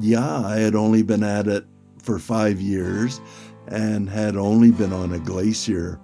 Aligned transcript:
yeah, 0.00 0.40
I 0.40 0.56
had 0.56 0.74
only 0.74 1.02
been 1.02 1.22
at 1.22 1.46
it 1.46 1.64
for 2.02 2.18
five 2.18 2.60
years 2.60 3.20
and 3.68 4.08
had 4.08 4.36
only 4.36 4.70
been 4.70 4.92
on 4.92 5.12
a 5.12 5.18
glacier 5.18 6.00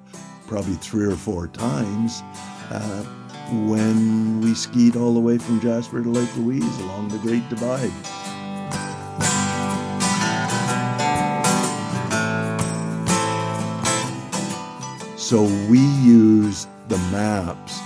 probably 0.47 0.75
three 0.75 1.07
or 1.07 1.17
four 1.17 1.49
times 1.49 2.23
uh, 2.71 3.05
when 3.67 4.41
we 4.41 4.55
skied 4.55 4.97
all 4.97 5.15
the 5.15 5.21
way 5.21 5.39
from 5.39 5.61
Jasper 5.61 6.03
to 6.03 6.09
Lake 6.09 6.37
Louise 6.37 6.79
along 6.81 7.09
the 7.09 7.19
Great 7.19 7.49
Divide. 7.49 7.91
So 15.17 15.43
we 15.69 15.79
used 15.79 16.69
the 16.89 16.99
maps 17.13 17.79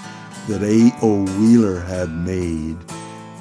that 0.48 0.62
A.O. 0.62 1.25
Wheeler 1.39 1.80
had 1.80 2.11
made 2.11 2.79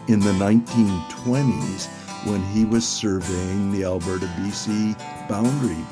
in 0.07 0.19
the 0.19 0.33
1920s 0.33 1.87
when 2.25 2.41
he 2.43 2.65
was 2.65 2.87
surveying 2.87 3.71
the 3.71 3.83
Alberta 3.83 4.27
BC 4.37 4.97
boundary. 5.27 5.83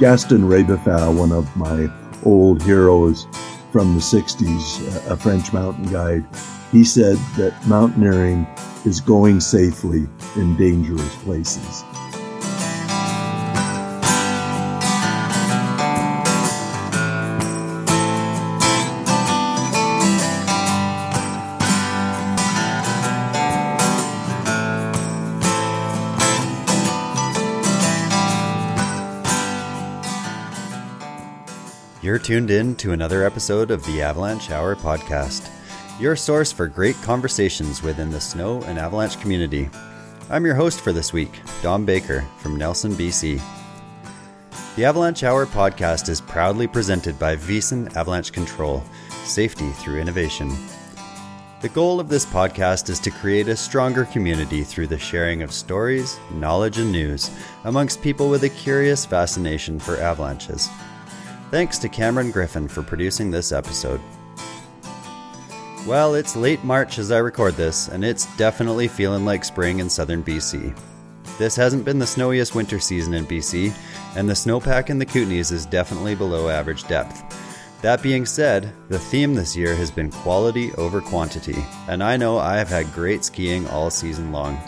Gaston 0.00 0.42
Rébuffat, 0.42 1.16
one 1.16 1.32
of 1.32 1.54
my 1.56 1.90
old 2.24 2.62
heroes 2.62 3.26
from 3.72 3.94
the 3.94 4.00
60s, 4.00 5.10
a 5.10 5.16
French 5.16 5.52
mountain 5.52 5.90
guide, 5.90 6.24
he 6.70 6.84
said 6.84 7.16
that 7.36 7.54
mountaineering 7.66 8.46
is 8.84 9.00
going 9.00 9.40
safely 9.40 10.06
in 10.36 10.56
dangerous 10.56 11.16
places. 11.16 11.82
You're 32.18 32.24
tuned 32.24 32.50
in 32.50 32.74
to 32.76 32.90
another 32.90 33.22
episode 33.22 33.70
of 33.70 33.86
the 33.86 34.02
Avalanche 34.02 34.50
Hour 34.50 34.74
podcast, 34.74 35.48
your 36.00 36.16
source 36.16 36.50
for 36.50 36.66
great 36.66 36.96
conversations 37.02 37.80
within 37.80 38.10
the 38.10 38.20
snow 38.20 38.60
and 38.62 38.76
avalanche 38.76 39.20
community. 39.20 39.70
I'm 40.28 40.44
your 40.44 40.56
host 40.56 40.80
for 40.80 40.92
this 40.92 41.12
week, 41.12 41.30
Dom 41.62 41.84
Baker 41.84 42.26
from 42.38 42.56
Nelson, 42.56 42.90
BC. 42.94 43.40
The 44.74 44.84
Avalanche 44.84 45.22
Hour 45.22 45.46
podcast 45.46 46.08
is 46.08 46.20
proudly 46.20 46.66
presented 46.66 47.20
by 47.20 47.36
Wyssen 47.36 47.94
Avalanche 47.94 48.32
Control, 48.32 48.82
safety 49.22 49.70
through 49.70 50.00
innovation. 50.00 50.50
The 51.60 51.68
goal 51.68 52.00
of 52.00 52.08
this 52.08 52.26
podcast 52.26 52.90
is 52.90 52.98
to 52.98 53.12
create 53.12 53.46
a 53.46 53.56
stronger 53.56 54.06
community 54.06 54.64
through 54.64 54.88
the 54.88 54.98
sharing 54.98 55.42
of 55.42 55.52
stories, 55.52 56.18
knowledge, 56.32 56.78
and 56.78 56.90
news 56.90 57.30
amongst 57.62 58.02
people 58.02 58.28
with 58.28 58.42
a 58.42 58.48
curious 58.48 59.06
fascination 59.06 59.78
for 59.78 59.98
avalanches. 59.98 60.68
Thanks 61.50 61.78
to 61.78 61.88
Cameron 61.88 62.30
Griffin 62.30 62.68
for 62.68 62.82
producing 62.82 63.30
this 63.30 63.52
episode. 63.52 64.02
Well, 65.86 66.14
it's 66.14 66.36
late 66.36 66.62
March 66.62 66.98
as 66.98 67.10
I 67.10 67.18
record 67.18 67.54
this, 67.54 67.88
and 67.88 68.04
it's 68.04 68.26
definitely 68.36 68.86
feeling 68.86 69.24
like 69.24 69.44
spring 69.44 69.78
in 69.78 69.88
southern 69.88 70.22
BC. 70.22 70.78
This 71.38 71.56
hasn't 71.56 71.86
been 71.86 71.98
the 71.98 72.06
snowiest 72.06 72.54
winter 72.54 72.78
season 72.78 73.14
in 73.14 73.24
BC, 73.24 73.72
and 74.14 74.28
the 74.28 74.34
snowpack 74.34 74.90
in 74.90 74.98
the 74.98 75.06
Kootenays 75.06 75.50
is 75.50 75.64
definitely 75.64 76.14
below 76.14 76.50
average 76.50 76.86
depth. 76.86 77.24
That 77.80 78.02
being 78.02 78.26
said, 78.26 78.70
the 78.90 78.98
theme 78.98 79.34
this 79.34 79.56
year 79.56 79.74
has 79.74 79.90
been 79.90 80.10
quality 80.10 80.74
over 80.74 81.00
quantity, 81.00 81.64
and 81.88 82.02
I 82.02 82.18
know 82.18 82.36
I 82.36 82.58
have 82.58 82.68
had 82.68 82.92
great 82.92 83.24
skiing 83.24 83.66
all 83.68 83.88
season 83.88 84.32
long. 84.32 84.60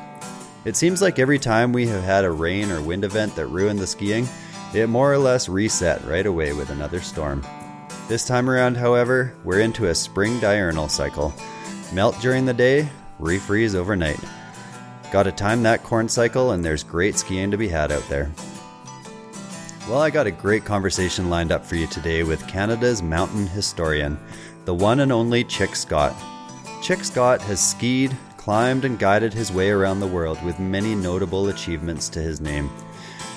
It 0.64 0.76
seems 0.76 1.02
like 1.02 1.19
every 1.19 1.38
time 1.38 1.74
we 1.74 1.86
have 1.88 2.04
had 2.04 2.24
a 2.24 2.30
rain 2.30 2.70
or 2.70 2.80
wind 2.80 3.04
event 3.04 3.36
that 3.36 3.48
ruined 3.48 3.80
the 3.80 3.86
skiing, 3.86 4.26
it 4.75 4.88
more 4.88 5.12
or 5.12 5.19
less 5.19 5.48
reset 5.48 6.04
right 6.04 6.26
away 6.26 6.53
with 6.53 6.70
another 6.70 7.00
storm. 7.00 7.44
This 8.08 8.26
time 8.26 8.48
around, 8.48 8.76
however, 8.76 9.34
we're 9.44 9.60
into 9.60 9.86
a 9.86 9.94
spring 9.94 10.41
diurnal 10.41 10.88
cycle. 10.88 11.34
Melt 11.92 12.20
during 12.20 12.44
the 12.44 12.54
day, 12.54 12.88
refreeze 13.20 13.75
overnight. 13.75 14.20
Gotta 15.12 15.32
time 15.32 15.62
that 15.64 15.82
corn 15.82 16.08
cycle, 16.08 16.53
and 16.53 16.64
there's 16.64 16.84
great 16.84 17.16
skiing 17.16 17.50
to 17.50 17.56
be 17.56 17.69
had 17.69 17.91
out 17.91 18.08
there. 18.08 18.31
Well, 19.88 20.00
I 20.00 20.10
got 20.10 20.28
a 20.28 20.31
great 20.31 20.64
conversation 20.64 21.31
lined 21.31 21.50
up 21.50 21.66
for 21.66 21.75
you 21.75 21.88
today 21.88 22.22
with 22.22 22.47
Canada's 22.47 23.02
mountain 23.02 23.48
historian, 23.48 24.19
the 24.64 24.75
one 24.75 25.00
and 25.00 25.10
only 25.10 25.44
Chic 25.48 25.75
Scott. 25.75 26.14
Chic 26.81 27.02
Scott 27.02 27.41
has 27.42 27.60
skied, 27.60 28.16
climbed, 28.37 28.84
and 28.84 28.98
guided 28.98 29.34
his 29.34 29.50
way 29.50 29.70
around 29.70 29.98
the 29.98 30.06
world 30.06 30.41
with 30.44 30.60
many 30.60 30.94
notable 30.94 31.48
achievements 31.48 32.08
to 32.10 32.20
his 32.20 32.41
name. 32.41 32.70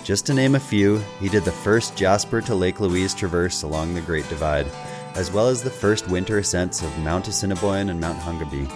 Just 0.04 0.26
to 0.26 0.34
name 0.34 0.56
a 0.56 0.60
few, 0.60 0.98
he 1.22 1.30
did 1.30 1.46
the 1.46 1.52
first 1.52 1.96
Jasper 1.96 2.42
to 2.42 2.54
Lake 2.54 2.82
Louise 2.82 3.14
traverse 3.14 3.64
along 3.64 3.94
the 3.94 4.02
Great 4.02 4.28
Divide, 4.28 4.68
as 5.16 5.32
well 5.32 5.48
as 5.48 5.64
the 5.64 5.70
first 5.70 6.10
winter 6.10 6.40
ascents 6.40 6.82
of 6.82 7.00
Mount 7.00 7.30
Assiniboine 7.30 7.90
and 7.90 8.02
Mount 8.02 8.20
Hungabee. 8.20 8.70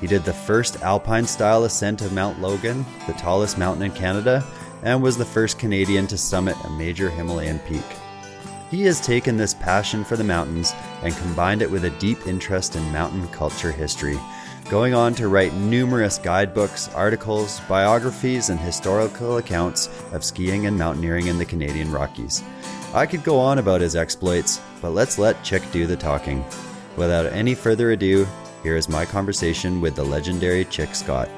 He 0.00 0.06
did 0.06 0.24
the 0.24 0.32
first 0.32 0.80
alpine 0.80 1.26
style 1.26 1.64
ascent 1.64 2.00
of 2.00 2.14
Mount 2.14 2.40
Logan, 2.40 2.86
the 3.06 3.12
tallest 3.12 3.58
mountain 3.58 3.82
in 3.82 3.92
Canada, 3.92 4.42
and 4.82 5.02
was 5.02 5.18
the 5.18 5.24
first 5.26 5.58
Canadian 5.58 6.06
to 6.06 6.16
summit 6.16 6.56
a 6.64 6.70
major 6.70 7.10
Himalayan 7.10 7.58
peak. 7.58 7.84
He 8.70 8.84
has 8.84 9.02
taken 9.02 9.36
this 9.36 9.52
passion 9.52 10.02
for 10.02 10.16
the 10.16 10.24
mountains 10.24 10.72
and 11.02 11.14
combined 11.14 11.60
it 11.60 11.70
with 11.70 11.84
a 11.84 11.90
deep 11.90 12.26
interest 12.26 12.74
in 12.74 12.82
mountain 12.90 13.28
culture 13.28 13.70
history, 13.70 14.18
going 14.68 14.94
on 14.94 15.14
to 15.14 15.28
write 15.28 15.52
numerous 15.54 16.18
guidebooks, 16.18 16.88
articles, 16.94 17.60
biographies, 17.68 18.48
and 18.48 18.58
historical 18.58 19.36
accounts 19.36 19.88
of 20.12 20.24
skiing 20.24 20.66
and 20.66 20.78
mountaineering 20.78 21.26
in 21.26 21.38
the 21.38 21.44
Canadian 21.44 21.92
Rockies. 21.92 22.42
I 22.94 23.06
could 23.06 23.24
go 23.24 23.38
on 23.38 23.58
about 23.58 23.80
his 23.80 23.96
exploits, 23.96 24.60
but 24.80 24.90
let's 24.90 25.18
let 25.18 25.44
Chic 25.44 25.62
do 25.72 25.86
the 25.86 25.96
talking. 25.96 26.44
Without 26.96 27.26
any 27.26 27.54
further 27.54 27.90
ado, 27.92 28.26
here 28.62 28.76
is 28.76 28.88
my 28.88 29.04
conversation 29.04 29.80
with 29.80 29.96
the 29.96 30.04
legendary 30.04 30.66
Chic 30.70 30.94
Scott. 30.94 31.28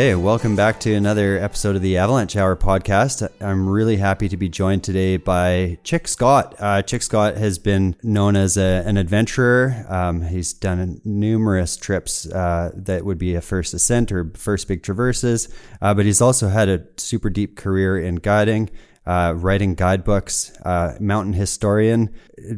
Okay, 0.00 0.14
welcome 0.14 0.56
back 0.56 0.80
to 0.80 0.94
another 0.94 1.36
episode 1.36 1.76
of 1.76 1.82
the 1.82 1.98
Avalanche 1.98 2.34
Hour 2.34 2.56
podcast. 2.56 3.28
I'm 3.38 3.68
really 3.68 3.98
happy 3.98 4.30
to 4.30 4.36
be 4.38 4.48
joined 4.48 4.82
today 4.82 5.18
by 5.18 5.76
Chic 5.84 6.08
Scott. 6.08 6.54
Uh, 6.58 6.82
Chic 6.86 7.02
Scott 7.02 7.36
has 7.36 7.58
been 7.58 7.94
known 8.02 8.34
as 8.34 8.56
a, 8.56 8.82
an 8.86 8.96
adventurer. 8.96 9.84
Um, 9.90 10.22
he's 10.22 10.54
done 10.54 11.02
numerous 11.04 11.76
trips 11.76 12.24
uh, 12.24 12.70
that 12.76 13.04
would 13.04 13.18
be 13.18 13.34
a 13.34 13.42
first 13.42 13.74
ascent 13.74 14.10
or 14.10 14.32
first 14.36 14.68
big 14.68 14.82
traverses, 14.82 15.50
uh, 15.82 15.92
but 15.92 16.06
he's 16.06 16.22
also 16.22 16.48
had 16.48 16.70
a 16.70 16.82
super 16.96 17.28
deep 17.28 17.58
career 17.58 17.98
in 17.98 18.14
guiding. 18.14 18.70
Uh, 19.04 19.34
writing 19.36 19.74
guidebooks, 19.74 20.50
uh, 20.64 20.96
mountain 20.98 21.34
historian, 21.34 22.08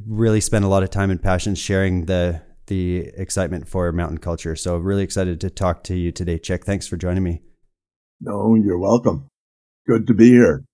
really 0.06 0.41
spent 0.41 0.64
a 0.64 0.69
lot 0.69 0.84
of 0.84 0.91
time 0.91 1.10
and 1.10 1.21
passion 1.21 1.56
sharing 1.56 2.04
the 2.04 2.41
the 2.72 3.10
excitement 3.19 3.69
for 3.69 3.92
mountain 3.92 4.16
culture. 4.16 4.57
So 4.57 4.78
really 4.78 5.03
excited 5.03 5.42
to 5.42 5.51
talk 5.51 5.84
to 5.84 5.95
you 5.95 6.10
today, 6.10 6.41
Chic. 6.42 6.65
Thanks 6.65 6.86
for 6.86 6.97
joining 6.97 7.22
me. 7.22 7.42
No, 8.19 8.54
you're 8.54 8.78
welcome. 8.78 9.28
Good 9.86 10.07
to 10.07 10.15
be 10.15 10.30
here. 10.30 10.65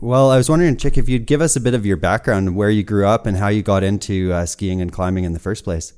Well, 0.00 0.30
I 0.30 0.36
was 0.36 0.50
wondering, 0.50 0.76
Chic, 0.76 0.98
if 0.98 1.08
you'd 1.08 1.26
give 1.26 1.40
us 1.40 1.54
a 1.54 1.60
bit 1.60 1.74
of 1.74 1.86
your 1.86 1.96
background, 1.96 2.56
where 2.56 2.70
you 2.70 2.82
grew 2.82 3.06
up, 3.06 3.26
and 3.26 3.36
how 3.36 3.46
you 3.46 3.62
got 3.62 3.84
into 3.84 4.32
uh, 4.32 4.44
skiing 4.44 4.80
and 4.80 4.92
climbing 4.92 5.22
in 5.22 5.32
the 5.32 5.38
first 5.38 5.62
place. 5.62 5.92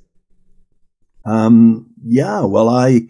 Um, 1.25 1.94
yeah, 2.05 2.44
well, 2.44 2.69
I 2.69 3.08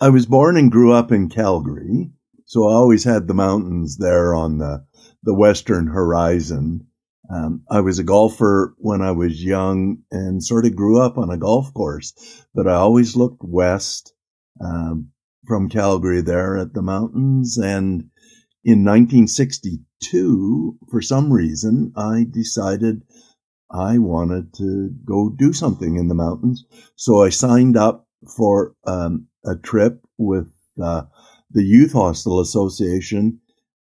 I 0.00 0.08
was 0.08 0.26
born 0.26 0.56
and 0.56 0.72
grew 0.72 0.92
up 0.92 1.12
in 1.12 1.28
Calgary, 1.28 2.10
so 2.46 2.68
I 2.68 2.74
always 2.74 3.04
had 3.04 3.28
the 3.28 3.34
mountains 3.34 3.98
there 3.98 4.34
on 4.34 4.58
the 4.58 4.84
the 5.22 5.34
western 5.34 5.86
horizon. 5.86 6.86
Um, 7.32 7.62
I 7.70 7.80
was 7.80 7.98
a 7.98 8.04
golfer 8.04 8.74
when 8.78 9.00
I 9.00 9.12
was 9.12 9.42
young 9.42 10.02
and 10.10 10.44
sort 10.44 10.66
of 10.66 10.76
grew 10.76 11.00
up 11.00 11.16
on 11.16 11.30
a 11.30 11.38
golf 11.38 11.72
course, 11.72 12.12
but 12.54 12.68
I 12.68 12.74
always 12.74 13.16
looked 13.16 13.42
west 13.42 14.12
um, 14.64 15.10
from 15.46 15.68
Calgary 15.68 16.20
there 16.20 16.58
at 16.58 16.74
the 16.74 16.82
mountains. 16.82 17.56
And 17.56 18.10
in 18.62 18.84
1962, 18.84 20.78
for 20.90 21.00
some 21.00 21.32
reason, 21.32 21.92
I 21.96 22.26
decided 22.30 23.02
I 23.70 23.98
wanted 23.98 24.52
to 24.54 24.90
go 25.04 25.30
do 25.30 25.52
something 25.52 25.96
in 25.96 26.08
the 26.08 26.14
mountains. 26.14 26.64
So 26.96 27.22
I 27.22 27.30
signed 27.30 27.76
up 27.76 28.06
for 28.36 28.74
um, 28.86 29.28
a 29.44 29.56
trip 29.56 30.04
with 30.18 30.52
uh, 30.82 31.02
the 31.50 31.64
Youth 31.64 31.92
Hostel 31.92 32.40
Association 32.40 33.40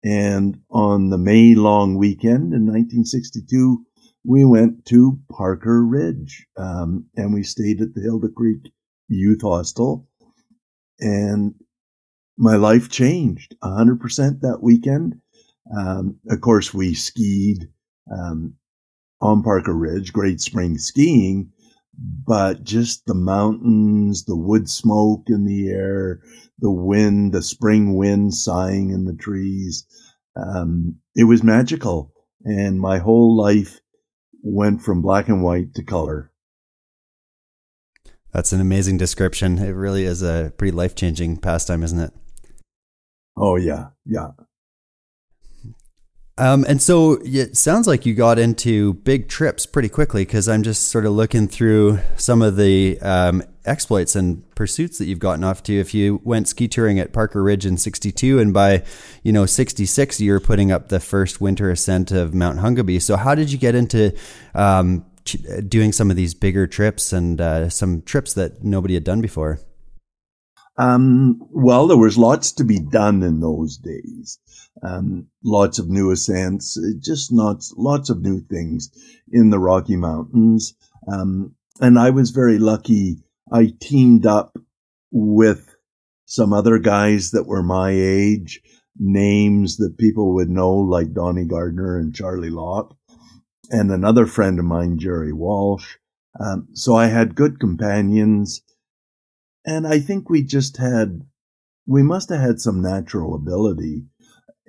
And 0.03 0.61
on 0.69 1.09
the 1.09 1.17
May 1.17 1.53
long 1.55 1.95
weekend 1.95 2.53
in 2.53 2.65
1962, 2.65 3.85
we 4.23 4.45
went 4.45 4.85
to 4.85 5.19
Parker 5.31 5.83
Ridge 5.83 6.47
um, 6.57 7.05
and 7.15 7.33
we 7.33 7.43
stayed 7.43 7.81
at 7.81 7.93
the 7.93 8.01
Hilda 8.01 8.29
Creek 8.29 8.71
Youth 9.07 9.41
Hostel. 9.41 10.07
And 10.99 11.55
my 12.37 12.55
life 12.55 12.89
changed 12.89 13.55
100% 13.63 14.41
that 14.41 14.59
weekend. 14.61 15.19
Um, 15.75 16.17
of 16.29 16.41
course, 16.41 16.73
we 16.73 16.93
skied 16.93 17.69
um, 18.11 18.55
on 19.21 19.43
Parker 19.43 19.73
Ridge, 19.73 20.11
Great 20.11 20.41
Spring 20.41 20.77
skiing, 20.77 21.51
but 21.97 22.63
just 22.63 23.05
the 23.05 23.15
mountains, 23.15 24.25
the 24.25 24.35
wood 24.35 24.69
smoke 24.69 25.23
in 25.27 25.45
the 25.45 25.69
air, 25.69 26.21
the 26.59 26.71
wind, 26.71 27.33
the 27.33 27.41
spring 27.41 27.95
wind 27.95 28.33
sighing 28.33 28.91
in 28.91 29.05
the 29.05 29.15
trees. 29.15 29.85
Um, 30.35 30.97
it 31.15 31.25
was 31.25 31.43
magical. 31.43 32.13
And 32.43 32.79
my 32.79 32.97
whole 32.97 33.37
life 33.37 33.79
went 34.41 34.81
from 34.81 35.01
black 35.01 35.27
and 35.27 35.43
white 35.43 35.75
to 35.75 35.83
color. 35.83 36.31
That's 38.33 38.53
an 38.53 38.61
amazing 38.61 38.97
description. 38.97 39.59
It 39.59 39.71
really 39.71 40.05
is 40.05 40.23
a 40.23 40.53
pretty 40.57 40.71
life 40.71 40.95
changing 40.95 41.37
pastime, 41.37 41.83
isn't 41.83 41.99
it? 41.99 42.13
Oh, 43.35 43.57
yeah. 43.57 43.89
Yeah. 44.05 44.29
Um, 46.37 46.65
and 46.67 46.81
so 46.81 47.19
it 47.23 47.57
sounds 47.57 47.87
like 47.87 48.05
you 48.05 48.13
got 48.13 48.39
into 48.39 48.93
big 48.93 49.27
trips 49.27 49.65
pretty 49.65 49.89
quickly 49.89 50.23
because 50.25 50.47
I'm 50.47 50.63
just 50.63 50.87
sort 50.87 51.05
of 51.05 51.11
looking 51.11 51.47
through 51.47 51.99
some 52.15 52.41
of 52.41 52.55
the 52.55 52.99
um, 53.01 53.43
exploits 53.65 54.15
and 54.15 54.49
pursuits 54.55 54.97
that 54.97 55.05
you've 55.05 55.19
gotten 55.19 55.43
off 55.43 55.61
to. 55.63 55.77
If 55.77 55.93
you 55.93 56.21
went 56.23 56.47
ski 56.47 56.67
touring 56.67 56.99
at 56.99 57.13
Parker 57.13 57.43
Ridge 57.43 57.65
in 57.65 57.77
'62, 57.77 58.39
and 58.39 58.53
by 58.53 58.83
you 59.23 59.33
know 59.33 59.45
'66 59.45 60.21
you 60.21 60.31
were 60.31 60.39
putting 60.39 60.71
up 60.71 60.87
the 60.87 60.99
first 60.99 61.41
winter 61.41 61.69
ascent 61.69 62.11
of 62.11 62.33
Mount 62.33 62.59
Hungabee. 62.59 63.01
So 63.01 63.17
how 63.17 63.35
did 63.35 63.51
you 63.51 63.57
get 63.57 63.75
into 63.75 64.15
um, 64.55 65.05
doing 65.67 65.91
some 65.91 66.09
of 66.09 66.15
these 66.15 66.33
bigger 66.33 66.65
trips 66.65 67.13
and 67.13 67.41
uh, 67.41 67.69
some 67.69 68.01
trips 68.01 68.33
that 68.33 68.63
nobody 68.63 68.93
had 68.93 69.03
done 69.03 69.21
before? 69.21 69.59
Um, 70.77 71.39
well, 71.51 71.87
there 71.87 71.97
was 71.97 72.17
lots 72.17 72.53
to 72.53 72.63
be 72.63 72.79
done 72.79 73.21
in 73.21 73.41
those 73.41 73.77
days. 73.77 74.39
Um, 74.83 75.27
lots 75.43 75.79
of 75.79 75.89
new 75.89 76.11
ascents, 76.11 76.77
uh, 76.77 76.97
just 76.99 77.31
not 77.31 77.63
lots 77.77 78.09
of 78.09 78.21
new 78.21 78.39
things 78.39 78.89
in 79.31 79.49
the 79.49 79.59
Rocky 79.59 79.95
Mountains. 79.95 80.75
Um, 81.11 81.55
and 81.79 81.99
I 81.99 82.09
was 82.09 82.31
very 82.31 82.57
lucky. 82.57 83.17
I 83.51 83.73
teamed 83.79 84.25
up 84.25 84.57
with 85.11 85.75
some 86.25 86.53
other 86.53 86.79
guys 86.79 87.31
that 87.31 87.47
were 87.47 87.63
my 87.63 87.91
age, 87.91 88.61
names 88.97 89.77
that 89.77 89.97
people 89.97 90.33
would 90.35 90.49
know, 90.49 90.73
like 90.73 91.13
Donnie 91.13 91.45
Gardner 91.45 91.97
and 91.97 92.15
Charlie 92.15 92.49
Locke, 92.49 92.95
and 93.69 93.91
another 93.91 94.25
friend 94.25 94.57
of 94.57 94.65
mine, 94.65 94.97
Jerry 94.99 95.33
Walsh. 95.33 95.97
Um, 96.39 96.69
so 96.73 96.95
I 96.95 97.07
had 97.07 97.35
good 97.35 97.59
companions 97.59 98.61
and 99.65 99.87
I 99.87 99.99
think 99.99 100.29
we 100.29 100.43
just 100.43 100.77
had, 100.77 101.21
we 101.85 102.01
must 102.03 102.29
have 102.29 102.39
had 102.39 102.59
some 102.59 102.81
natural 102.81 103.35
ability 103.35 104.05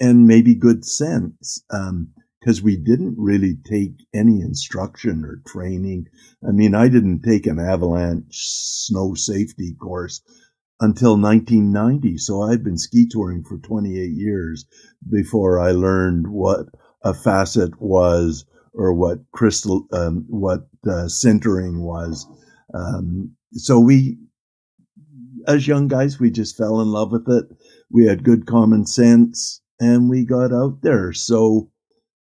and 0.03 0.27
maybe 0.27 0.55
good 0.55 0.85
sense. 0.85 1.65
Um, 1.71 2.13
because 2.43 2.61
we 2.61 2.77
didn't 2.77 3.15
really 3.17 3.57
take 3.65 4.05
any 4.13 4.41
instruction 4.41 5.25
or 5.25 5.41
training. 5.47 6.09
I 6.47 6.51
mean, 6.51 6.75
I 6.75 6.89
didn't 6.89 7.23
take 7.23 7.47
an 7.47 7.61
avalanche 7.61 8.37
snow 8.37 9.15
safety 9.15 9.77
course 9.81 10.23
until 10.81 11.13
1990. 11.13 12.19
So 12.19 12.43
I'd 12.43 12.65
been 12.65 12.79
ski 12.79 13.07
touring 13.09 13.45
for 13.45 13.59
28 13.59 14.11
years 14.11 14.65
before 15.09 15.61
I 15.61 15.71
learned 15.71 16.27
what 16.27 16.67
a 17.05 17.15
facet 17.15 17.81
was 17.81 18.45
or 18.75 18.93
what 18.93 19.21
crystal, 19.31 19.87
um, 19.93 20.25
what 20.29 20.67
uh, 20.85 21.07
sintering 21.07 21.83
was. 21.83 22.27
Um, 22.75 23.37
so 23.53 23.79
we, 23.79 24.19
as 25.47 25.69
young 25.69 25.87
guys, 25.87 26.19
we 26.19 26.33
just 26.33 26.57
fell 26.57 26.81
in 26.81 26.89
love 26.89 27.13
with 27.13 27.29
it. 27.29 27.45
We 27.89 28.07
had 28.07 28.25
good 28.25 28.47
common 28.47 28.85
sense 28.85 29.62
and 29.83 30.09
we 30.09 30.25
got 30.25 30.53
out 30.53 30.81
there. 30.83 31.13
So, 31.13 31.69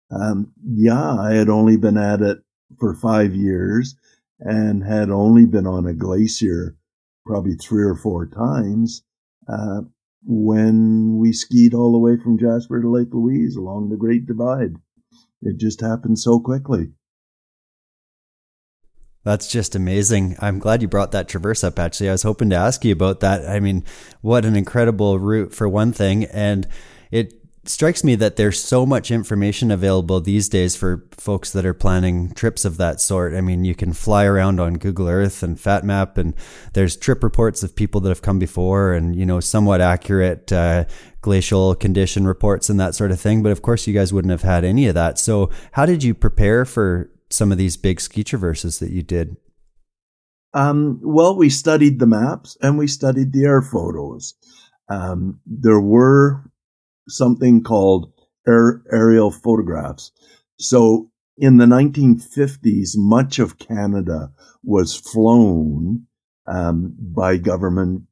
um, 0.09 0.51
yeah, 0.65 1.13
I 1.13 1.33
had 1.33 1.47
only 1.47 1.77
been 1.77 1.95
at 1.97 2.21
it 2.21 2.39
for 2.80 2.95
five 2.95 3.36
years 3.36 3.95
and 4.39 4.83
had 4.83 5.12
only 5.12 5.45
been 5.45 5.68
on 5.68 5.86
a 5.86 5.94
glacier 5.94 6.75
probably 7.24 7.53
three 7.53 7.83
or 7.83 7.95
four 7.95 8.25
times 8.25 9.03
uh, 9.47 9.81
when 10.24 11.19
we 11.19 11.31
skied 11.31 11.75
all 11.75 11.92
the 11.92 12.00
way 12.00 12.18
from 12.18 12.39
Jasper 12.39 12.81
to 12.81 12.89
Lake 12.89 13.13
Louise 13.13 13.56
along 13.56 13.89
the 13.89 13.95
Great 13.95 14.25
Divide. 14.25 14.75
It 15.44 15.57
just 15.57 15.81
happened 15.81 16.18
so 16.18 16.39
quickly. 16.39 16.94
That's 19.24 19.48
just 19.48 19.75
amazing. 19.75 20.36
I'm 20.39 20.57
glad 20.57 20.81
you 20.81 20.88
brought 20.88 21.12
that 21.12 21.27
traverse 21.27 21.63
up. 21.63 21.77
Actually, 21.77 22.09
I 22.09 22.13
was 22.13 22.24
hoping 22.24 22.50
to 22.50 22.56
ask 22.56 22.83
you 22.83 22.94
about 22.94 23.19
that. 23.19 23.48
I 23.48 23.59
mean, 23.59 23.83
what 24.21 24.45
an 24.45 24.56
incredible 24.56 25.19
route 25.19 25.53
for 25.53 25.69
one 25.69 25.94
thing. 25.94 26.25
And 26.25 26.68
it 27.12 27.34
strikes 27.68 28.04
me 28.04 28.16
that 28.16 28.36
there's 28.36 28.62
so 28.62 28.86
much 28.86 29.12
information 29.12 29.72
available 29.72 30.19
these 30.19 30.50
days 30.50 30.75
for 30.75 31.07
folks 31.12 31.52
that 31.52 31.66
are 31.66 31.74
planning 31.74 32.31
trips 32.34 32.66
of 32.66 32.78
that 32.78 33.02
sort. 33.02 33.34
I 33.34 33.42
mean, 33.42 33.66
you 33.66 33.75
can 33.75 33.94
fly 33.94 34.25
around 34.25 34.60
on 34.60 34.75
Google 34.75 35.07
Earth 35.07 35.44
and 35.44 35.57
FatMap, 35.57 36.18
and 36.18 36.34
there's 36.74 36.96
trip 36.96 37.24
reports 37.24 37.63
of 37.63 37.75
people 37.75 38.02
that 38.02 38.10
have 38.10 38.22
come 38.22 38.40
before, 38.40 38.94
and 38.94 39.16
you 39.16 39.25
know, 39.25 39.40
somewhat 39.40 39.81
accurate 39.81 40.52
uh, 40.52 40.86
glacial 41.22 41.75
condition 41.75 42.28
reports 42.28 42.69
and 42.69 42.80
that 42.80 42.96
sort 42.96 43.12
of 43.12 43.19
thing. 43.19 43.44
But 43.44 43.51
of 43.51 43.62
course, 43.62 43.88
you 43.88 43.94
guys 43.94 44.13
wouldn't 44.13 44.31
have 44.31 44.44
had 44.44 44.63
any 44.63 44.88
of 44.88 44.96
that. 44.96 45.18
So, 45.19 45.50
how 45.74 45.86
did 45.86 46.04
you 46.04 46.13
prepare 46.13 46.66
for 46.66 47.12
some 47.30 47.51
of 47.51 47.58
these 47.58 47.78
big 47.78 48.00
ski 48.00 48.24
traverses 48.24 48.80
that 48.80 48.92
you 48.92 49.01
did? 49.01 49.38
Um, 50.54 51.01
well, 51.04 51.36
we 51.36 51.50
studied 51.50 52.00
the 52.00 52.08
maps 52.08 52.58
and 52.62 52.78
we 52.78 52.88
studied 52.88 53.34
the 53.34 53.44
air 53.44 53.62
photos. 53.62 54.36
Um, 54.88 55.42
there 55.46 55.81
were 55.81 56.50
something 57.07 57.63
called 57.63 58.12
aerial 58.48 59.31
photographs. 59.31 60.12
So 60.60 61.10
in 61.38 61.57
the 61.57 61.66
1950s, 61.66 62.92
much 62.96 63.40
of 63.40 63.57
Canada 63.57 64.31
was 64.63 64.96
flown 64.96 66.08
um, 66.48 66.96
by 67.00 67.38
government 67.38 68.03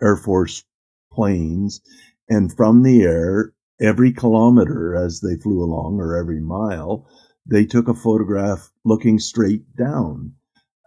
Air 0.00 0.16
Force 0.16 0.64
planes. 1.12 1.80
And 2.28 2.54
from 2.54 2.82
the 2.82 3.02
air, 3.02 3.52
every 3.80 4.12
kilometer 4.12 4.94
as 4.94 5.20
they 5.20 5.36
flew 5.36 5.62
along, 5.62 5.98
or 6.00 6.16
every 6.16 6.40
mile, 6.40 7.06
they 7.44 7.64
took 7.64 7.88
a 7.88 7.94
photograph 7.94 8.70
looking 8.84 9.18
straight 9.18 9.76
down. 9.76 10.32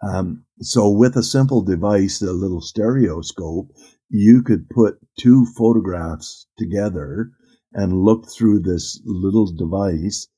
Um, 0.02 0.44
so 0.60 0.90
with 0.90 1.16
a 1.16 1.22
simple 1.22 1.62
device, 1.62 2.20
a 2.22 2.32
little 2.32 2.60
stereoscope, 2.60 3.70
you 4.08 4.42
could 4.42 4.68
put 4.70 4.98
two 5.18 5.46
photographs 5.56 6.46
together 6.58 7.30
and 7.72 8.02
look 8.04 8.28
through 8.28 8.60
this 8.60 9.00
little 9.04 9.52
device 9.52 10.28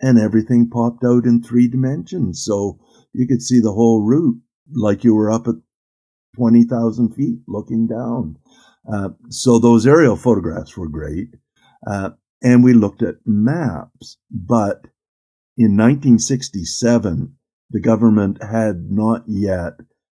and 0.00 0.18
everything 0.18 0.68
popped 0.68 1.04
out 1.04 1.24
in 1.24 1.42
three 1.42 1.68
dimensions. 1.68 2.44
So 2.44 2.78
you 3.12 3.26
could 3.26 3.42
see 3.42 3.60
the 3.60 3.72
whole 3.72 4.02
route 4.02 4.40
like 4.74 5.04
you 5.04 5.14
were 5.14 5.30
up 5.30 5.46
at 5.46 5.54
20,000 6.36 7.14
feet 7.14 7.38
looking 7.46 7.86
down. 7.86 8.36
Uh, 8.92 9.10
so 9.30 9.58
those 9.58 9.86
aerial 9.86 10.16
photographs 10.16 10.76
were 10.76 10.88
great. 10.88 11.28
Uh, 11.86 12.10
and 12.42 12.62
we 12.62 12.74
looked 12.74 13.02
at 13.02 13.14
maps, 13.24 14.18
but 14.30 14.86
in 15.56 15.76
1967, 15.76 17.36
the 17.70 17.80
government 17.80 18.42
had 18.42 18.90
not 18.90 19.22
yet 19.26 19.74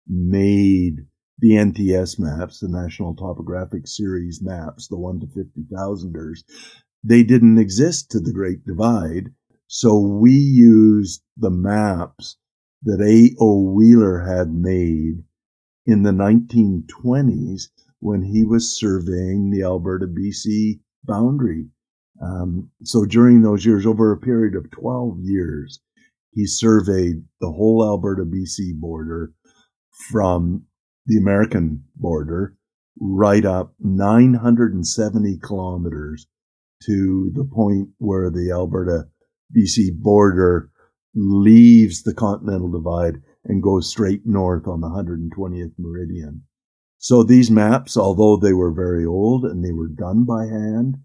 made 0.06 1.06
the 1.38 1.50
NTS 1.50 2.18
maps, 2.18 2.60
the 2.60 2.68
National 2.68 3.14
Topographic 3.14 3.86
Series 3.86 4.40
maps, 4.42 4.88
the 4.88 4.96
1 4.96 5.20
to 5.20 5.26
50,000ers. 5.26 6.44
They 7.02 7.22
didn't 7.22 7.58
exist 7.58 8.10
to 8.10 8.20
the 8.20 8.32
Great 8.32 8.64
Divide. 8.64 9.32
So 9.66 9.98
we 9.98 10.32
used 10.32 11.22
the 11.36 11.50
maps 11.50 12.36
that 12.82 13.00
A.O. 13.00 13.72
Wheeler 13.72 14.20
had 14.20 14.54
made 14.54 15.24
in 15.86 16.02
the 16.02 16.12
1920s 16.12 17.68
when 17.98 18.22
he 18.22 18.44
was 18.44 18.78
surveying 18.78 19.50
the 19.50 19.62
Alberta 19.62 20.06
BC 20.06 20.80
boundary. 21.04 21.66
Um, 22.22 22.70
so 22.84 23.04
during 23.04 23.42
those 23.42 23.66
years, 23.66 23.86
over 23.86 24.12
a 24.12 24.18
period 24.18 24.54
of 24.54 24.70
12 24.70 25.20
years, 25.20 25.80
he 26.32 26.46
surveyed 26.46 27.24
the 27.40 27.50
whole 27.50 27.84
Alberta 27.84 28.24
BC 28.24 28.78
border 28.78 29.32
from 30.10 30.64
the 31.06 31.16
American 31.16 31.84
border 31.96 32.56
right 33.00 33.44
up 33.44 33.74
970 33.80 35.38
kilometers 35.42 36.26
to 36.86 37.30
the 37.34 37.44
point 37.44 37.88
where 37.98 38.30
the 38.30 38.50
Alberta 38.52 39.08
BC 39.56 39.98
border 40.00 40.70
leaves 41.14 42.02
the 42.02 42.14
continental 42.14 42.70
divide 42.70 43.22
and 43.44 43.62
goes 43.62 43.90
straight 43.90 44.22
north 44.24 44.66
on 44.66 44.80
the 44.80 44.88
120th 44.88 45.72
meridian. 45.78 46.42
So 46.98 47.22
these 47.22 47.50
maps, 47.50 47.96
although 47.96 48.36
they 48.36 48.54
were 48.54 48.72
very 48.72 49.04
old 49.04 49.44
and 49.44 49.64
they 49.64 49.72
were 49.72 49.88
done 49.88 50.24
by 50.24 50.46
hand, 50.46 50.96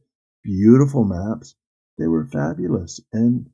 beautiful 0.44 1.04
maps. 1.04 1.56
They 1.98 2.08
were 2.08 2.26
fabulous 2.26 3.02
and 3.12 3.50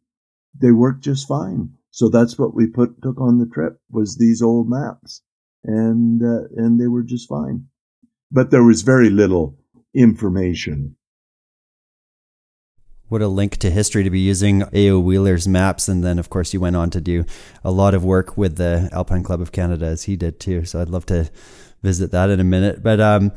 they 0.57 0.71
worked 0.71 1.03
just 1.03 1.27
fine. 1.27 1.73
So 1.89 2.09
that's 2.09 2.37
what 2.37 2.53
we 2.53 2.67
put 2.67 3.01
took 3.01 3.19
on 3.19 3.39
the 3.39 3.47
trip 3.47 3.81
was 3.89 4.17
these 4.17 4.41
old 4.41 4.69
maps, 4.69 5.23
and 5.65 6.21
uh, 6.21 6.47
and 6.55 6.79
they 6.79 6.87
were 6.87 7.03
just 7.03 7.27
fine. 7.27 7.67
But 8.31 8.51
there 8.51 8.63
was 8.63 8.81
very 8.81 9.09
little 9.09 9.57
information. 9.93 10.95
What 13.07 13.21
a 13.21 13.27
link 13.27 13.57
to 13.57 13.69
history 13.69 14.03
to 14.03 14.09
be 14.09 14.19
using 14.19 14.63
A.O. 14.73 14.99
Wheeler's 14.99 15.47
maps. 15.47 15.87
And 15.87 16.03
then, 16.03 16.17
of 16.17 16.31
course, 16.31 16.53
you 16.53 16.59
went 16.59 16.75
on 16.75 16.89
to 16.89 16.99
do 16.99 17.23
a 17.63 17.71
lot 17.71 17.93
of 17.93 18.03
work 18.03 18.35
with 18.35 18.57
the 18.57 18.89
Alpine 18.91 19.23
Club 19.23 19.41
of 19.41 19.51
Canada 19.51 19.85
as 19.85 20.03
he 20.03 20.15
did 20.15 20.39
too. 20.39 20.65
So 20.65 20.81
I'd 20.81 20.89
love 20.89 21.05
to 21.07 21.29
visit 21.83 22.11
that 22.11 22.31
in 22.31 22.39
a 22.39 22.43
minute. 22.43 22.81
But 22.81 22.99
um, 22.99 23.31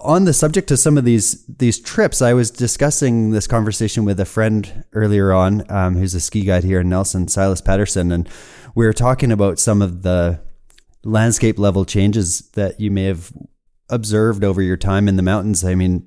on 0.00 0.24
the 0.24 0.32
subject 0.32 0.70
of 0.70 0.78
some 0.78 0.96
of 0.96 1.04
these 1.04 1.44
these 1.46 1.78
trips, 1.78 2.22
I 2.22 2.32
was 2.32 2.50
discussing 2.50 3.30
this 3.30 3.46
conversation 3.46 4.04
with 4.04 4.18
a 4.18 4.24
friend 4.24 4.84
earlier 4.92 5.32
on, 5.32 5.70
um, 5.70 5.96
who's 5.96 6.14
a 6.14 6.20
ski 6.20 6.44
guide 6.44 6.64
here 6.64 6.80
in 6.80 6.88
Nelson, 6.88 7.28
Silas 7.28 7.60
Patterson, 7.60 8.10
and 8.12 8.28
we 8.74 8.86
were 8.86 8.92
talking 8.94 9.30
about 9.30 9.58
some 9.58 9.82
of 9.82 10.02
the 10.02 10.40
landscape 11.04 11.58
level 11.58 11.84
changes 11.84 12.42
that 12.52 12.80
you 12.80 12.90
may 12.90 13.04
have 13.04 13.32
observed 13.88 14.44
over 14.44 14.62
your 14.62 14.76
time 14.76 15.08
in 15.08 15.16
the 15.16 15.22
mountains. 15.22 15.64
I 15.64 15.74
mean, 15.74 16.06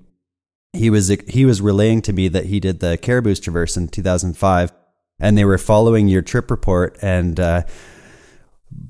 he 0.73 0.89
was 0.89 1.07
he 1.27 1.45
was 1.45 1.61
relaying 1.61 2.01
to 2.03 2.13
me 2.13 2.27
that 2.29 2.45
he 2.45 2.59
did 2.59 2.79
the 2.79 2.97
Cariboos 2.97 3.39
Traverse 3.39 3.77
in 3.77 3.87
2005, 3.87 4.71
and 5.19 5.37
they 5.37 5.45
were 5.45 5.57
following 5.57 6.07
your 6.07 6.21
trip 6.21 6.51
report 6.51 6.97
and. 7.01 7.39
Uh, 7.39 7.63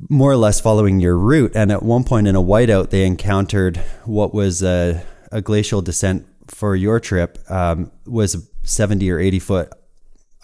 more 0.09 0.31
or 0.31 0.37
less 0.37 0.59
following 0.59 0.99
your 0.99 1.15
route. 1.15 1.51
And 1.53 1.71
at 1.71 1.83
one 1.83 2.03
point 2.03 2.27
in 2.27 2.35
a 2.35 2.41
whiteout, 2.41 2.89
they 2.89 3.05
encountered 3.05 3.77
what 4.03 4.33
was 4.33 4.63
a, 4.63 5.03
a 5.31 5.41
glacial 5.41 5.81
descent 5.81 6.25
for 6.47 6.75
your 6.75 6.99
trip 6.99 7.37
um, 7.49 7.91
was 8.05 8.49
70 8.63 9.11
or 9.11 9.19
80 9.19 9.39
foot 9.39 9.73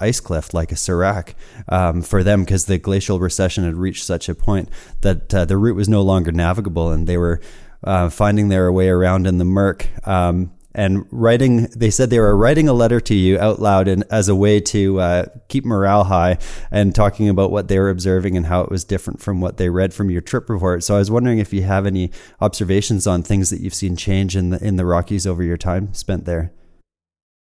ice 0.01 0.19
cliff 0.19 0.53
like 0.53 0.71
a 0.71 0.75
serac 0.75 1.35
um, 1.69 2.01
for 2.01 2.23
them 2.23 2.43
because 2.43 2.65
the 2.65 2.77
glacial 2.77 3.19
recession 3.19 3.63
had 3.63 3.75
reached 3.75 4.03
such 4.03 4.27
a 4.29 4.35
point 4.35 4.69
that 5.01 5.33
uh, 5.33 5.45
the 5.45 5.57
route 5.57 5.75
was 5.75 5.89
no 5.89 6.01
longer 6.01 6.31
navigable 6.31 6.91
and 6.91 7.07
they 7.07 7.17
were 7.17 7.41
uh, 7.83 8.09
finding 8.09 8.49
their 8.49 8.71
way 8.71 8.89
around 8.89 9.27
in 9.27 9.37
the 9.37 9.45
murk. 9.45 9.87
Um, 10.07 10.51
and 10.73 11.05
writing 11.11 11.67
they 11.75 11.89
said 11.89 12.09
they 12.09 12.19
were 12.19 12.35
writing 12.35 12.69
a 12.69 12.73
letter 12.73 13.01
to 13.01 13.13
you 13.13 13.37
out 13.39 13.59
loud 13.59 13.87
and 13.87 14.03
as 14.09 14.29
a 14.29 14.35
way 14.35 14.59
to 14.59 14.99
uh, 14.99 15.25
keep 15.49 15.65
morale 15.65 16.05
high 16.05 16.37
and 16.71 16.95
talking 16.95 17.27
about 17.27 17.51
what 17.51 17.67
they 17.67 17.77
were 17.77 17.89
observing 17.89 18.37
and 18.37 18.45
how 18.45 18.61
it 18.61 18.71
was 18.71 18.85
different 18.85 19.21
from 19.21 19.41
what 19.41 19.57
they 19.57 19.69
read 19.69 19.93
from 19.93 20.09
your 20.09 20.21
trip 20.21 20.49
report 20.49 20.83
so 20.83 20.95
i 20.95 20.99
was 20.99 21.11
wondering 21.11 21.39
if 21.39 21.51
you 21.51 21.63
have 21.63 21.85
any 21.85 22.09
observations 22.39 23.05
on 23.05 23.21
things 23.21 23.49
that 23.49 23.59
you've 23.59 23.73
seen 23.73 23.95
change 23.95 24.35
in 24.35 24.51
the 24.51 24.65
in 24.65 24.77
the 24.77 24.85
rockies 24.85 25.27
over 25.27 25.43
your 25.43 25.57
time 25.57 25.93
spent 25.93 26.25
there 26.25 26.53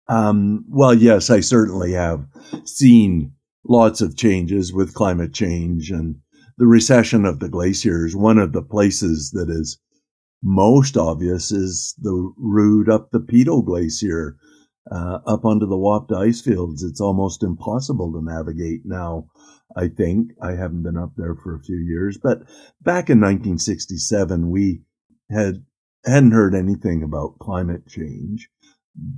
um, 0.10 0.66
well 0.70 0.94
yes 0.94 1.30
i 1.30 1.40
certainly 1.40 1.94
have 1.94 2.26
seen 2.66 3.32
lots 3.66 4.02
of 4.02 4.16
changes 4.16 4.74
with 4.74 4.94
climate 4.94 5.34
change 5.34 5.92
and 5.92 6.16
the 6.58 6.68
recession 6.68 7.26
of 7.26 7.40
the 7.40 7.50
glaciers 7.50 8.16
one 8.16 8.38
of 8.38 8.54
the 8.54 8.62
places 8.62 9.32
that 9.32 9.50
is 9.50 9.80
most 10.44 10.98
obvious 10.98 11.52
is 11.52 11.96
the 12.02 12.34
route 12.38 12.90
up 12.90 13.12
the 13.12 13.20
Peyto 13.20 13.62
Glacier, 13.62 14.38
uh, 14.92 15.20
up 15.26 15.46
onto 15.46 15.66
the 15.66 15.76
Wapta 15.76 16.16
ice 16.16 16.42
fields. 16.42 16.84
It's 16.84 17.02
almost 17.02 17.44
impossible 17.44 18.14
to 18.14 18.24
navigate 18.24 18.82
now. 18.86 19.28
I 19.76 19.90
think 19.90 20.32
I 20.42 20.52
haven't 20.52 20.84
been 20.84 20.98
up 20.98 21.14
there 21.18 21.36
for 21.36 21.56
a 21.56 21.62
few 21.62 21.78
years, 21.78 22.18
but 22.18 22.44
back 22.82 23.10
in 23.10 23.20
1967, 23.20 24.50
we 24.50 24.82
had 25.30 25.66
hadn't 26.06 26.32
heard 26.32 26.56
anything 26.56 27.04
about 27.04 27.38
climate 27.40 27.86
change, 27.88 28.50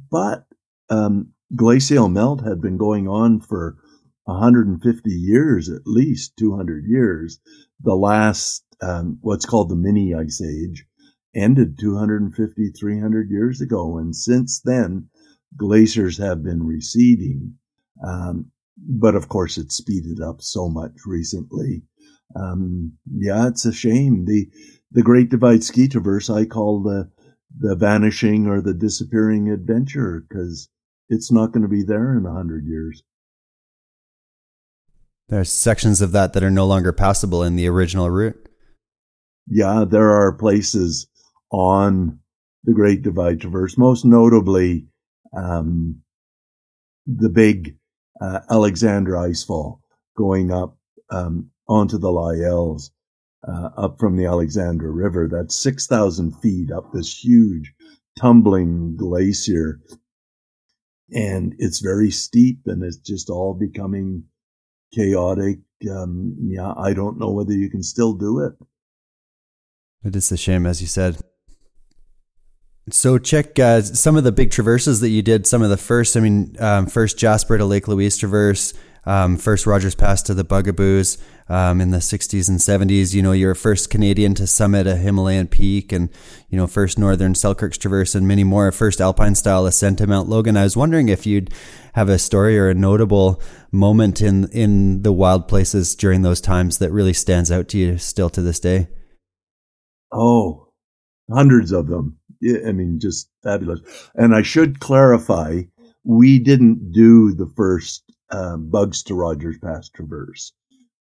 but 0.09 0.45
um, 0.89 1.31
glacial 1.55 2.09
melt 2.09 2.43
had 2.43 2.61
been 2.61 2.77
going 2.77 3.07
on 3.07 3.39
for 3.39 3.77
150 4.25 5.09
years, 5.09 5.69
at 5.69 5.81
least 5.85 6.37
200 6.37 6.85
years. 6.85 7.39
The 7.81 7.95
last, 7.95 8.63
um, 8.81 9.17
what's 9.21 9.45
called 9.45 9.69
the 9.69 9.75
mini 9.75 10.13
ice 10.13 10.41
age, 10.41 10.85
ended 11.35 11.77
250, 11.79 12.69
300 12.71 13.29
years 13.29 13.61
ago. 13.61 13.97
And 13.97 14.15
since 14.15 14.61
then, 14.61 15.09
glaciers 15.57 16.17
have 16.17 16.43
been 16.43 16.63
receding. 16.63 17.55
Um, 18.05 18.51
but 18.77 19.15
of 19.15 19.29
course, 19.29 19.57
it's 19.57 19.75
speeded 19.75 20.21
up 20.21 20.41
so 20.41 20.69
much 20.69 20.93
recently. 21.05 21.83
Um, 22.35 22.93
yeah, 23.11 23.47
it's 23.47 23.65
a 23.65 23.73
shame. 23.73 24.25
The, 24.25 24.49
the 24.91 25.01
Great 25.01 25.29
Divide 25.29 25.63
Ski 25.63 25.87
Traverse 25.87 26.29
I 26.29 26.45
call 26.45 26.81
the, 26.81 27.09
the 27.57 27.75
vanishing 27.75 28.47
or 28.47 28.61
the 28.61 28.73
disappearing 28.73 29.49
adventure 29.49 30.25
because 30.27 30.69
it's 31.09 31.31
not 31.31 31.51
going 31.51 31.63
to 31.63 31.67
be 31.67 31.83
there 31.83 32.17
in 32.17 32.25
a 32.25 32.33
hundred 32.33 32.65
years. 32.65 33.03
There's 35.27 35.51
sections 35.51 36.01
of 36.01 36.11
that 36.13 36.33
that 36.33 36.43
are 36.43 36.49
no 36.49 36.65
longer 36.65 36.91
passable 36.91 37.43
in 37.43 37.55
the 37.55 37.67
original 37.67 38.09
route. 38.09 38.49
Yeah, 39.47 39.85
there 39.87 40.09
are 40.09 40.33
places 40.33 41.07
on 41.51 42.19
the 42.63 42.73
Great 42.73 43.01
Divide 43.01 43.41
Traverse, 43.41 43.77
most 43.77 44.05
notably 44.05 44.87
um, 45.35 46.01
the 47.05 47.29
big 47.29 47.77
uh, 48.21 48.41
Alexandra 48.49 49.29
Icefall 49.29 49.79
going 50.17 50.51
up 50.51 50.77
um, 51.09 51.49
onto 51.67 51.97
the 51.97 52.09
Lyells, 52.09 52.91
uh, 53.47 53.69
up 53.77 53.99
from 53.99 54.17
the 54.17 54.25
Alexandra 54.25 54.89
River. 54.89 55.29
That's 55.31 55.55
6,000 55.55 56.31
feet 56.41 56.71
up 56.71 56.91
this 56.91 57.23
huge 57.23 57.73
tumbling 58.19 58.95
glacier. 58.97 59.79
And 61.11 61.55
it's 61.57 61.79
very 61.79 62.11
steep 62.11 62.61
and 62.65 62.83
it's 62.83 62.97
just 62.97 63.29
all 63.29 63.53
becoming 63.53 64.25
chaotic. 64.93 65.59
Um, 65.89 66.35
yeah, 66.39 66.73
I 66.77 66.93
don't 66.93 67.19
know 67.19 67.31
whether 67.31 67.53
you 67.53 67.69
can 67.69 67.83
still 67.83 68.13
do 68.13 68.39
it. 68.39 68.53
It 70.03 70.15
is 70.15 70.31
a 70.31 70.37
shame, 70.37 70.65
as 70.65 70.81
you 70.81 70.87
said. 70.87 71.17
So 72.91 73.17
check 73.17 73.59
uh, 73.59 73.81
some 73.81 74.15
of 74.15 74.23
the 74.23 74.31
big 74.31 74.51
traverses 74.51 74.99
that 75.01 75.09
you 75.09 75.21
did. 75.21 75.45
Some 75.45 75.61
of 75.61 75.69
the 75.69 75.77
first, 75.77 76.17
I 76.17 76.21
mean, 76.21 76.55
um, 76.59 76.87
first 76.87 77.17
Jasper 77.17 77.57
to 77.57 77.65
Lake 77.65 77.87
Louise 77.87 78.17
traverse, 78.17 78.73
um, 79.09 79.37
first 79.37 79.65
Rogers 79.65 79.95
Pass 79.95 80.21
to 80.21 80.35
the 80.35 80.43
Bugaboos 80.43 81.17
um, 81.49 81.81
in 81.81 81.89
the 81.89 81.97
60s 81.97 82.47
and 82.47 82.59
70s. 82.59 83.11
You 83.11 83.23
know, 83.23 83.31
you're 83.31 83.55
first 83.55 83.89
Canadian 83.89 84.35
to 84.35 84.45
summit 84.45 84.85
a 84.85 84.95
Himalayan 84.95 85.47
peak, 85.47 85.91
and 85.91 86.09
you 86.49 86.57
know, 86.57 86.67
first 86.67 86.99
Northern 86.99 87.33
Selkirk's 87.33 87.79
traverse, 87.79 88.13
and 88.13 88.27
many 88.27 88.43
more. 88.43 88.71
First 88.71 89.01
Alpine 89.01 89.33
style 89.33 89.65
ascent 89.65 89.97
to 89.97 90.05
Mount 90.05 90.29
Logan. 90.29 90.55
I 90.55 90.63
was 90.63 90.77
wondering 90.77 91.09
if 91.09 91.25
you'd 91.25 91.51
have 91.93 92.07
a 92.07 92.19
story 92.19 92.59
or 92.59 92.69
a 92.69 92.75
notable 92.75 93.41
moment 93.71 94.21
in 94.21 94.47
in 94.49 95.01
the 95.01 95.11
wild 95.11 95.47
places 95.47 95.95
during 95.95 96.21
those 96.21 96.39
times 96.39 96.77
that 96.77 96.91
really 96.91 97.13
stands 97.13 97.51
out 97.51 97.67
to 97.69 97.79
you 97.79 97.97
still 97.97 98.29
to 98.29 98.43
this 98.43 98.59
day. 98.59 98.89
Oh, 100.13 100.67
hundreds 101.31 101.71
of 101.71 101.87
them. 101.87 102.19
I 102.43 102.71
mean, 102.73 102.99
just 102.99 103.27
fabulous. 103.41 103.79
And 104.13 104.35
I 104.35 104.43
should 104.43 104.79
clarify, 104.79 105.63
we 106.03 106.37
didn't 106.37 106.91
do 106.91 107.33
the 107.33 107.51
first 107.57 108.08
uh, 108.31 108.57
Bugs 108.57 109.03
to 109.03 109.15
Rogers 109.15 109.57
Pass 109.57 109.89
traverse. 109.89 110.53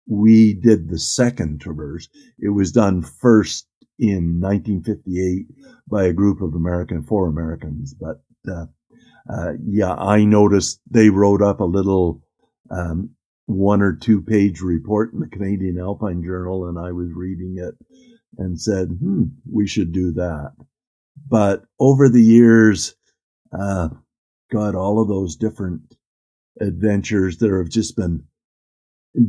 We 0.06 0.54
did 0.54 0.88
the 0.88 0.98
second 0.98 1.60
traverse. 1.60 2.08
It 2.38 2.50
was 2.50 2.72
done 2.72 3.02
first 3.02 3.66
in 3.98 4.40
1958 4.40 5.46
by 5.88 6.04
a 6.04 6.12
group 6.12 6.40
of 6.40 6.54
American, 6.54 7.02
four 7.02 7.28
Americans. 7.28 7.94
But 7.94 8.22
uh, 8.50 8.66
uh, 9.28 9.52
yeah, 9.66 9.94
I 9.94 10.24
noticed 10.24 10.80
they 10.90 11.10
wrote 11.10 11.42
up 11.42 11.60
a 11.60 11.64
little 11.64 12.22
um, 12.70 13.10
one 13.46 13.82
or 13.82 13.94
two 13.94 14.22
page 14.22 14.60
report 14.60 15.12
in 15.12 15.20
the 15.20 15.28
Canadian 15.28 15.78
Alpine 15.78 16.22
Journal, 16.22 16.68
and 16.68 16.78
I 16.78 16.92
was 16.92 17.08
reading 17.12 17.56
it 17.58 17.74
and 18.38 18.60
said, 18.60 18.88
hmm, 18.88 19.24
we 19.50 19.66
should 19.66 19.92
do 19.92 20.12
that. 20.12 20.52
But 21.28 21.64
over 21.80 22.08
the 22.08 22.22
years, 22.22 22.94
uh, 23.52 23.88
God, 24.50 24.74
all 24.74 25.00
of 25.02 25.08
those 25.08 25.36
different 25.36 25.96
adventures, 26.60 27.38
there 27.38 27.58
have 27.58 27.70
just 27.70 27.96
been 27.96 28.24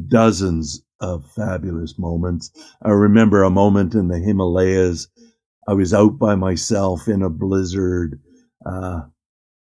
dozens 0.07 0.81
of 0.99 1.29
fabulous 1.31 1.97
moments. 1.97 2.51
I 2.81 2.89
remember 2.89 3.43
a 3.43 3.49
moment 3.49 3.95
in 3.95 4.07
the 4.07 4.19
Himalayas. 4.19 5.07
I 5.67 5.73
was 5.73 5.93
out 5.93 6.19
by 6.19 6.35
myself 6.35 7.07
in 7.07 7.21
a 7.21 7.29
blizzard, 7.29 8.21
uh, 8.65 9.01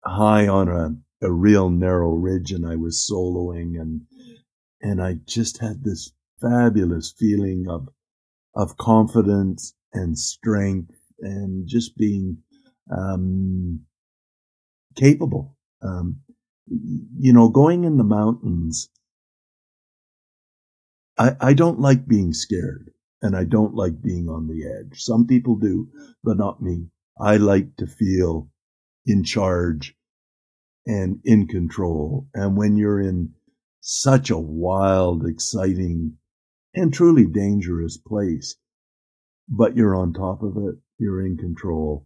high 0.06 0.48
on 0.48 0.70
a, 0.70 1.26
a 1.26 1.32
real 1.32 1.70
narrow 1.70 2.14
ridge 2.14 2.52
and 2.52 2.66
I 2.66 2.76
was 2.76 3.08
soloing 3.10 3.80
and, 3.80 4.02
and 4.82 5.02
I 5.02 5.16
just 5.26 5.60
had 5.60 5.84
this 5.84 6.12
fabulous 6.42 7.14
feeling 7.18 7.66
of, 7.70 7.90
of 8.56 8.78
confidence 8.78 9.74
and 9.94 10.18
strength 10.18 10.94
and 11.20 11.68
just 11.68 11.98
being 11.98 12.38
um, 12.96 13.82
capable. 14.96 15.58
Um, 15.82 16.22
you 16.68 17.34
know, 17.34 17.50
going 17.50 17.84
in 17.84 17.98
the 17.98 18.04
mountains, 18.04 18.90
I, 21.18 21.36
I 21.40 21.54
don't 21.54 21.80
like 21.80 22.08
being 22.08 22.34
scared 22.34 22.92
and 23.22 23.36
I 23.36 23.44
don't 23.44 23.76
like 23.76 24.02
being 24.02 24.30
on 24.30 24.48
the 24.48 24.66
edge. 24.66 25.02
Some 25.02 25.28
people 25.28 25.56
do, 25.56 25.90
but 26.24 26.38
not 26.38 26.62
me. 26.62 26.88
I 27.20 27.38
like 27.38 27.76
to 27.78 27.88
feel 27.88 28.50
in 29.06 29.24
charge 29.24 29.96
and 30.86 31.20
in 31.24 31.48
control. 31.48 32.28
And 32.34 32.58
when 32.58 32.78
you're 32.78 33.00
in 33.00 33.34
such 33.82 34.30
a 34.30 34.38
wild, 34.38 35.26
exciting, 35.26 36.18
and 36.74 36.94
truly 36.94 37.26
dangerous 37.26 37.98
place, 37.98 38.56
but 39.48 39.76
you're 39.76 39.96
on 39.96 40.14
top 40.14 40.44
of 40.44 40.58
it, 40.58 40.76
you're 40.98 41.26
in 41.26 41.38
control. 41.38 42.06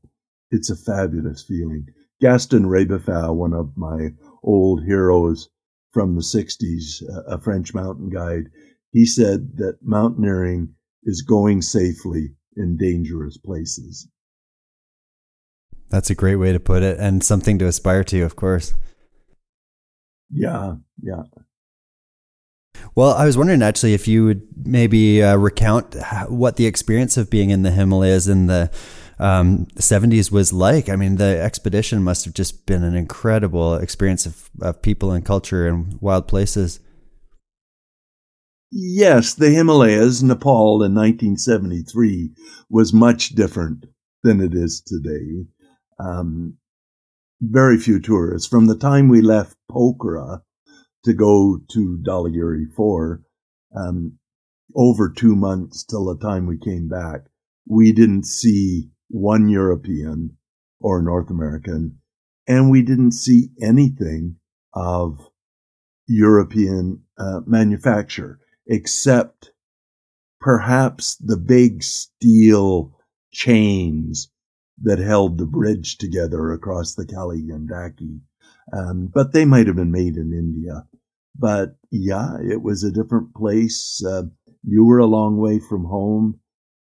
It's 0.52 0.70
a 0.70 0.76
fabulous 0.76 1.44
feeling. 1.44 1.88
Gaston 2.22 2.64
Rébuffat, 2.64 3.34
one 3.34 3.54
of 3.54 3.78
my 3.78 4.10
old 4.44 4.84
heroes 4.84 5.50
from 5.92 6.16
the 6.16 6.22
60s, 6.22 7.02
a 7.28 7.40
French 7.40 7.74
mountain 7.74 8.10
guide, 8.10 8.50
he 8.92 9.06
said 9.06 9.58
that 9.58 9.80
mountaineering 9.82 10.76
is 11.04 11.22
going 11.22 11.62
safely 11.62 12.36
in 12.56 12.78
dangerous 12.78 13.38
places. 13.38 14.08
That's 15.90 16.10
a 16.10 16.16
great 16.16 16.36
way 16.36 16.54
to 16.54 16.60
put 16.60 16.84
it, 16.84 17.00
and 17.00 17.24
something 17.24 17.58
to 17.60 17.66
aspire 17.66 18.04
to, 18.06 18.22
of 18.22 18.36
course. 18.36 18.76
Yeah, 20.30 20.76
yeah. 21.02 21.24
Well, 22.96 23.14
I 23.14 23.26
was 23.26 23.38
wondering 23.38 23.62
actually 23.62 23.94
if 23.94 24.08
you 24.08 24.26
would 24.26 24.48
maybe 24.56 25.24
uh, 25.24 25.36
recount 25.36 25.96
what 26.28 26.56
the 26.56 26.66
experience 26.66 27.18
of 27.18 27.30
being 27.30 27.50
in 27.50 27.64
the 27.64 27.72
Himalayas 27.72 28.28
in 28.28 28.48
the 28.48 28.72
um, 29.20 29.66
70s 29.76 30.32
was 30.32 30.54
like. 30.54 30.90
I 30.90 30.96
mean, 30.96 31.18
the 31.18 31.40
expedition 31.42 32.04
must 32.04 32.26
have 32.26 32.34
just 32.34 32.66
been 32.66 32.84
an 32.84 32.96
incredible 32.96 33.76
experience 33.76 34.26
of, 34.26 34.50
of 34.62 34.82
people 34.82 35.12
and 35.12 35.26
culture 35.26 35.68
and 35.68 36.00
wild 36.02 36.28
places. 36.28 36.80
Yes, 38.72 39.34
the 39.34 39.50
Himalayas, 39.50 40.22
Nepal 40.22 40.84
in 40.84 40.94
1973 40.94 42.32
was 42.70 42.94
much 42.94 43.30
different 43.30 43.86
than 44.24 44.40
it 44.42 44.54
is 44.54 44.82
today. 44.82 45.48
Um, 46.00 46.58
very 47.42 47.78
few 47.78 48.00
tourists. 48.00 48.48
From 48.48 48.68
the 48.68 48.78
time 48.78 49.08
we 49.08 49.22
left 49.22 49.58
Pokhara 49.72 50.42
to 51.04 51.14
go 51.14 51.60
to 51.72 52.04
Dhaulagiri 52.06 52.72
4, 52.76 53.22
um, 53.76 54.20
over 54.76 55.10
two 55.10 55.36
months 55.36 55.84
till 55.84 56.06
the 56.06 56.18
time 56.18 56.46
we 56.46 56.58
came 56.58 56.88
back, 56.88 57.22
we 57.68 57.92
didn't 57.92 58.26
see 58.26 58.92
one 59.10 59.50
European 59.50 60.38
or 60.80 61.02
North 61.02 61.30
American, 61.30 62.00
and 62.48 62.72
we 62.72 62.82
didn't 62.82 63.12
see 63.12 63.50
anything 63.62 64.38
of 64.74 65.20
European 66.08 67.04
uh, 67.18 67.42
manufacture 67.46 68.40
except 68.68 69.52
perhaps 70.40 71.16
the 71.18 71.38
big 71.38 71.84
steel 71.84 72.96
chains 73.32 74.32
that 74.82 75.00
held 75.00 75.38
the 75.38 75.46
bridge 75.46 75.98
together 75.98 76.52
across 76.52 76.96
the 76.96 77.06
Kali 77.06 77.42
Gandaki. 77.44 78.22
Um, 78.72 79.12
but 79.14 79.34
they 79.34 79.46
might 79.46 79.68
have 79.68 79.76
been 79.76 79.92
made 79.92 80.16
in 80.16 80.32
India. 80.34 80.86
But 81.38 81.76
yeah, 81.92 82.38
it 82.40 82.62
was 82.62 82.84
a 82.84 82.92
different 82.92 83.34
place. 83.34 84.04
Uh, 84.06 84.24
you 84.64 84.86
were 84.86 85.00
a 85.00 85.06
long 85.06 85.38
way 85.38 85.60
from 85.60 85.86
home. 85.86 86.39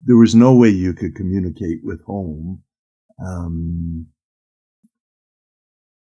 There 0.02 0.16
was 0.16 0.34
no 0.34 0.54
way 0.54 0.70
you 0.70 0.94
could 0.94 1.14
communicate 1.14 1.80
with 1.82 2.02
home. 2.04 2.62
Um, 3.24 4.06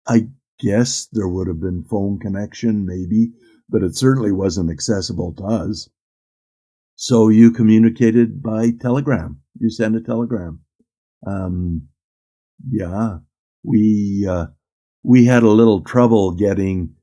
I 0.08 0.28
guess 0.58 1.06
there 1.12 1.28
would 1.28 1.46
have 1.48 1.60
been 1.60 1.84
phone 1.84 2.18
connection, 2.18 2.86
maybe, 2.86 3.32
but 3.68 3.82
it 3.82 3.96
certainly 3.96 4.32
wasn't 4.32 4.70
accessible 4.70 5.34
to 5.34 5.44
us. 5.44 5.88
So 6.96 7.28
you 7.28 7.50
communicated 7.50 8.42
by 8.42 8.70
telegram. 8.70 9.40
You 9.58 9.70
send 9.70 9.96
a 9.96 10.00
telegram. 10.00 10.60
Um, 11.26 11.88
yeah, 12.68 13.18
we 13.62 14.26
uh, 14.28 14.46
we 15.02 15.26
had 15.26 15.42
a 15.42 15.50
little 15.50 15.82
trouble 15.82 16.32
getting 16.32 16.94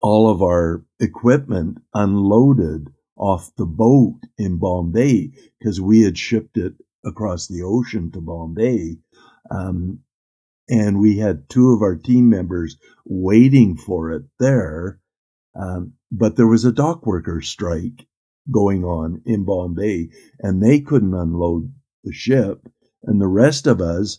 all 0.00 0.30
of 0.30 0.42
our 0.42 0.84
equipment 1.00 1.78
unloaded 1.92 2.88
off 3.16 3.54
the 3.56 3.66
boat 3.66 4.20
in 4.38 4.58
Bombay 4.58 5.32
because 5.58 5.80
we 5.80 6.02
had 6.02 6.18
shipped 6.18 6.56
it 6.56 6.74
across 7.04 7.46
the 7.46 7.62
ocean 7.62 8.10
to 8.12 8.20
Bombay. 8.20 8.98
Um, 9.50 10.00
and 10.68 10.98
we 10.98 11.18
had 11.18 11.48
two 11.48 11.72
of 11.72 11.82
our 11.82 11.96
team 11.96 12.28
members 12.28 12.76
waiting 13.04 13.76
for 13.76 14.10
it 14.12 14.24
there. 14.38 15.00
Um, 15.54 15.94
but 16.10 16.36
there 16.36 16.46
was 16.46 16.64
a 16.64 16.72
dock 16.72 17.06
worker 17.06 17.40
strike 17.40 18.06
going 18.50 18.84
on 18.84 19.22
in 19.24 19.44
Bombay 19.44 20.10
and 20.40 20.62
they 20.62 20.80
couldn't 20.80 21.14
unload 21.14 21.72
the 22.04 22.12
ship. 22.12 22.68
And 23.04 23.20
the 23.20 23.28
rest 23.28 23.66
of 23.66 23.80
us 23.80 24.18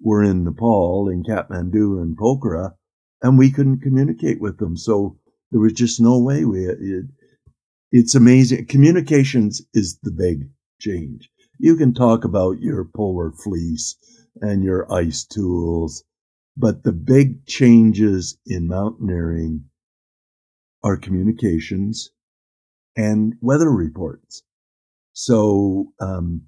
were 0.00 0.22
in 0.22 0.44
Nepal, 0.44 1.08
in 1.08 1.24
Kathmandu 1.24 2.00
and 2.00 2.16
Pokhara, 2.16 2.74
and 3.22 3.36
we 3.36 3.50
couldn't 3.50 3.80
communicate 3.80 4.40
with 4.40 4.58
them. 4.58 4.76
So 4.76 5.18
there 5.50 5.60
was 5.60 5.72
just 5.72 6.00
no 6.00 6.18
way 6.18 6.44
we, 6.44 6.66
it, 6.66 7.06
it's 7.92 8.14
amazing. 8.14 8.66
Communications 8.66 9.62
is 9.74 9.98
the 10.02 10.12
big 10.12 10.48
change. 10.80 11.30
You 11.58 11.76
can 11.76 11.92
talk 11.92 12.24
about 12.24 12.60
your 12.60 12.84
polar 12.84 13.32
fleece 13.32 13.96
and 14.40 14.62
your 14.62 14.90
ice 14.92 15.24
tools, 15.24 16.04
but 16.56 16.84
the 16.84 16.92
big 16.92 17.46
changes 17.46 18.38
in 18.46 18.68
mountaineering 18.68 19.64
are 20.82 20.96
communications 20.96 22.10
and 22.96 23.34
weather 23.40 23.70
reports. 23.70 24.42
So, 25.12 25.92
um, 26.00 26.42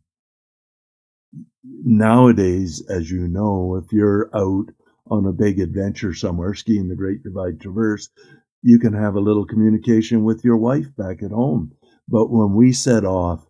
nowadays, 1.64 2.82
as 2.88 3.10
you 3.10 3.28
know, 3.28 3.76
if 3.76 3.92
you're 3.92 4.30
out 4.34 4.72
on 5.10 5.26
a 5.26 5.32
big 5.32 5.60
adventure 5.60 6.14
somewhere, 6.14 6.54
skiing 6.54 6.88
the 6.88 6.96
Great 6.96 7.22
Divide 7.22 7.60
Traverse, 7.60 8.08
you 8.62 8.78
can 8.78 8.92
have 8.92 9.16
a 9.16 9.20
little 9.20 9.44
communication 9.44 10.24
with 10.24 10.44
your 10.44 10.56
wife 10.56 10.94
back 10.96 11.22
at 11.22 11.32
home. 11.32 11.72
But 12.08 12.30
when 12.30 12.54
we 12.54 12.72
set 12.72 13.04
off 13.04 13.40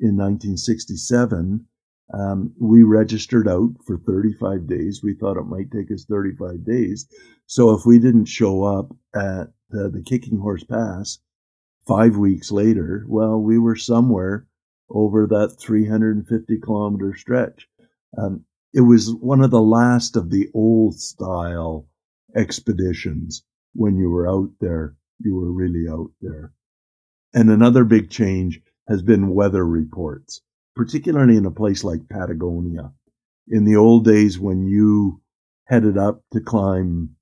in 0.00 0.16
1967, 0.16 1.66
um, 2.14 2.52
we 2.60 2.82
registered 2.82 3.48
out 3.48 3.70
for 3.86 3.98
35 3.98 4.66
days. 4.66 5.00
We 5.02 5.14
thought 5.14 5.36
it 5.36 5.44
might 5.44 5.70
take 5.70 5.90
us 5.90 6.04
35 6.04 6.64
days. 6.64 7.06
So 7.46 7.74
if 7.74 7.86
we 7.86 7.98
didn't 7.98 8.26
show 8.26 8.64
up 8.64 8.94
at 9.14 9.48
uh, 9.74 9.88
the 9.88 10.02
Kicking 10.04 10.38
Horse 10.38 10.64
Pass 10.64 11.18
five 11.86 12.16
weeks 12.16 12.50
later, 12.50 13.04
well, 13.08 13.38
we 13.38 13.58
were 13.58 13.76
somewhere 13.76 14.46
over 14.90 15.26
that 15.26 15.56
350 15.58 16.60
kilometer 16.60 17.14
stretch. 17.16 17.68
Um, 18.16 18.44
it 18.74 18.82
was 18.82 19.14
one 19.14 19.42
of 19.42 19.50
the 19.50 19.62
last 19.62 20.16
of 20.16 20.30
the 20.30 20.50
old 20.54 20.98
style 20.98 21.88
expeditions. 22.34 23.42
When 23.74 23.96
you 23.96 24.10
were 24.10 24.28
out 24.28 24.50
there, 24.60 24.96
you 25.18 25.34
were 25.34 25.52
really 25.52 25.86
out 25.90 26.10
there. 26.20 26.52
And 27.34 27.48
another 27.50 27.84
big 27.84 28.10
change 28.10 28.60
has 28.88 29.02
been 29.02 29.34
weather 29.34 29.64
reports, 29.66 30.42
particularly 30.76 31.36
in 31.36 31.46
a 31.46 31.50
place 31.50 31.84
like 31.84 32.08
Patagonia. 32.08 32.92
In 33.48 33.64
the 33.64 33.76
old 33.76 34.04
days, 34.04 34.38
when 34.38 34.66
you 34.66 35.20
headed 35.66 35.96
up 35.96 36.22
to 36.32 36.40
climb 36.40 37.16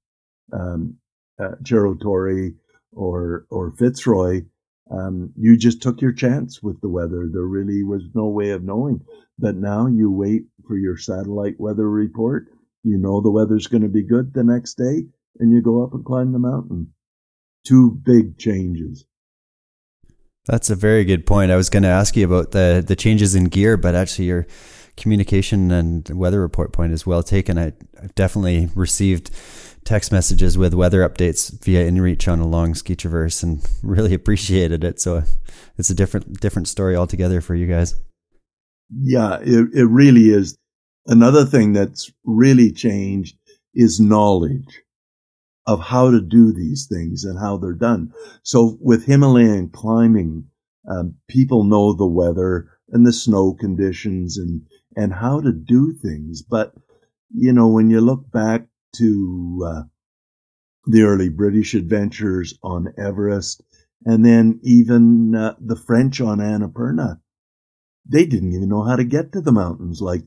um, 0.52 0.96
uh, 1.38 1.52
Cerro 1.64 1.94
Torre 1.94 2.50
or 2.92 3.46
or 3.50 3.72
Fitzroy, 3.72 4.42
um, 4.90 5.32
you 5.36 5.56
just 5.56 5.80
took 5.82 6.00
your 6.00 6.12
chance 6.12 6.62
with 6.62 6.80
the 6.80 6.88
weather. 6.88 7.28
There 7.32 7.46
really 7.46 7.84
was 7.84 8.02
no 8.14 8.26
way 8.26 8.50
of 8.50 8.64
knowing. 8.64 9.02
But 9.38 9.56
now 9.56 9.86
you 9.86 10.10
wait 10.10 10.42
for 10.66 10.76
your 10.76 10.96
satellite 10.96 11.58
weather 11.58 11.88
report. 11.88 12.46
You 12.82 12.98
know 12.98 13.20
the 13.20 13.30
weather's 13.30 13.68
going 13.68 13.82
to 13.82 13.88
be 13.88 14.02
good 14.02 14.34
the 14.34 14.44
next 14.44 14.74
day, 14.74 15.06
and 15.38 15.52
you 15.52 15.62
go 15.62 15.84
up 15.84 15.92
and 15.92 16.04
climb 16.04 16.32
the 16.32 16.38
mountain. 16.38 16.92
Two 17.66 17.90
big 17.90 18.38
changes. 18.38 19.04
That's 20.46 20.70
a 20.70 20.74
very 20.74 21.04
good 21.04 21.26
point. 21.26 21.52
I 21.52 21.56
was 21.56 21.70
going 21.70 21.82
to 21.82 21.88
ask 21.88 22.16
you 22.16 22.24
about 22.24 22.52
the 22.52 22.82
the 22.86 22.96
changes 22.96 23.34
in 23.34 23.44
gear, 23.44 23.76
but 23.76 23.94
actually 23.94 24.26
your 24.26 24.46
communication 24.96 25.70
and 25.70 26.08
weather 26.10 26.40
report 26.40 26.72
point 26.72 26.92
is 26.92 27.06
well 27.06 27.22
taken. 27.22 27.58
I, 27.58 27.72
I've 28.02 28.14
definitely 28.14 28.68
received 28.74 29.30
text 29.84 30.12
messages 30.12 30.58
with 30.58 30.74
weather 30.74 31.08
updates 31.08 31.62
via 31.64 31.90
InReach 31.90 32.30
on 32.30 32.40
a 32.40 32.46
long 32.46 32.74
ski 32.74 32.94
traverse 32.96 33.42
and 33.42 33.66
really 33.82 34.14
appreciated 34.14 34.84
it. 34.84 35.00
So 35.00 35.22
it's 35.78 35.90
a 35.90 35.94
different 35.94 36.40
different 36.40 36.68
story 36.68 36.96
altogether 36.96 37.40
for 37.40 37.54
you 37.54 37.66
guys. 37.66 37.94
Yeah, 38.92 39.38
it, 39.40 39.68
it 39.74 39.86
really 39.86 40.30
is. 40.30 40.56
Another 41.06 41.44
thing 41.44 41.72
that's 41.72 42.10
really 42.24 42.72
changed 42.72 43.36
is 43.74 44.00
knowledge 44.00 44.82
of 45.66 45.80
how 45.80 46.10
to 46.10 46.20
do 46.20 46.52
these 46.52 46.86
things 46.86 47.24
and 47.24 47.38
how 47.38 47.56
they're 47.56 47.72
done. 47.72 48.12
So 48.42 48.78
with 48.80 49.06
Himalayan 49.06 49.70
climbing, 49.70 50.46
um, 50.88 51.14
people 51.28 51.64
know 51.64 51.92
the 51.92 52.06
weather 52.06 52.70
and 52.88 53.06
the 53.06 53.12
snow 53.12 53.54
conditions 53.54 54.38
and, 54.38 54.62
and 54.96 55.12
how 55.12 55.40
to 55.40 55.52
do 55.52 55.92
things. 55.92 56.42
But, 56.42 56.74
you 57.34 57.52
know, 57.52 57.68
when 57.68 57.90
you 57.90 58.00
look 58.00 58.30
back 58.32 58.66
to 58.96 59.66
uh, 59.66 59.82
the 60.86 61.02
early 61.02 61.28
British 61.28 61.74
adventures 61.74 62.58
on 62.62 62.92
Everest, 62.98 63.62
and 64.04 64.24
then 64.24 64.60
even 64.62 65.34
uh, 65.34 65.54
the 65.60 65.76
French 65.76 66.20
on 66.20 66.38
Annapurna. 66.38 67.20
They 68.06 68.24
didn't 68.24 68.54
even 68.54 68.68
know 68.68 68.82
how 68.82 68.96
to 68.96 69.04
get 69.04 69.32
to 69.32 69.40
the 69.40 69.52
mountains. 69.52 70.00
Like 70.00 70.22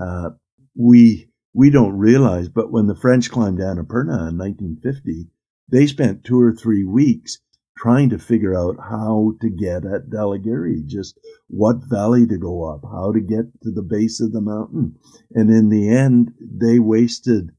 uh, 0.00 0.30
we 0.74 1.28
we 1.52 1.70
don't 1.70 1.98
realize, 1.98 2.48
but 2.48 2.70
when 2.72 2.86
the 2.86 2.96
French 2.96 3.30
climbed 3.30 3.58
Annapurna 3.58 4.30
in 4.30 4.38
1950, 4.38 5.28
they 5.68 5.86
spent 5.86 6.24
two 6.24 6.40
or 6.40 6.52
three 6.52 6.84
weeks 6.84 7.38
trying 7.76 8.10
to 8.10 8.18
figure 8.18 8.54
out 8.54 8.76
how 8.78 9.32
to 9.40 9.50
get 9.50 9.84
at 9.84 10.08
Dhaulagiri, 10.08 10.86
just 10.86 11.18
what 11.48 11.88
valley 11.88 12.26
to 12.26 12.38
go 12.38 12.64
up, 12.64 12.82
how 12.84 13.12
to 13.12 13.20
get 13.20 13.46
to 13.62 13.70
the 13.70 13.82
base 13.82 14.20
of 14.20 14.32
the 14.32 14.40
mountain. 14.40 14.94
And 15.32 15.50
in 15.50 15.68
the 15.68 15.88
end, 15.88 16.32
they 16.40 16.78
wasted 16.78 17.50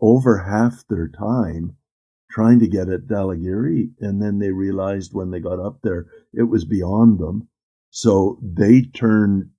over 0.00 0.38
half 0.38 0.84
their 0.88 1.08
time 1.08 1.76
trying 2.30 2.58
to 2.60 2.68
get 2.68 2.88
at 2.88 3.06
Dhaulagiri. 3.06 3.90
And 4.00 4.22
then 4.22 4.38
they 4.38 4.50
realized 4.50 5.12
when 5.12 5.30
they 5.30 5.40
got 5.40 5.60
up 5.60 5.80
there, 5.82 6.06
it 6.32 6.44
was 6.44 6.64
beyond 6.64 7.18
them. 7.18 7.48
So 7.90 8.38
they 8.42 8.82
turned 8.82 9.50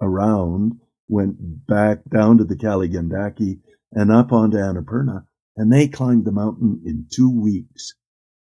around, 0.00 0.80
went 1.10 1.66
back 1.66 1.98
down 2.08 2.38
to 2.38 2.44
the 2.44 2.56
Kaligandaki 2.56 3.60
and 3.92 4.12
up 4.12 4.32
onto 4.32 4.56
Annapurna, 4.56 5.24
and 5.56 5.72
they 5.72 5.88
climbed 5.88 6.24
the 6.24 6.32
mountain 6.32 6.80
in 6.86 7.06
two 7.12 7.30
weeks. 7.30 7.94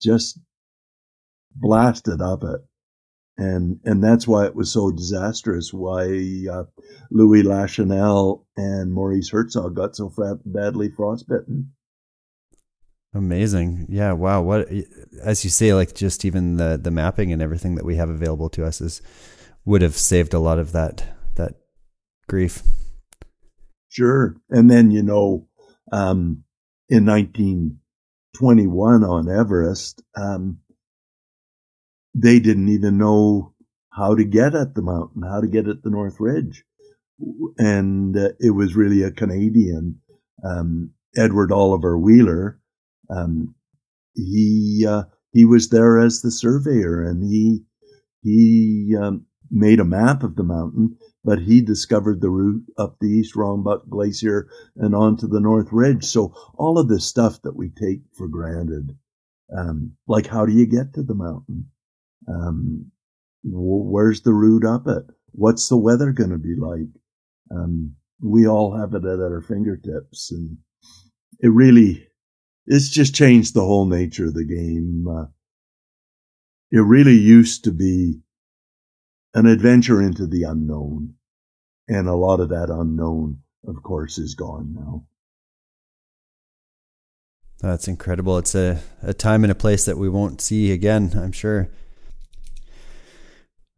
Just 0.03 0.41
blasted 1.55 2.21
up 2.21 2.43
it. 2.43 2.61
And, 3.39 3.81
and 3.85 4.05
that's 4.05 4.27
why 4.27 4.45
it 4.47 4.55
was 4.55 4.71
so 4.71 4.91
disastrous, 4.91 5.73
why 5.73 6.05
uh, 6.51 6.65
Louis 7.11 7.43
Lachenal 7.43 8.45
and 8.57 8.93
Maurice 8.93 9.31
Herzog 9.31 9.77
got 9.77 9.97
so 9.97 10.13
badly 10.45 10.91
frostbitten. 10.91 11.73
Amazing. 13.15 13.87
Yeah. 13.89 14.13
Wow. 14.13 14.43
What, 14.43 14.69
as 15.23 15.43
you 15.43 15.51
say, 15.51 15.73
like 15.73 15.95
just 15.95 16.25
even 16.25 16.57
the, 16.57 16.79
the 16.83 16.91
mapping 16.91 17.33
and 17.33 17.41
everything 17.41 17.77
that 17.77 17.85
we 17.85 17.97
have 17.97 18.11
available 18.11 18.51
to 18.51 18.65
us 18.65 18.81
is, 18.81 19.01
would 19.65 19.83
have 19.83 19.97
saved 19.97 20.35
a 20.35 20.39
lot 20.39 20.59
of 20.59 20.73
that 20.73 21.17
grief. 22.31 22.63
Sure. 23.89 24.37
And 24.49 24.71
then, 24.71 24.93
you 24.93 25.03
know, 25.03 25.49
um, 25.91 26.45
in 26.89 27.05
1921 27.05 29.03
on 29.03 29.29
Everest, 29.29 30.01
um, 30.17 30.61
they 32.15 32.39
didn't 32.39 32.69
even 32.69 32.99
know 32.99 33.55
how 33.93 34.15
to 34.15 34.25
get 34.25 34.55
at 34.55 34.77
the 34.77 34.83
mountain, 34.83 35.23
how 35.23 35.41
to 35.41 35.49
get 35.49 35.67
at 35.67 35.83
the 35.83 35.91
North 35.91 36.21
Ridge. 36.21 36.65
And 37.59 38.17
uh, 38.17 38.31
it 38.39 38.51
was 38.51 38.77
really 38.77 39.03
a 39.03 39.11
Canadian, 39.11 40.01
um, 40.45 40.93
Edward 41.17 41.51
Oliver 41.51 41.99
Wheeler. 41.99 42.61
Um, 43.11 43.57
he, 44.15 44.87
uh, 44.89 45.03
he 45.33 45.45
was 45.45 45.69
there 45.71 45.99
as 45.99 46.23
the 46.23 46.31
surveyor 46.31 47.03
and 47.03 47.25
he, 47.25 47.65
he, 48.23 48.97
um, 48.97 49.27
made 49.51 49.81
a 49.81 49.85
map 49.85 50.23
of 50.23 50.37
the 50.37 50.43
mountain, 50.43 50.97
but 51.25 51.41
he 51.41 51.61
discovered 51.61 52.21
the 52.21 52.31
route 52.31 52.65
up 52.79 52.97
the 53.01 53.09
East 53.09 53.35
Rongbuk 53.35 53.89
Glacier 53.89 54.49
and 54.77 54.95
onto 54.95 55.27
the 55.27 55.41
North 55.41 55.69
Ridge. 55.73 56.05
So 56.05 56.35
all 56.55 56.79
of 56.79 56.89
this 56.89 57.07
stuff 57.07 57.43
that 57.43 57.57
we 57.57 57.71
take 57.71 58.03
for 58.17 58.29
granted, 58.29 58.97
um, 59.57 59.93
like 60.07 60.27
how 60.27 60.47
do 60.47 60.53
you 60.53 60.67
get 60.67 60.95
to 60.95 61.03
the 61.03 61.15
mountain? 61.15 61.67
Um, 62.29 62.93
where's 63.43 64.23
the 64.23 64.33
route 64.33 64.65
up 64.65 64.87
it? 64.87 65.05
What's 65.33 65.69
the 65.69 65.77
weather 65.77 66.13
going 66.13 66.31
to 66.31 66.39
be 66.39 66.55
like? 66.57 66.89
Um, 67.51 67.97
we 68.23 68.47
all 68.47 68.77
have 68.79 68.95
it 68.95 69.05
at 69.05 69.19
our 69.19 69.43
fingertips, 69.43 70.31
and 70.31 70.59
it 71.41 71.49
really, 71.49 72.07
it's 72.67 72.91
just 72.91 73.15
changed 73.15 73.55
the 73.55 73.65
whole 73.65 73.87
nature 73.87 74.27
of 74.27 74.35
the 74.35 74.45
game. 74.45 75.07
Uh, 75.09 75.27
it 76.71 76.81
really 76.81 77.15
used 77.15 77.65
to 77.65 77.73
be 77.73 78.21
an 79.35 79.47
adventure 79.47 80.01
into 80.01 80.27
the 80.27 80.43
unknown, 80.43 81.15
and 81.89 82.09
a 82.09 82.15
lot 82.15 82.41
of 82.41 82.49
that 82.49 82.71
unknown, 82.71 83.39
of 83.67 83.83
course, 83.83 84.19
is 84.19 84.35
gone 84.35 84.75
now. 84.75 85.05
That's 87.61 87.89
incredible. 87.89 88.39
It's 88.39 88.55
a, 88.55 88.81
a 89.03 89.13
time 89.13 89.45
and 89.45 89.51
a 89.51 89.55
place 89.55 89.85
that 89.85 89.99
we 89.99 90.09
won't 90.09 90.41
see 90.41 90.73
again, 90.73 91.13
I'm 91.15 91.33
sure. 91.33 91.69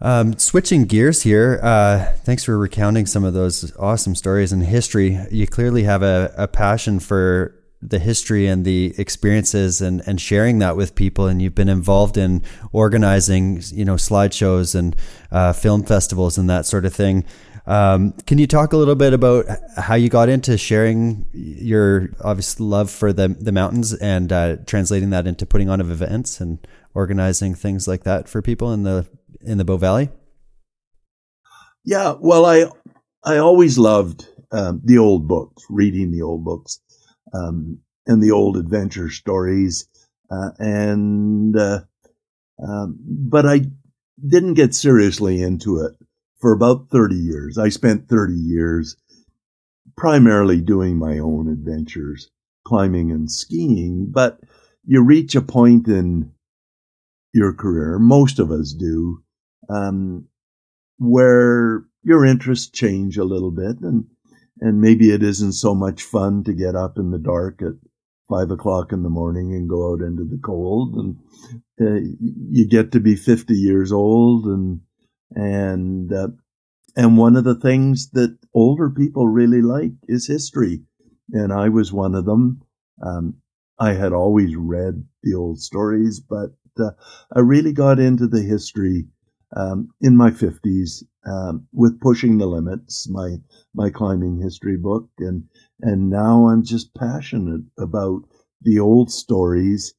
Um, 0.01 0.37
switching 0.37 0.85
gears 0.85 1.23
here, 1.23 1.61
uh, 1.63 2.13
thanks 2.25 2.43
for 2.43 2.59
recounting 2.59 3.07
some 3.07 3.25
of 3.25 3.35
those 3.35 3.77
awesome 3.77 4.17
stories 4.17 4.53
in 4.53 4.61
history. 4.63 5.19
You 5.31 5.47
clearly 5.47 5.85
have 5.85 6.03
a, 6.03 6.35
a 6.37 6.49
passion 6.49 6.99
for 6.99 7.55
the 7.83 7.99
history 7.99 8.47
and 8.47 8.65
the 8.65 8.95
experiences 8.97 9.81
and, 9.81 10.03
and 10.07 10.21
sharing 10.21 10.59
that 10.61 10.77
with 10.77 10.95
people. 10.95 11.27
And 11.27 11.43
you've 11.43 11.55
been 11.55 11.69
involved 11.69 12.17
in 12.17 12.43
organizing, 12.73 13.63
you 13.73 13.85
know, 13.85 13.97
slideshows 13.97 14.75
and 14.75 14.95
uh, 15.31 15.53
film 15.53 15.83
festivals 15.83 16.39
and 16.39 16.49
that 16.49 16.65
sort 16.67 16.85
of 16.85 16.95
thing. 16.95 17.25
Um, 17.67 18.13
can 18.27 18.39
you 18.39 18.47
talk 18.47 18.73
a 18.73 18.77
little 18.77 18.97
bit 18.97 19.13
about 19.13 19.47
how 19.77 19.95
you 19.95 20.09
got 20.09 20.29
into 20.29 20.59
sharing 20.59 21.27
your 21.33 22.11
obvious 22.21 22.59
love 22.59 22.91
for 22.91 23.13
the 23.13 23.29
the 23.29 23.53
mountains 23.53 23.95
and 23.95 24.33
uh, 24.33 24.57
translating 24.67 25.11
that 25.11 25.29
into 25.29 25.47
putting 25.47 25.69
on 25.69 25.81
of 25.81 25.91
events 25.91 26.41
and 26.41 26.59
organizing 26.95 27.55
things 27.55 27.87
like 27.87 28.03
that 28.03 28.29
for 28.29 28.43
people 28.43 28.73
in 28.73 28.83
the 28.83 29.07
in 29.43 29.59
the 29.59 29.65
Bow 29.65 29.77
Valley? 29.77 30.11
Yeah, 31.85 32.15
well, 32.21 32.47
I 32.47 32.67
I 33.25 33.37
always 33.39 33.79
loved 33.79 34.27
um, 34.51 34.81
the 34.85 34.99
old 34.99 35.29
books, 35.29 35.65
reading 35.71 36.11
the 36.11 36.23
old 36.23 36.45
books, 36.45 36.81
um, 37.33 37.79
and 38.07 38.23
the 38.23 38.31
old 38.31 38.57
adventure 38.57 39.11
stories, 39.11 39.89
uh, 40.31 40.51
and 40.59 41.57
uh, 41.57 41.81
um, 42.67 42.99
but 43.01 43.47
I 43.47 43.63
didn't 44.25 44.55
get 44.55 44.75
seriously 44.75 45.43
into 45.43 45.79
it 45.81 45.93
for 46.41 46.53
about 46.53 46.89
thirty 46.91 47.17
years. 47.17 47.59
I 47.59 47.69
spent 47.69 48.09
thirty 48.09 48.35
years 48.35 48.97
primarily 49.97 50.61
doing 50.61 50.99
my 50.99 51.19
own 51.19 51.49
adventures, 51.49 52.31
climbing 52.67 53.11
and 53.11 53.31
skiing. 53.31 54.11
But 54.11 54.41
you 54.85 55.03
reach 55.03 55.35
a 55.35 55.43
point 55.43 55.89
in 55.89 56.33
your 57.33 57.53
career, 57.53 57.99
most 57.99 58.39
of 58.39 58.51
us 58.51 58.73
do, 58.73 59.23
um, 59.69 60.27
where 60.99 61.85
your 62.03 62.25
interests 62.25 62.71
change 62.71 63.17
a 63.17 63.25
little 63.25 63.51
bit 63.51 63.81
and 63.81 64.07
and 64.61 64.81
maybe 64.81 65.11
it 65.11 65.23
isn't 65.23 65.53
so 65.53 65.75
much 65.75 66.03
fun 66.03 66.45
to 66.45 66.53
get 66.53 66.75
up 66.77 66.99
in 66.99 67.11
the 67.11 67.19
dark 67.19 67.63
at 67.63 67.75
five 68.29 68.51
o'clock 68.51 68.93
in 68.93 69.03
the 69.03 69.11
morning 69.11 69.53
and 69.53 69.69
go 69.69 69.93
out 69.93 70.01
into 70.01 70.25
the 70.25 70.41
cold. 70.43 70.95
And 70.95 71.17
uh, 71.81 72.01
you 72.51 72.69
get 72.69 72.93
to 72.93 73.01
be 73.01 73.17
50 73.17 73.55
years 73.55 73.93
old 73.93 74.47
and 74.47 74.81
and 75.35 76.13
uh, 76.13 76.29
and 76.95 77.17
one 77.17 77.37
of 77.37 77.45
the 77.45 77.55
things 77.55 78.11
that 78.11 78.39
older 78.55 78.91
people 78.91 79.27
really 79.27 79.63
like 79.63 79.93
is 80.09 80.27
history. 80.27 80.83
And 81.33 81.53
i 81.53 81.69
was 81.69 81.93
one 81.93 82.15
of 82.15 82.27
them. 82.27 82.63
Um, 83.05 83.37
i 83.79 83.95
had 83.95 84.13
always 84.13 84.55
read 84.55 85.05
the 85.23 85.35
old 85.35 85.59
stories 85.59 86.21
but 86.21 86.51
uh, 86.79 86.91
i 87.35 87.41
really 87.41 87.73
got 87.73 87.99
into 87.99 88.29
the 88.29 88.43
history 88.43 89.07
um, 89.57 89.91
in 90.01 90.17
my 90.17 90.31
50s 90.31 91.05
um, 91.27 91.67
with 91.73 92.01
Pushing 92.01 92.39
the 92.39 92.47
Limits, 92.47 93.09
my 93.09 93.37
my 93.75 93.91
climbing 93.91 94.41
history 94.41 94.77
book, 94.77 95.09
and 95.19 95.45
and 95.81 96.11
now 96.11 96.49
I'm 96.49 96.65
just 96.65 96.95
passionate 96.95 97.63
about 97.79 98.23
the 98.63 98.81
old 98.81 99.11
stories, 99.11 99.95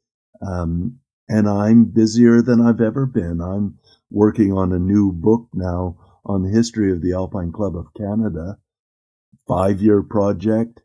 um, 0.46 1.00
and 1.30 1.48
I'm 1.48 1.86
busier 1.86 2.42
than 2.42 2.62
I've 2.62 2.82
ever 2.82 3.06
been. 3.06 3.42
I'm 3.42 3.80
working 4.10 4.54
on 4.54 4.74
a 4.74 4.80
new 4.80 5.12
book 5.12 5.48
now 5.54 5.98
on 6.26 6.44
the 6.44 6.50
history 6.50 6.92
of 6.92 7.02
the 7.02 7.14
Alpine 7.14 7.52
Club 7.52 7.76
of 7.76 7.94
Canada, 7.94 8.58
five 9.48 9.82
year 9.82 10.02
project. 10.02 10.82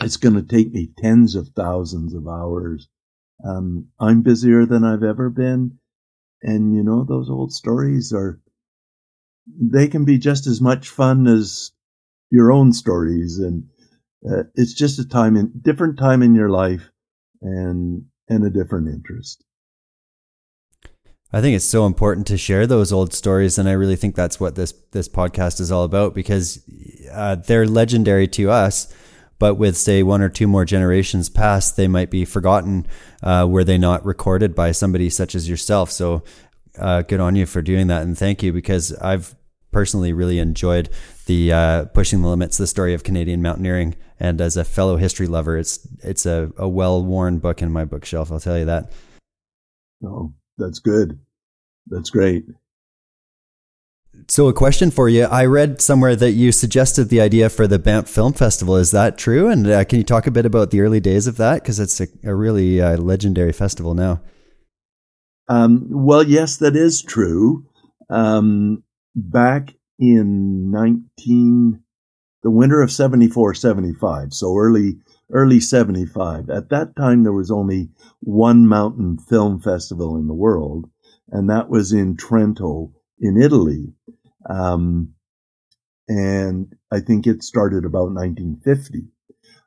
It's 0.00 0.16
going 0.16 0.34
to 0.34 0.42
take 0.42 0.72
me 0.72 0.90
tens 0.96 1.34
of 1.34 1.48
thousands 1.48 2.14
of 2.14 2.26
hours. 2.26 2.88
Um, 3.44 3.88
I'm 3.98 4.22
busier 4.22 4.64
than 4.64 4.84
I've 4.84 5.02
ever 5.02 5.28
been 5.28 5.78
and 6.42 6.74
you 6.74 6.82
know, 6.82 7.04
those 7.04 7.30
old 7.30 7.52
stories 7.52 8.12
are, 8.12 8.40
they 9.60 9.88
can 9.88 10.04
be 10.04 10.18
just 10.18 10.46
as 10.46 10.60
much 10.60 10.88
fun 10.88 11.26
as 11.26 11.72
your 12.30 12.52
own 12.52 12.72
stories. 12.72 13.38
And 13.38 13.68
uh, 14.28 14.44
it's 14.54 14.74
just 14.74 14.98
a 14.98 15.08
time 15.08 15.36
in, 15.36 15.52
different 15.60 15.98
time 15.98 16.22
in 16.22 16.34
your 16.34 16.48
life 16.48 16.90
and, 17.40 18.04
and 18.28 18.44
a 18.44 18.50
different 18.50 18.88
interest. 18.88 19.44
I 21.32 21.40
think 21.40 21.56
it's 21.56 21.64
so 21.64 21.86
important 21.86 22.26
to 22.26 22.36
share 22.36 22.66
those 22.66 22.92
old 22.92 23.14
stories, 23.14 23.56
and 23.56 23.66
I 23.66 23.72
really 23.72 23.96
think 23.96 24.14
that's 24.14 24.38
what 24.38 24.54
this 24.54 24.72
this 24.90 25.08
podcast 25.08 25.60
is 25.60 25.72
all 25.72 25.84
about 25.84 26.14
because 26.14 26.62
uh, 27.10 27.36
they're 27.36 27.66
legendary 27.66 28.28
to 28.28 28.50
us, 28.50 28.92
but 29.42 29.56
with 29.56 29.76
say 29.76 30.04
one 30.04 30.22
or 30.22 30.28
two 30.28 30.46
more 30.46 30.64
generations 30.64 31.28
past, 31.28 31.76
they 31.76 31.88
might 31.88 32.10
be 32.10 32.24
forgotten 32.24 32.86
uh, 33.24 33.44
were 33.50 33.64
they 33.64 33.76
not 33.76 34.06
recorded 34.06 34.54
by 34.54 34.70
somebody 34.70 35.10
such 35.10 35.34
as 35.34 35.48
yourself. 35.48 35.90
So 35.90 36.22
uh, 36.78 37.02
good 37.02 37.18
on 37.18 37.34
you 37.34 37.44
for 37.44 37.60
doing 37.60 37.88
that, 37.88 38.02
and 38.02 38.16
thank 38.16 38.44
you 38.44 38.52
because 38.52 38.92
I've 38.98 39.34
personally 39.72 40.12
really 40.12 40.38
enjoyed 40.38 40.90
the 41.26 41.52
uh, 41.52 41.84
pushing 41.86 42.22
the 42.22 42.28
limits, 42.28 42.56
the 42.56 42.68
story 42.68 42.94
of 42.94 43.02
Canadian 43.02 43.42
mountaineering, 43.42 43.96
and 44.20 44.40
as 44.40 44.56
a 44.56 44.62
fellow 44.62 44.96
history 44.96 45.26
lover, 45.26 45.58
it's 45.58 45.88
it's 46.04 46.24
a, 46.24 46.52
a 46.56 46.68
well 46.68 47.04
worn 47.04 47.40
book 47.40 47.62
in 47.62 47.72
my 47.72 47.84
bookshelf. 47.84 48.30
I'll 48.30 48.38
tell 48.38 48.56
you 48.56 48.66
that. 48.66 48.92
Oh, 50.04 50.32
that's 50.56 50.78
good. 50.78 51.18
That's 51.88 52.10
great 52.10 52.44
So, 54.28 54.48
a 54.48 54.52
question 54.52 54.90
for 54.90 55.08
you. 55.08 55.24
I 55.24 55.44
read 55.44 55.80
somewhere 55.80 56.16
that 56.16 56.32
you 56.32 56.52
suggested 56.52 57.08
the 57.08 57.20
idea 57.20 57.48
for 57.48 57.66
the 57.66 57.78
Banff 57.78 58.08
Film 58.08 58.32
Festival. 58.32 58.76
Is 58.76 58.90
that 58.90 59.18
true? 59.18 59.48
And 59.48 59.66
uh, 59.66 59.84
can 59.84 59.98
you 59.98 60.04
talk 60.04 60.26
a 60.26 60.30
bit 60.30 60.46
about 60.46 60.70
the 60.70 60.80
early 60.80 61.00
days 61.00 61.26
of 61.26 61.36
that? 61.38 61.62
Because 61.62 61.80
it's 61.80 62.00
a, 62.00 62.06
a 62.24 62.34
really 62.34 62.80
uh, 62.80 62.96
legendary 62.96 63.52
festival 63.52 63.94
now. 63.94 64.20
Um, 65.48 65.86
well, 65.90 66.22
yes, 66.22 66.58
that 66.58 66.76
is 66.76 67.02
true. 67.02 67.66
Um, 68.08 68.84
back 69.14 69.74
in 69.98 70.70
19, 70.70 71.82
the 72.42 72.50
winter 72.50 72.80
of 72.80 72.90
74, 72.90 73.54
75, 73.54 74.32
so 74.32 74.56
early, 74.56 74.98
early 75.30 75.60
75. 75.60 76.48
At 76.50 76.70
that 76.70 76.96
time, 76.96 77.22
there 77.22 77.32
was 77.32 77.50
only 77.50 77.90
one 78.20 78.66
mountain 78.66 79.18
film 79.18 79.60
festival 79.60 80.16
in 80.16 80.26
the 80.26 80.34
world, 80.34 80.88
and 81.30 81.50
that 81.50 81.68
was 81.68 81.92
in 81.92 82.16
Trento 82.16 82.92
in 83.22 83.40
Italy. 83.40 83.94
Um, 84.50 85.14
and 86.08 86.74
I 86.90 87.00
think 87.00 87.26
it 87.26 87.42
started 87.42 87.84
about 87.84 88.12
1950. 88.12 89.04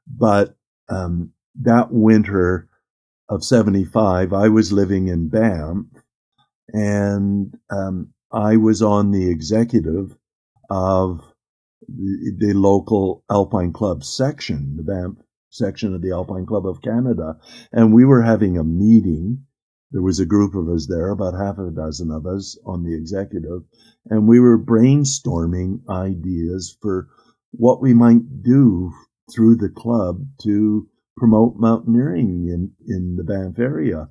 But 0.05 0.55
um, 0.89 1.31
that 1.61 1.91
winter 1.91 2.69
of 3.29 3.43
75, 3.43 4.33
I 4.33 4.49
was 4.49 4.71
living 4.71 5.07
in 5.07 5.29
Banff 5.29 5.87
and 6.69 7.57
um, 7.71 8.13
I 8.31 8.57
was 8.57 8.81
on 8.81 9.11
the 9.11 9.29
executive 9.29 10.15
of 10.69 11.21
the, 11.87 12.33
the, 12.37 12.53
local 12.53 13.23
Alpine 13.31 13.71
Club 13.71 14.03
section, 14.03 14.75
the 14.75 14.83
Banff 14.83 15.17
section 15.49 15.93
of 15.93 16.01
the 16.01 16.11
Alpine 16.11 16.45
Club 16.45 16.67
of 16.67 16.81
Canada. 16.81 17.37
And 17.71 17.93
we 17.93 18.03
were 18.03 18.23
having 18.23 18.57
a 18.57 18.63
meeting 18.63 19.45
there 19.91 20.01
was 20.01 20.19
a 20.19 20.25
group 20.25 20.55
of 20.55 20.67
us 20.67 20.87
there, 20.87 21.09
about 21.09 21.33
half 21.33 21.57
a 21.57 21.71
dozen 21.71 22.11
of 22.11 22.25
us 22.25 22.57
on 22.65 22.83
the 22.83 22.93
executive, 22.93 23.63
and 24.09 24.27
we 24.27 24.39
were 24.39 24.57
brainstorming 24.57 25.79
ideas 25.89 26.77
for 26.81 27.07
what 27.51 27.81
we 27.81 27.93
might 27.93 28.43
do 28.43 28.91
through 29.33 29.55
the 29.55 29.69
club 29.69 30.25
to 30.41 30.87
promote 31.17 31.55
mountaineering 31.55 32.47
in, 32.47 32.71
in 32.87 33.15
the 33.15 33.23
Banff 33.23 33.57
area. 33.57 34.09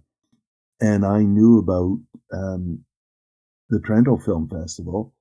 And 0.81 1.05
I 1.05 1.23
knew 1.23 1.59
about 1.59 1.99
um, 2.33 2.85
the 3.69 3.79
Trento 3.79 4.23
Film 4.23 4.49
Festival, 4.49 5.15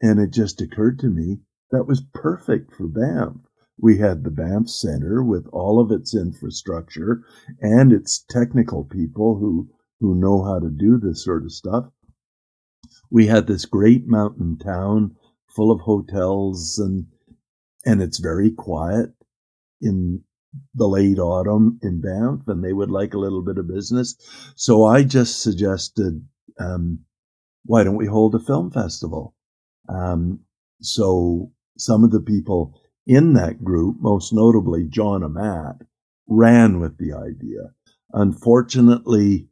and 0.00 0.18
it 0.18 0.32
just 0.32 0.60
occurred 0.60 0.98
to 1.00 1.08
me 1.08 1.40
that 1.70 1.86
was 1.86 2.02
perfect 2.14 2.74
for 2.74 2.88
Banff. 2.88 3.36
We 3.78 3.98
had 3.98 4.24
the 4.24 4.30
Banff 4.30 4.68
Center 4.68 5.22
with 5.22 5.46
all 5.52 5.80
of 5.80 5.90
its 5.90 6.14
infrastructure 6.14 7.22
and 7.60 7.92
its 7.92 8.24
technical 8.28 8.84
people 8.84 9.38
who 9.38 9.70
who 10.00 10.14
know 10.14 10.42
how 10.42 10.58
to 10.58 10.68
do 10.70 10.98
this 10.98 11.22
sort 11.24 11.44
of 11.44 11.52
stuff. 11.52 11.86
We 13.10 13.26
had 13.26 13.46
this 13.46 13.66
great 13.66 14.06
mountain 14.06 14.58
town 14.58 15.16
full 15.48 15.70
of 15.70 15.80
hotels 15.80 16.78
and 16.78 17.06
and 17.84 18.02
it's 18.02 18.18
very 18.18 18.50
quiet 18.50 19.10
in 19.80 20.22
the 20.74 20.86
late 20.86 21.18
autumn 21.18 21.78
in 21.82 22.00
Banff, 22.00 22.48
and 22.48 22.62
they 22.62 22.72
would 22.72 22.90
like 22.90 23.14
a 23.14 23.18
little 23.18 23.42
bit 23.42 23.58
of 23.58 23.68
business. 23.68 24.16
So 24.56 24.84
I 24.84 25.02
just 25.02 25.42
suggested, 25.42 26.24
um, 26.58 27.00
why 27.64 27.84
don't 27.84 27.96
we 27.96 28.06
hold 28.06 28.34
a 28.34 28.40
film 28.40 28.70
festival? 28.70 29.34
Um, 29.88 30.40
so 30.80 31.52
some 31.78 32.04
of 32.04 32.10
the 32.10 32.20
people 32.20 32.80
in 33.06 33.34
that 33.34 33.64
group, 33.64 33.96
most 34.00 34.32
notably 34.32 34.84
John 34.84 35.22
Amat, 35.24 35.76
ran 36.26 36.80
with 36.80 36.98
the 36.98 37.12
idea. 37.12 37.72
Unfortunately, 38.12 39.48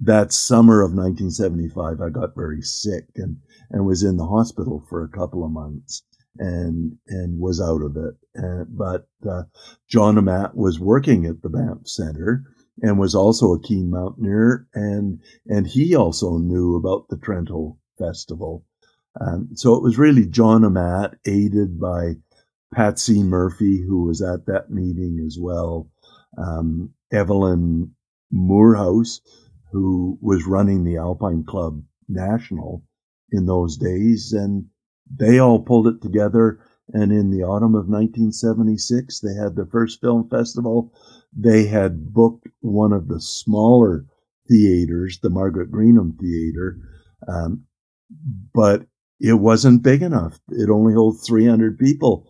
that 0.00 0.32
summer 0.32 0.80
of 0.80 0.92
1975, 0.92 2.00
I 2.00 2.10
got 2.10 2.34
very 2.34 2.62
sick 2.62 3.06
and, 3.16 3.38
and 3.70 3.86
was 3.86 4.02
in 4.02 4.16
the 4.16 4.26
hospital 4.26 4.84
for 4.88 5.02
a 5.02 5.08
couple 5.08 5.44
of 5.44 5.50
months 5.50 6.02
and 6.38 6.96
and 7.08 7.38
was 7.38 7.60
out 7.60 7.82
of 7.82 7.96
it. 7.96 8.14
Uh, 8.36 8.64
but 8.68 9.08
uh, 9.28 9.42
John 9.88 10.18
Amat 10.18 10.56
was 10.56 10.80
working 10.80 11.26
at 11.26 11.42
the 11.42 11.48
Banff 11.48 11.86
Center 11.86 12.42
and 12.82 12.98
was 12.98 13.14
also 13.14 13.52
a 13.52 13.60
keen 13.60 13.90
mountaineer, 13.90 14.66
and 14.74 15.20
and 15.46 15.66
he 15.66 15.94
also 15.94 16.38
knew 16.38 16.74
about 16.76 17.08
the 17.08 17.16
Trento 17.16 17.76
Festival. 17.98 18.64
Um, 19.20 19.50
so 19.54 19.74
it 19.74 19.82
was 19.82 19.96
really 19.96 20.26
John 20.26 20.64
Amat, 20.64 21.14
aided 21.24 21.78
by 21.78 22.14
Patsy 22.74 23.22
Murphy, 23.22 23.80
who 23.80 24.04
was 24.04 24.20
at 24.20 24.46
that 24.46 24.70
meeting 24.70 25.22
as 25.24 25.38
well, 25.40 25.88
um, 26.36 26.90
Evelyn 27.12 27.94
Moorhouse, 28.32 29.20
who 29.74 30.16
was 30.22 30.46
running 30.46 30.84
the 30.84 30.96
Alpine 30.96 31.42
Club 31.44 31.82
National 32.08 32.84
in 33.32 33.46
those 33.46 33.76
days. 33.76 34.32
And 34.32 34.66
they 35.10 35.40
all 35.40 35.58
pulled 35.58 35.88
it 35.88 36.00
together. 36.00 36.60
And 36.92 37.10
in 37.10 37.30
the 37.30 37.42
autumn 37.42 37.74
of 37.74 37.88
1976, 37.88 39.18
they 39.18 39.34
had 39.34 39.56
the 39.56 39.66
first 39.66 40.00
film 40.00 40.28
festival. 40.28 40.92
They 41.36 41.66
had 41.66 42.14
booked 42.14 42.46
one 42.60 42.92
of 42.92 43.08
the 43.08 43.20
smaller 43.20 44.06
theaters, 44.48 45.18
the 45.20 45.30
Margaret 45.30 45.72
Greenham 45.72 46.16
Theater, 46.20 46.78
um, 47.26 47.64
but 48.54 48.86
it 49.18 49.34
wasn't 49.34 49.82
big 49.82 50.02
enough. 50.02 50.38
It 50.50 50.70
only 50.70 50.94
holds 50.94 51.26
300 51.26 51.78
people. 51.78 52.28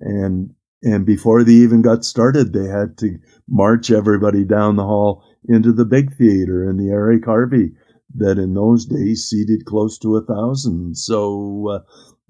And 0.00 0.54
and 0.82 1.04
before 1.04 1.42
they 1.42 1.52
even 1.52 1.82
got 1.82 2.04
started, 2.04 2.52
they 2.52 2.68
had 2.68 2.96
to 2.98 3.18
march 3.48 3.90
everybody 3.90 4.44
down 4.44 4.76
the 4.76 4.84
hall 4.84 5.24
into 5.48 5.72
the 5.72 5.84
big 5.84 6.16
theater 6.16 6.68
in 6.68 6.76
the 6.76 6.90
Eric 6.90 7.24
Harvie 7.24 7.72
that 8.14 8.38
in 8.38 8.54
those 8.54 8.86
days 8.86 9.28
seated 9.28 9.64
close 9.64 9.98
to 9.98 10.16
a 10.16 10.24
thousand. 10.24 10.96
So, 10.96 11.68
uh, 11.68 11.78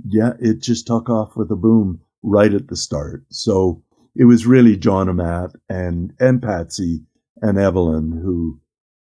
yeah, 0.07 0.33
it 0.41 0.61
just 0.61 0.87
took 0.87 1.09
off 1.09 1.37
with 1.37 1.51
a 1.51 1.57
boom 1.57 2.01
right 2.23 2.53
at 2.53 2.69
the 2.69 2.77
start. 2.77 3.25
So 3.31 3.83
it 4.15 4.25
was 4.25 4.47
really 4.47 4.77
John 4.77 5.09
Amat 5.09 5.51
and, 5.69 6.13
and 6.19 6.43
Patsy 6.43 7.05
and 7.41 7.59
Evelyn 7.59 8.13
who, 8.13 8.61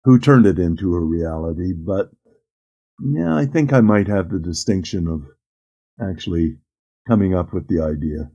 who 0.04 0.20
turned 0.20 0.46
it 0.46 0.60
into 0.60 0.94
a 0.94 1.00
reality. 1.00 1.74
But 1.74 2.12
yeah, 3.00 3.36
I 3.36 3.46
think 3.46 3.74
I 3.74 3.82
might 3.82 4.08
have 4.08 4.30
the 4.30 4.40
distinction 4.40 5.08
of 5.08 5.24
actually 6.02 6.58
coming 7.08 7.36
up 7.36 7.54
with 7.54 7.68
the 7.68 7.82
idea. 7.82 8.32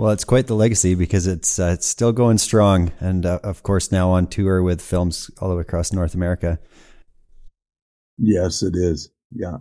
Well, 0.00 0.12
it's 0.12 0.24
quite 0.24 0.46
the 0.46 0.56
legacy 0.56 0.94
because 0.94 1.26
it's 1.26 1.58
uh, 1.58 1.72
it's 1.74 1.86
still 1.86 2.12
going 2.12 2.38
strong, 2.38 2.90
and 3.00 3.26
uh, 3.26 3.40
of 3.42 3.62
course 3.62 3.92
now 3.92 4.12
on 4.12 4.28
tour 4.28 4.62
with 4.62 4.80
films 4.80 5.30
all 5.38 5.50
the 5.50 5.56
way 5.56 5.60
across 5.60 5.92
North 5.92 6.14
America. 6.14 6.58
Yes, 8.16 8.62
it 8.62 8.72
is. 8.74 9.10
Yeah. 9.30 9.58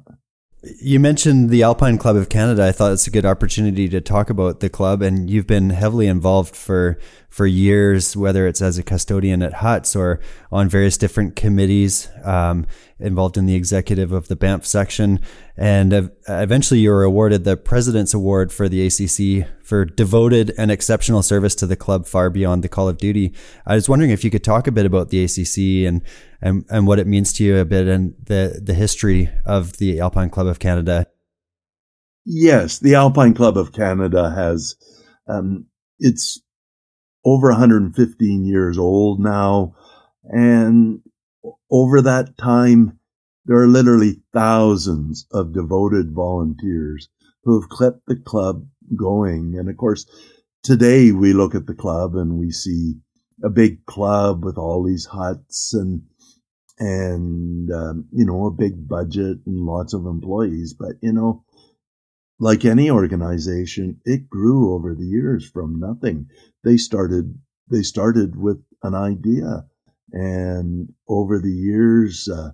You 0.82 1.02
mentioned 1.02 1.50
the 1.50 1.64
Alpine 1.64 1.98
Club 1.98 2.16
of 2.16 2.30
Canada. 2.30 2.66
I 2.66 2.72
thought 2.72 2.94
it's 2.94 3.06
a 3.06 3.12
good 3.12 3.26
opportunity 3.26 3.90
to 3.90 4.00
talk 4.00 4.30
about 4.30 4.62
the 4.62 4.70
club, 4.70 5.02
and 5.02 5.30
you've 5.30 5.46
been 5.46 5.72
heavily 5.72 6.08
involved 6.08 6.56
for 6.56 6.98
for 7.30 7.46
years, 7.46 8.18
whether 8.18 8.48
it's 8.48 8.62
as 8.62 8.78
a 8.78 8.84
custodian 8.84 9.42
at 9.44 9.54
Huts 9.54 9.96
or 9.96 10.20
on 10.52 10.68
various 10.68 10.98
different 10.98 11.36
committees, 11.36 12.10
um, 12.24 12.66
involved 13.00 13.38
in 13.38 13.46
the 13.46 13.56
executive 13.56 14.12
of 14.12 14.28
the 14.28 14.36
Banff 14.36 14.66
section, 14.66 15.20
and 15.56 16.12
eventually 16.28 16.82
you 16.82 16.90
were 16.90 17.04
awarded 17.04 17.44
the 17.44 17.56
President's 17.56 18.14
Award 18.14 18.52
for 18.52 18.68
the 18.68 18.86
ACC 18.86 19.48
for 19.64 19.86
devoted 19.86 20.54
and 20.58 20.72
exceptional 20.72 21.22
service 21.22 21.56
to 21.56 21.66
the 21.66 21.76
club 21.76 22.08
far 22.08 22.30
beyond 22.30 22.64
the 22.64 22.70
call 22.70 22.90
of 22.90 22.98
duty. 22.98 23.34
I 23.66 23.76
was 23.76 23.88
wondering 23.88 24.12
if 24.12 24.24
you 24.24 24.32
could 24.32 24.44
talk 24.44 24.68
a 24.68 24.72
bit 24.72 24.86
about 24.86 25.10
the 25.10 25.24
ACC 25.24 25.88
and 25.88 26.02
and, 26.42 26.66
and 26.70 26.88
what 26.88 27.00
it 27.00 27.08
means 27.08 27.34
to 27.34 27.44
you 27.44 27.58
a 27.58 27.66
bit 27.66 27.88
and 27.88 28.16
the, 28.24 28.62
the 28.64 28.74
history 28.74 29.30
of 29.46 29.78
the 29.78 30.00
Alpine 30.00 30.30
Club 30.30 30.48
of 30.48 30.60
Canada. 30.60 31.06
Yes, 32.26 32.80
the 32.80 32.96
Alpine 32.96 33.34
Club 33.34 33.58
of 33.58 33.74
Canada 33.74 34.30
has, 34.30 34.76
um, 35.28 35.66
it's 36.00 36.42
over 37.26 37.50
115 37.50 38.46
years 38.46 38.78
old 38.78 39.20
now. 39.20 39.76
And 40.24 41.02
over 41.72 42.02
that 42.02 42.38
time, 42.38 43.00
there 43.46 43.58
are 43.58 43.68
literally 43.68 44.22
thousands 44.34 45.26
of 45.32 45.54
devoted 45.54 46.14
volunteers 46.14 47.10
who 47.44 47.60
have 47.60 47.70
kept 47.70 48.06
the 48.06 48.16
club 48.16 48.68
going. 48.96 49.56
And 49.58 49.70
of 49.70 49.78
course, 49.78 50.06
today 50.64 51.12
we 51.12 51.34
look 51.34 51.56
at 51.56 51.66
the 51.66 51.74
club 51.74 52.16
and 52.16 52.38
we 52.38 52.52
see 52.52 52.96
a 53.44 53.50
big 53.50 53.86
club 53.86 54.44
with 54.44 54.58
all 54.58 54.84
these 54.84 55.06
huts 55.06 55.74
and 55.74 56.04
and 56.78 57.72
um, 57.72 58.06
you 58.12 58.26
know 58.26 58.46
a 58.46 58.52
big 58.52 58.88
budget 58.88 59.38
and 59.46 59.66
lots 59.66 59.94
of 59.94 60.06
employees 60.06 60.74
but 60.74 60.94
you 61.02 61.12
know 61.12 61.44
like 62.40 62.64
any 62.64 62.90
organization 62.90 64.00
it 64.06 64.30
grew 64.30 64.74
over 64.74 64.96
the 64.96 65.06
years 65.06 65.50
from 65.50 65.80
nothing. 65.80 66.28
They 66.64 66.78
started 66.78 67.38
they 67.70 67.84
started 67.84 68.36
with 68.36 68.64
an 68.84 68.96
idea 68.96 69.66
and 70.12 70.90
over 71.08 71.40
the 71.40 71.52
years 71.52 72.28
uh, 72.28 72.52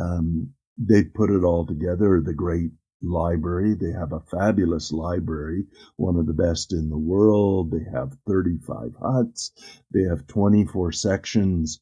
um, 0.00 0.52
they 0.76 1.04
put 1.04 1.30
it 1.30 1.44
all 1.44 1.66
together. 1.66 2.22
The 2.24 2.34
great 2.34 2.70
library 3.02 3.74
they 3.74 3.92
have 3.92 4.12
a 4.12 4.20
fabulous 4.30 4.90
library 4.90 5.66
one 5.96 6.16
of 6.16 6.26
the 6.26 6.32
best 6.32 6.72
in 6.72 6.88
the 6.90 6.98
world. 6.98 7.70
They 7.70 7.84
have 7.92 8.16
35 8.26 8.92
huts. 9.00 9.52
They 9.92 10.02
have 10.02 10.26
24 10.26 10.92
sections 10.92 11.80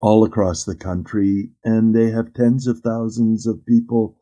all 0.00 0.24
across 0.24 0.64
the 0.64 0.76
country, 0.76 1.50
and 1.64 1.94
they 1.94 2.10
have 2.10 2.32
tens 2.32 2.66
of 2.66 2.80
thousands 2.80 3.46
of 3.46 3.66
people 3.66 4.16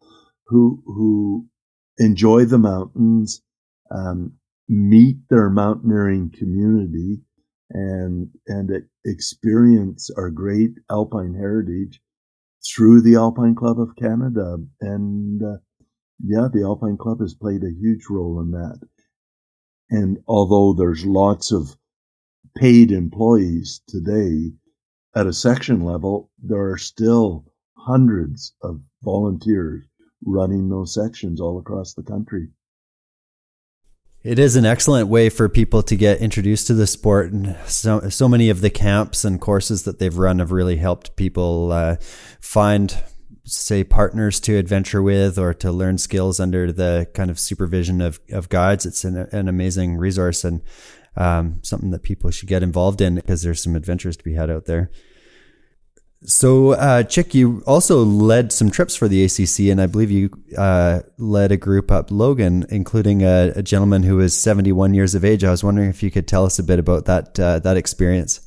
who 0.47 0.83
who 0.87 1.49
enjoy 1.99 2.45
the 2.45 2.59
mountains, 2.59 3.43
um, 3.91 4.33
meet 4.69 5.17
their 5.31 5.51
mountaineering 5.51 6.31
community, 6.31 7.21
and 7.71 8.31
and 8.47 8.71
experience 9.05 10.11
our 10.17 10.31
great 10.31 10.73
alpine 10.91 11.35
heritage 11.35 12.01
through 12.65 13.01
the 13.01 13.17
Alpine 13.17 13.55
Club 13.55 13.81
of 13.81 13.97
Canada. 13.97 14.57
And 14.81 15.43
uh, 15.43 15.59
yeah, 16.23 16.49
the 16.53 16.63
Alpine 16.63 16.97
Club 16.97 17.21
has 17.21 17.35
played 17.35 17.63
a 17.63 17.73
huge 17.73 18.05
role 18.11 18.41
in 18.41 18.51
that. 18.53 18.81
And 19.91 20.19
although 20.27 20.73
there's 20.73 21.07
lots 21.07 21.53
of 21.53 21.77
paid 22.57 22.91
employees 22.91 23.83
today 23.87 24.53
at 25.15 25.27
a 25.27 25.33
section 25.33 25.85
level, 25.85 26.31
there 26.43 26.71
are 26.71 26.79
still 26.79 27.45
hundreds 27.77 28.55
of 28.63 28.81
volunteers 29.03 29.85
running 30.27 30.69
those 30.69 30.93
sections 30.93 31.41
all 31.41 31.59
across 31.59 31.95
the 31.95 32.03
country. 32.03 32.49
It 34.23 34.41
is 34.41 34.57
an 34.57 34.67
excellent 34.67 35.07
way 35.09 35.29
for 35.29 35.49
people 35.49 35.85
to 35.85 35.95
get 35.95 36.21
introduced 36.21 36.67
to 36.67 36.75
the 36.75 36.89
sport, 36.89 37.31
and 37.31 37.57
so 37.67 38.09
so 38.09 38.29
many 38.29 38.51
of 38.51 38.61
the 38.61 38.71
camps 38.71 39.25
and 39.25 39.41
courses 39.41 39.85
that 39.85 40.01
they've 40.01 40.19
run 40.19 40.41
have 40.41 40.51
really 40.51 40.79
helped 40.79 41.15
people 41.15 41.71
uh, 41.71 41.97
find, 42.41 43.01
say, 43.45 43.85
partners 43.85 44.41
to 44.41 44.57
adventure 44.57 45.01
with 45.01 45.39
or 45.39 45.55
to 45.55 45.71
learn 45.71 45.97
skills 45.97 46.41
under 46.41 46.73
the 46.73 47.09
kind 47.15 47.31
of 47.31 47.39
supervision 47.39 48.01
of 48.01 48.19
of 48.33 48.49
guides. 48.49 48.85
It's 48.85 49.05
an, 49.05 49.29
an 49.31 49.47
amazing 49.47 49.97
resource 49.97 50.43
and 50.43 50.61
um, 51.15 51.61
something 51.63 51.93
that 51.93 52.03
people 52.03 52.33
should 52.33 52.49
get 52.49 52.65
involved 52.65 53.01
in 53.01 53.15
because 53.15 53.43
there's 53.43 53.63
some 53.63 53.77
adventures 53.77 54.17
to 54.17 54.25
be 54.25 54.35
had 54.35 54.51
out 54.51 54.65
there. 54.65 54.91
So, 56.29 56.73
uh, 56.73 57.05
Chic, 57.09 57.37
you 57.37 57.63
also 57.69 58.05
led 58.05 58.51
some 58.51 58.69
trips 58.69 58.97
for 58.97 59.07
the 59.07 59.25
ACC, 59.25 59.71
and 59.71 59.81
I 59.81 59.87
believe 59.87 60.11
you 60.11 60.31
uh, 60.59 61.03
led 61.19 61.53
a 61.53 61.57
group 61.57 61.93
up 61.93 62.11
Logan, 62.11 62.67
including 62.69 63.23
a, 63.23 63.53
a, 63.55 63.63
gentleman 63.63 64.03
who 64.03 64.17
was 64.17 64.37
71 64.37 64.93
years 64.93 65.15
of 65.15 65.25
age. 65.25 65.45
I 65.45 65.53
was 65.53 65.63
wondering 65.63 65.89
if 65.89 66.03
you 66.03 66.11
could 66.11 66.27
tell 66.27 66.45
us 66.45 66.59
a 66.59 66.65
bit 66.65 66.81
about 66.81 67.05
that 67.05 67.39
uh, 67.39 67.61
that 67.61 67.77
experience. 67.77 68.41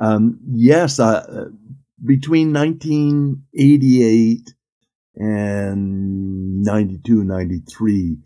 Um, 0.00 0.40
yes, 0.50 0.98
uh, 0.98 1.50
between 2.04 2.52
1988 2.52 4.54
and 5.14 6.62
92, 6.62 7.22
93, 7.22 8.16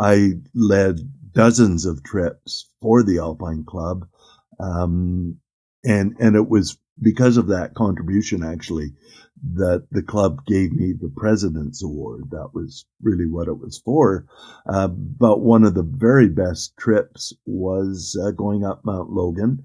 I 0.00 0.30
led 0.52 0.98
dozens 1.30 1.86
of 1.86 2.02
trips 2.02 2.68
for 2.80 3.04
the 3.04 3.18
Alpine 3.18 3.62
Club. 3.64 4.08
Um, 4.58 5.38
and, 5.84 6.16
and 6.18 6.34
it 6.34 6.48
was 6.48 6.76
because 7.00 7.36
of 7.36 7.46
that 7.48 7.74
contribution, 7.74 8.42
actually, 8.42 8.94
that 9.54 9.86
the 9.90 10.02
club 10.02 10.44
gave 10.46 10.72
me 10.72 10.92
the 10.92 11.12
President's 11.16 11.82
Award. 11.82 12.30
That 12.30 12.50
was 12.52 12.84
really 13.02 13.26
what 13.26 13.48
it 13.48 13.58
was 13.58 13.80
for. 13.84 14.26
Uh, 14.66 14.88
but 14.88 15.40
one 15.40 15.64
of 15.64 15.74
the 15.74 15.82
very 15.82 16.28
best 16.28 16.76
trips 16.76 17.32
was 17.46 18.18
uh, 18.22 18.32
going 18.32 18.64
up 18.64 18.84
Mount 18.84 19.10
Logan 19.10 19.64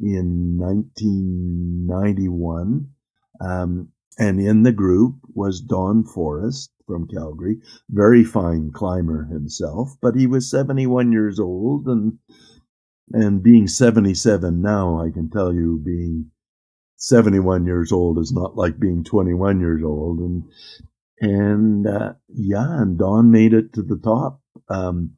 in 0.00 0.56
1991. 0.58 2.88
Um, 3.40 3.88
and 4.18 4.40
in 4.40 4.62
the 4.62 4.72
group 4.72 5.16
was 5.34 5.60
Don 5.60 6.04
Forest 6.04 6.70
from 6.86 7.06
Calgary, 7.08 7.58
very 7.90 8.24
fine 8.24 8.70
climber 8.72 9.24
himself, 9.24 9.90
but 10.00 10.14
he 10.14 10.26
was 10.26 10.50
71 10.50 11.12
years 11.12 11.38
old 11.40 11.86
and 11.86 12.18
and 13.12 13.42
being 13.42 13.68
77 13.68 14.60
now, 14.60 15.00
I 15.00 15.10
can 15.10 15.30
tell 15.30 15.54
you 15.54 15.80
being 15.84 16.30
71 16.96 17.66
years 17.66 17.92
old 17.92 18.18
is 18.18 18.32
not 18.32 18.56
like 18.56 18.78
being 18.78 19.04
21 19.04 19.60
years 19.60 19.82
old. 19.84 20.18
And, 20.18 20.44
and, 21.20 21.86
uh, 21.86 22.14
yeah, 22.28 22.82
and 22.82 22.98
Don 22.98 23.30
made 23.30 23.52
it 23.52 23.72
to 23.74 23.82
the 23.82 23.98
top. 23.98 24.40
Um, 24.68 25.16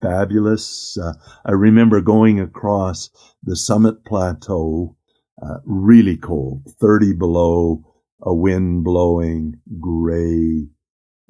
fabulous. 0.00 0.98
Uh, 0.98 1.14
I 1.44 1.52
remember 1.52 2.00
going 2.00 2.40
across 2.40 3.10
the 3.42 3.56
summit 3.56 4.04
plateau, 4.04 4.96
uh, 5.42 5.58
really 5.64 6.16
cold, 6.16 6.62
30 6.80 7.14
below, 7.14 7.94
a 8.22 8.34
wind 8.34 8.84
blowing, 8.84 9.60
gray. 9.80 10.68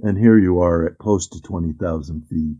And 0.01 0.19
here 0.19 0.39
you 0.39 0.61
are 0.61 0.87
at 0.87 0.99
close 0.99 1.29
to 1.29 1.41
20,000 1.41 2.27
feet. 2.29 2.57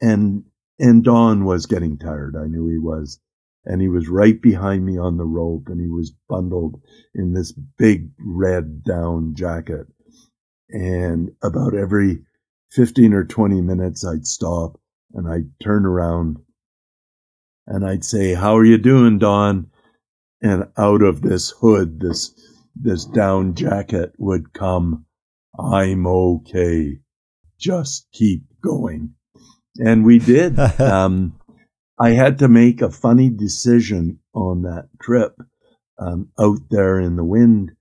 And, 0.00 0.44
and 0.78 1.04
Don 1.04 1.44
was 1.44 1.66
getting 1.66 1.98
tired. 1.98 2.34
I 2.36 2.46
knew 2.46 2.66
he 2.68 2.78
was 2.78 3.20
and 3.66 3.80
he 3.80 3.88
was 3.88 4.08
right 4.08 4.40
behind 4.40 4.84
me 4.84 4.98
on 4.98 5.16
the 5.16 5.24
rope 5.24 5.68
and 5.68 5.80
he 5.80 5.88
was 5.88 6.14
bundled 6.28 6.80
in 7.14 7.32
this 7.32 7.52
big 7.52 8.10
red 8.18 8.82
down 8.82 9.34
jacket. 9.34 9.86
And 10.70 11.30
about 11.42 11.74
every 11.74 12.24
15 12.72 13.14
or 13.14 13.24
20 13.24 13.60
minutes, 13.60 14.04
I'd 14.04 14.26
stop 14.26 14.78
and 15.14 15.28
I'd 15.28 15.48
turn 15.62 15.86
around 15.86 16.38
and 17.66 17.86
I'd 17.86 18.04
say, 18.04 18.34
how 18.34 18.56
are 18.56 18.64
you 18.64 18.78
doing, 18.78 19.18
Don? 19.18 19.70
And 20.42 20.68
out 20.76 21.02
of 21.02 21.22
this 21.22 21.50
hood, 21.50 22.00
this, 22.00 22.38
this 22.76 23.06
down 23.06 23.54
jacket 23.54 24.12
would 24.18 24.52
come, 24.52 25.06
I'm 25.58 26.06
okay. 26.06 26.98
Just 27.58 28.08
keep 28.12 28.42
going. 28.62 29.14
And 29.78 30.04
we 30.04 30.18
did. 30.18 30.58
um, 30.80 31.38
I 31.98 32.10
had 32.10 32.38
to 32.38 32.48
make 32.48 32.82
a 32.82 32.90
funny 32.90 33.30
decision 33.30 34.18
on 34.34 34.62
that 34.62 34.88
trip 35.00 35.36
um, 35.98 36.30
out 36.38 36.58
there 36.70 36.98
in 36.98 37.16
the 37.16 37.24
wind. 37.24 37.72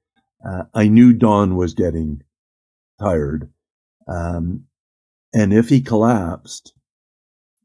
Uh, 0.45 0.63
I 0.73 0.87
knew 0.87 1.13
Don 1.13 1.55
was 1.55 1.73
getting 1.73 2.21
tired. 2.99 3.51
Um, 4.07 4.65
and 5.33 5.51
if 5.51 5.69
he 5.69 5.81
collapsed, 5.81 6.73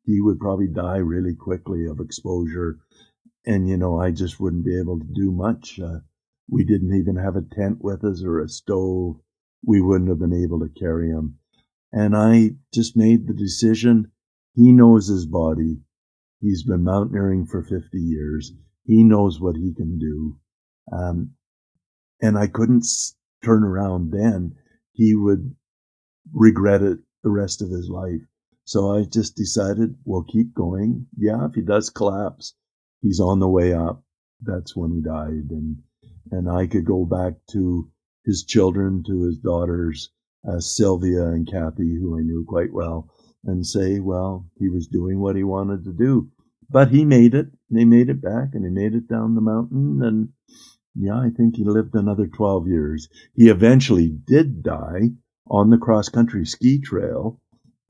he 0.05 0.23
would 0.23 0.39
probably 0.39 0.69
die 0.69 0.99
really 0.99 1.35
quickly 1.35 1.85
of 1.85 2.01
exposure. 2.01 2.79
And, 3.45 3.69
you 3.69 3.77
know, 3.77 4.01
I 4.01 4.11
just 4.11 4.41
wouldn't 4.41 4.65
be 4.65 4.79
able 4.79 4.99
to 4.99 5.07
do 5.15 5.31
much. 5.31 5.79
Uh, 5.79 6.01
we 6.51 6.65
didn't 6.65 6.95
even 6.95 7.17
have 7.17 7.37
a 7.37 7.43
tent 7.43 7.79
with 7.83 8.05
us 8.05 8.23
or 8.25 8.41
a 8.41 8.49
stove. 8.49 9.17
We 9.67 9.83
wouldn't 9.83 10.09
have 10.09 10.19
been 10.19 10.33
able 10.33 10.61
to 10.61 10.81
carry 10.81 11.11
him. 11.11 11.39
And 11.93 12.17
I 12.17 12.53
just 12.73 12.97
made 12.97 13.27
the 13.27 13.35
decision. 13.35 14.13
He 14.55 14.73
knows 14.73 15.09
his 15.09 15.27
body. 15.27 15.83
He's 16.40 16.62
been 16.62 16.85
mountaineering 16.85 17.46
for 17.46 17.62
50 17.62 17.98
years. 17.98 18.53
He 18.85 19.03
knows 19.03 19.40
what 19.40 19.57
he 19.57 19.74
can 19.74 19.98
do. 19.98 20.38
Um, 20.92 21.35
and 22.22 22.38
I 22.38 22.46
couldn't 22.46 22.87
turn 23.44 23.64
around 23.64 24.12
then. 24.12 24.57
He 24.92 25.14
would 25.14 25.55
regret 26.33 26.83
it 26.83 26.98
the 27.22 27.31
rest 27.31 27.62
of 27.62 27.70
his 27.70 27.88
life. 27.88 28.22
So 28.64 28.94
I 28.94 29.05
just 29.05 29.35
decided, 29.35 29.96
we'll 30.05 30.24
keep 30.24 30.55
going. 30.55 31.07
Yeah, 31.16 31.46
if 31.46 31.55
he 31.55 31.62
does 31.62 31.90
collapse, 31.90 32.55
he's 33.01 33.20
on 33.20 33.40
the 33.40 33.48
way 33.48 33.72
up. 33.72 34.05
That's 34.40 34.77
when 34.77 34.92
he 34.92 35.01
died. 35.01 35.51
And, 35.51 35.83
and 36.31 36.51
I 36.51 36.66
could 36.66 36.85
go 36.85 37.05
back 37.05 37.35
to 37.53 37.90
his 38.24 38.44
children, 38.44 39.03
to 39.07 39.22
his 39.22 39.38
daughters, 39.38 40.11
uh, 40.46 40.61
Sylvia 40.61 41.29
and 41.29 41.51
Kathy, 41.51 41.96
who 41.96 42.18
I 42.18 42.22
knew 42.22 42.44
quite 42.46 42.72
well, 42.72 43.09
and 43.44 43.66
say, 43.66 44.01
well, 44.01 44.46
he 44.59 44.68
was 44.68 44.88
doing 44.88 45.20
what 45.20 45.37
he 45.37 45.44
wanted 45.44 45.85
to 45.85 45.92
do. 45.92 46.31
But 46.70 46.90
he 46.90 47.05
made 47.05 47.35
it. 47.35 47.46
They 47.70 47.85
made 47.85 48.09
it 48.11 48.20
back 48.20 48.51
and 48.53 48.64
he 48.64 48.70
made 48.70 48.94
it 48.94 49.09
down 49.09 49.35
the 49.35 49.40
mountain. 49.40 50.01
And 50.03 50.29
yeah, 50.94 51.18
I 51.18 51.31
think 51.31 51.57
he 51.57 51.64
lived 51.64 51.94
another 51.94 52.27
12 52.27 52.68
years. 52.68 53.09
He 53.35 53.48
eventually 53.48 54.09
did 54.09 54.62
die 54.62 55.11
on 55.46 55.70
the 55.70 55.79
cross 55.79 56.09
country 56.09 56.44
ski 56.44 56.81
trail 56.81 57.40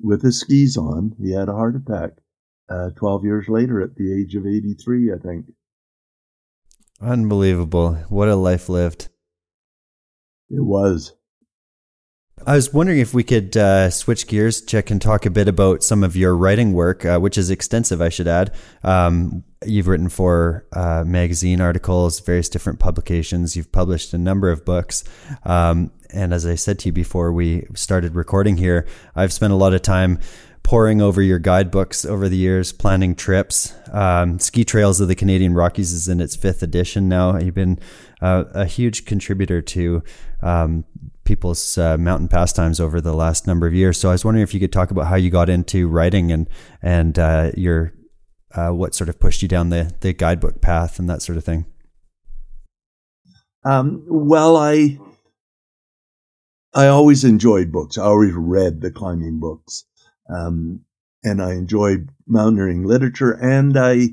with 0.00 0.22
his 0.22 0.40
skis 0.40 0.76
on. 0.76 1.16
He 1.20 1.32
had 1.32 1.48
a 1.48 1.54
heart 1.54 1.74
attack 1.74 2.18
uh, 2.68 2.90
12 2.96 3.24
years 3.24 3.48
later 3.48 3.80
at 3.80 3.96
the 3.96 4.12
age 4.12 4.34
of 4.34 4.46
83, 4.46 5.12
I 5.12 5.18
think. 5.18 5.46
Unbelievable. 7.00 7.94
What 8.08 8.28
a 8.28 8.36
life 8.36 8.68
lived. 8.68 9.08
It 10.50 10.64
was. 10.64 11.14
I 12.46 12.54
was 12.54 12.72
wondering 12.72 12.98
if 12.98 13.12
we 13.12 13.24
could 13.24 13.56
uh, 13.56 13.90
switch 13.90 14.26
gears, 14.26 14.62
Chic, 14.66 14.90
and 14.90 15.00
talk 15.00 15.26
a 15.26 15.30
bit 15.30 15.48
about 15.48 15.82
some 15.82 16.02
of 16.02 16.16
your 16.16 16.36
writing 16.36 16.72
work, 16.72 17.04
uh, 17.04 17.18
which 17.18 17.36
is 17.36 17.50
extensive, 17.50 18.00
I 18.00 18.08
should 18.08 18.28
add. 18.28 18.54
Um, 18.82 19.44
you've 19.66 19.88
written 19.88 20.08
for 20.08 20.66
uh, 20.72 21.04
magazine 21.06 21.60
articles, 21.60 22.20
various 22.20 22.48
different 22.48 22.78
publications. 22.78 23.56
You've 23.56 23.72
published 23.72 24.14
a 24.14 24.18
number 24.18 24.50
of 24.50 24.64
books. 24.64 25.04
Um, 25.44 25.90
and 26.10 26.32
as 26.32 26.46
I 26.46 26.54
said 26.54 26.78
to 26.80 26.88
you 26.88 26.92
before 26.92 27.32
we 27.32 27.66
started 27.74 28.14
recording 28.14 28.56
here, 28.56 28.86
I've 29.14 29.32
spent 29.32 29.52
a 29.52 29.56
lot 29.56 29.74
of 29.74 29.82
time 29.82 30.18
poring 30.62 31.00
over 31.00 31.22
your 31.22 31.38
guidebooks 31.38 32.04
over 32.04 32.28
the 32.28 32.36
years, 32.36 32.72
planning 32.72 33.14
trips. 33.14 33.74
Um, 33.90 34.38
Ski 34.38 34.64
Trails 34.64 35.00
of 35.00 35.08
the 35.08 35.14
Canadian 35.14 35.54
Rockies 35.54 35.92
is 35.92 36.08
in 36.08 36.20
its 36.20 36.36
fifth 36.36 36.62
edition 36.62 37.08
now. 37.08 37.38
You've 37.38 37.54
been 37.54 37.78
uh, 38.20 38.44
a 38.52 38.66
huge 38.66 39.06
contributor 39.06 39.62
to 39.62 40.02
um, 40.42 40.84
people's 41.28 41.78
uh, 41.78 41.96
mountain 41.98 42.26
pastimes 42.26 42.80
over 42.80 43.00
the 43.00 43.12
last 43.12 43.46
number 43.46 43.66
of 43.66 43.74
years. 43.74 43.98
So 43.98 44.08
I 44.08 44.12
was 44.12 44.24
wondering 44.24 44.42
if 44.42 44.54
you 44.54 44.58
could 44.58 44.72
talk 44.72 44.90
about 44.90 45.06
how 45.06 45.16
you 45.16 45.30
got 45.30 45.48
into 45.48 45.86
writing 45.86 46.32
and 46.32 46.48
and 46.82 47.18
uh, 47.18 47.52
your 47.56 47.92
uh, 48.54 48.70
what 48.70 48.94
sort 48.94 49.08
of 49.08 49.20
pushed 49.20 49.42
you 49.42 49.48
down 49.48 49.68
the 49.68 49.92
the 50.00 50.12
guidebook 50.12 50.60
path 50.60 50.98
and 50.98 51.08
that 51.08 51.22
sort 51.22 51.38
of 51.38 51.44
thing. 51.44 51.66
Um, 53.64 54.04
well, 54.08 54.56
I 54.56 54.98
I 56.74 56.86
always 56.86 57.24
enjoyed 57.24 57.70
books. 57.70 57.98
I 57.98 58.04
always 58.04 58.32
read 58.32 58.80
the 58.80 58.90
climbing 58.90 59.38
books. 59.38 59.84
Um, 60.28 60.84
and 61.24 61.42
I 61.42 61.52
enjoyed 61.52 62.10
mountaineering 62.26 62.84
literature 62.84 63.32
and 63.32 63.76
I, 63.76 64.10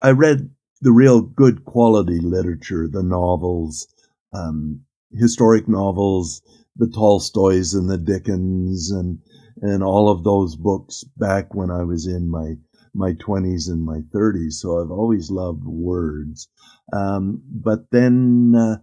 I 0.00 0.12
read 0.12 0.50
the 0.80 0.92
real 0.92 1.20
good 1.20 1.64
quality 1.64 2.18
literature, 2.18 2.88
the 2.88 3.02
novels, 3.02 3.86
um, 4.32 4.82
historic 5.12 5.68
novels, 5.68 6.40
the 6.76 6.88
Tolstoys 6.88 7.74
and 7.74 7.90
the 7.90 7.98
Dickens 7.98 8.90
and, 8.90 9.18
and 9.60 9.82
all 9.82 10.08
of 10.08 10.24
those 10.24 10.56
books 10.56 11.04
back 11.16 11.54
when 11.54 11.70
I 11.70 11.84
was 11.84 12.06
in 12.06 12.30
my, 12.30 12.54
my 12.94 13.12
twenties 13.14 13.68
and 13.68 13.84
my 13.84 14.00
thirties. 14.12 14.60
So 14.60 14.80
I've 14.80 14.90
always 14.90 15.30
loved 15.30 15.64
words. 15.64 16.48
Um, 16.92 17.42
but 17.48 17.90
then, 17.90 18.54
uh, 18.56 18.78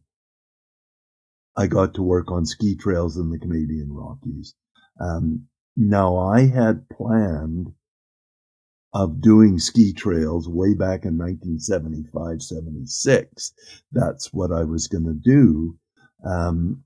I 1.57 1.66
got 1.66 1.95
to 1.95 2.03
work 2.03 2.30
on 2.32 2.47
ski 2.47 2.74
trails 2.74 3.16
in 3.16 3.30
the 3.30 3.39
Canadian 3.39 3.93
Rockies. 3.93 4.55
Um, 5.01 5.47
now 5.76 6.16
I 6.16 6.47
had 6.47 6.89
planned 6.89 7.72
of 8.95 9.21
doing 9.21 9.59
ski 9.59 9.93
trails 9.93 10.49
way 10.49 10.73
back 10.73 11.05
in 11.05 11.19
1975, 11.19 12.41
76. 12.41 13.53
That's 13.91 14.33
what 14.33 14.53
I 14.53 14.63
was 14.63 14.87
going 14.87 15.05
to 15.05 15.15
do. 15.15 15.77
Um, 16.25 16.85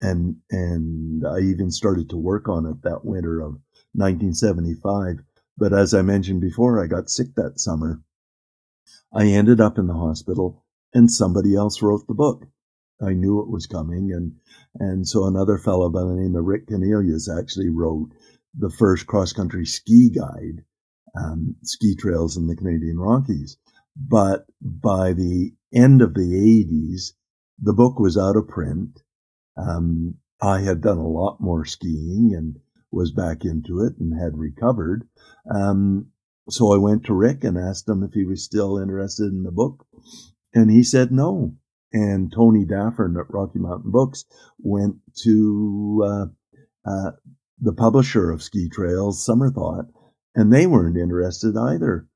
and, 0.00 0.36
and 0.50 1.26
I 1.26 1.40
even 1.40 1.72
started 1.72 2.08
to 2.10 2.16
work 2.16 2.48
on 2.48 2.64
it 2.64 2.82
that 2.82 3.04
winter 3.04 3.40
of 3.40 3.58
1975. 3.94 5.16
But 5.56 5.72
as 5.72 5.92
I 5.92 6.02
mentioned 6.02 6.40
before, 6.40 6.82
I 6.82 6.86
got 6.86 7.10
sick 7.10 7.34
that 7.34 7.58
summer. 7.58 8.00
I 9.12 9.26
ended 9.26 9.60
up 9.60 9.78
in 9.78 9.88
the 9.88 9.94
hospital 9.94 10.64
and 10.94 11.10
somebody 11.10 11.56
else 11.56 11.82
wrote 11.82 12.06
the 12.06 12.14
book. 12.14 12.46
I 13.02 13.14
knew 13.14 13.40
it 13.40 13.50
was 13.50 13.66
coming. 13.66 14.12
And, 14.12 14.36
and 14.78 15.08
so 15.08 15.26
another 15.26 15.58
fellow 15.58 15.88
by 15.88 16.02
the 16.02 16.14
name 16.14 16.36
of 16.36 16.44
Rick 16.44 16.68
Cornelius 16.68 17.28
actually 17.28 17.68
wrote 17.68 18.10
the 18.56 18.70
first 18.70 19.06
cross 19.06 19.32
country 19.32 19.66
ski 19.66 20.10
guide, 20.10 20.64
um, 21.18 21.56
ski 21.62 21.94
trails 21.96 22.36
in 22.36 22.46
the 22.46 22.56
Canadian 22.56 22.98
Rockies. 22.98 23.56
But 23.96 24.46
by 24.60 25.12
the 25.12 25.52
end 25.74 26.02
of 26.02 26.14
the 26.14 26.20
80s, 26.20 27.12
the 27.60 27.72
book 27.72 27.98
was 27.98 28.16
out 28.16 28.36
of 28.36 28.48
print. 28.48 29.02
Um, 29.56 30.16
I 30.40 30.60
had 30.60 30.80
done 30.80 30.98
a 30.98 31.08
lot 31.08 31.40
more 31.40 31.64
skiing 31.64 32.32
and 32.36 32.56
was 32.92 33.10
back 33.10 33.44
into 33.44 33.80
it 33.80 33.94
and 33.98 34.18
had 34.18 34.38
recovered. 34.38 35.08
Um, 35.52 36.08
so 36.48 36.72
I 36.72 36.78
went 36.78 37.04
to 37.06 37.14
Rick 37.14 37.42
and 37.44 37.58
asked 37.58 37.88
him 37.88 38.02
if 38.02 38.12
he 38.12 38.24
was 38.24 38.44
still 38.44 38.78
interested 38.78 39.32
in 39.32 39.42
the 39.42 39.50
book. 39.50 39.84
And 40.54 40.70
he 40.70 40.82
said 40.82 41.10
no 41.10 41.56
and 41.92 42.32
Tony 42.32 42.64
Daffern 42.64 43.16
at 43.18 43.32
Rocky 43.32 43.58
Mountain 43.58 43.90
Books 43.90 44.24
went 44.58 44.96
to 45.22 46.04
uh, 46.04 46.26
uh, 46.88 47.10
the 47.60 47.72
publisher 47.72 48.30
of 48.30 48.42
Ski 48.42 48.68
Trails, 48.68 49.24
Summerthought, 49.26 49.88
and 50.38 50.52
they 50.52 50.68
weren't 50.68 50.96
interested 50.96 51.56
either. 51.56 52.06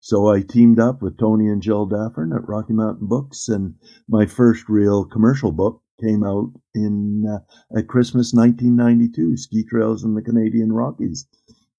So 0.00 0.26
I 0.26 0.40
teamed 0.40 0.80
up 0.80 1.00
with 1.00 1.16
Tony 1.16 1.46
and 1.46 1.62
Jill 1.62 1.86
Daffern 1.86 2.34
at 2.34 2.48
Rocky 2.48 2.72
Mountain 2.72 3.06
Books, 3.06 3.48
and 3.48 3.76
my 4.08 4.26
first 4.26 4.68
real 4.68 5.04
commercial 5.04 5.52
book 5.52 5.80
came 6.00 6.24
out 6.24 6.50
in 6.74 7.24
uh, 7.24 7.38
at 7.78 7.86
Christmas 7.86 8.34
1992, 8.34 9.36
Ski 9.36 9.62
Trails 9.62 10.02
in 10.02 10.14
the 10.14 10.22
Canadian 10.22 10.72
Rockies. 10.72 11.28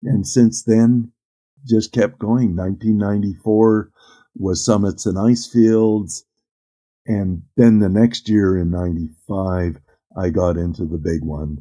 And 0.01 0.25
since 0.25 0.63
then, 0.63 1.11
just 1.67 1.91
kept 1.91 2.17
going. 2.17 2.55
1994 2.55 3.91
was 4.35 4.63
Summits 4.63 5.05
and 5.05 5.17
Icefields. 5.17 6.23
And 7.07 7.43
then 7.57 7.79
the 7.79 7.89
next 7.89 8.29
year 8.29 8.57
in 8.57 8.71
95, 8.71 9.81
I 10.17 10.29
got 10.29 10.55
into 10.55 10.85
the 10.85 10.97
big 10.97 11.25
one. 11.25 11.57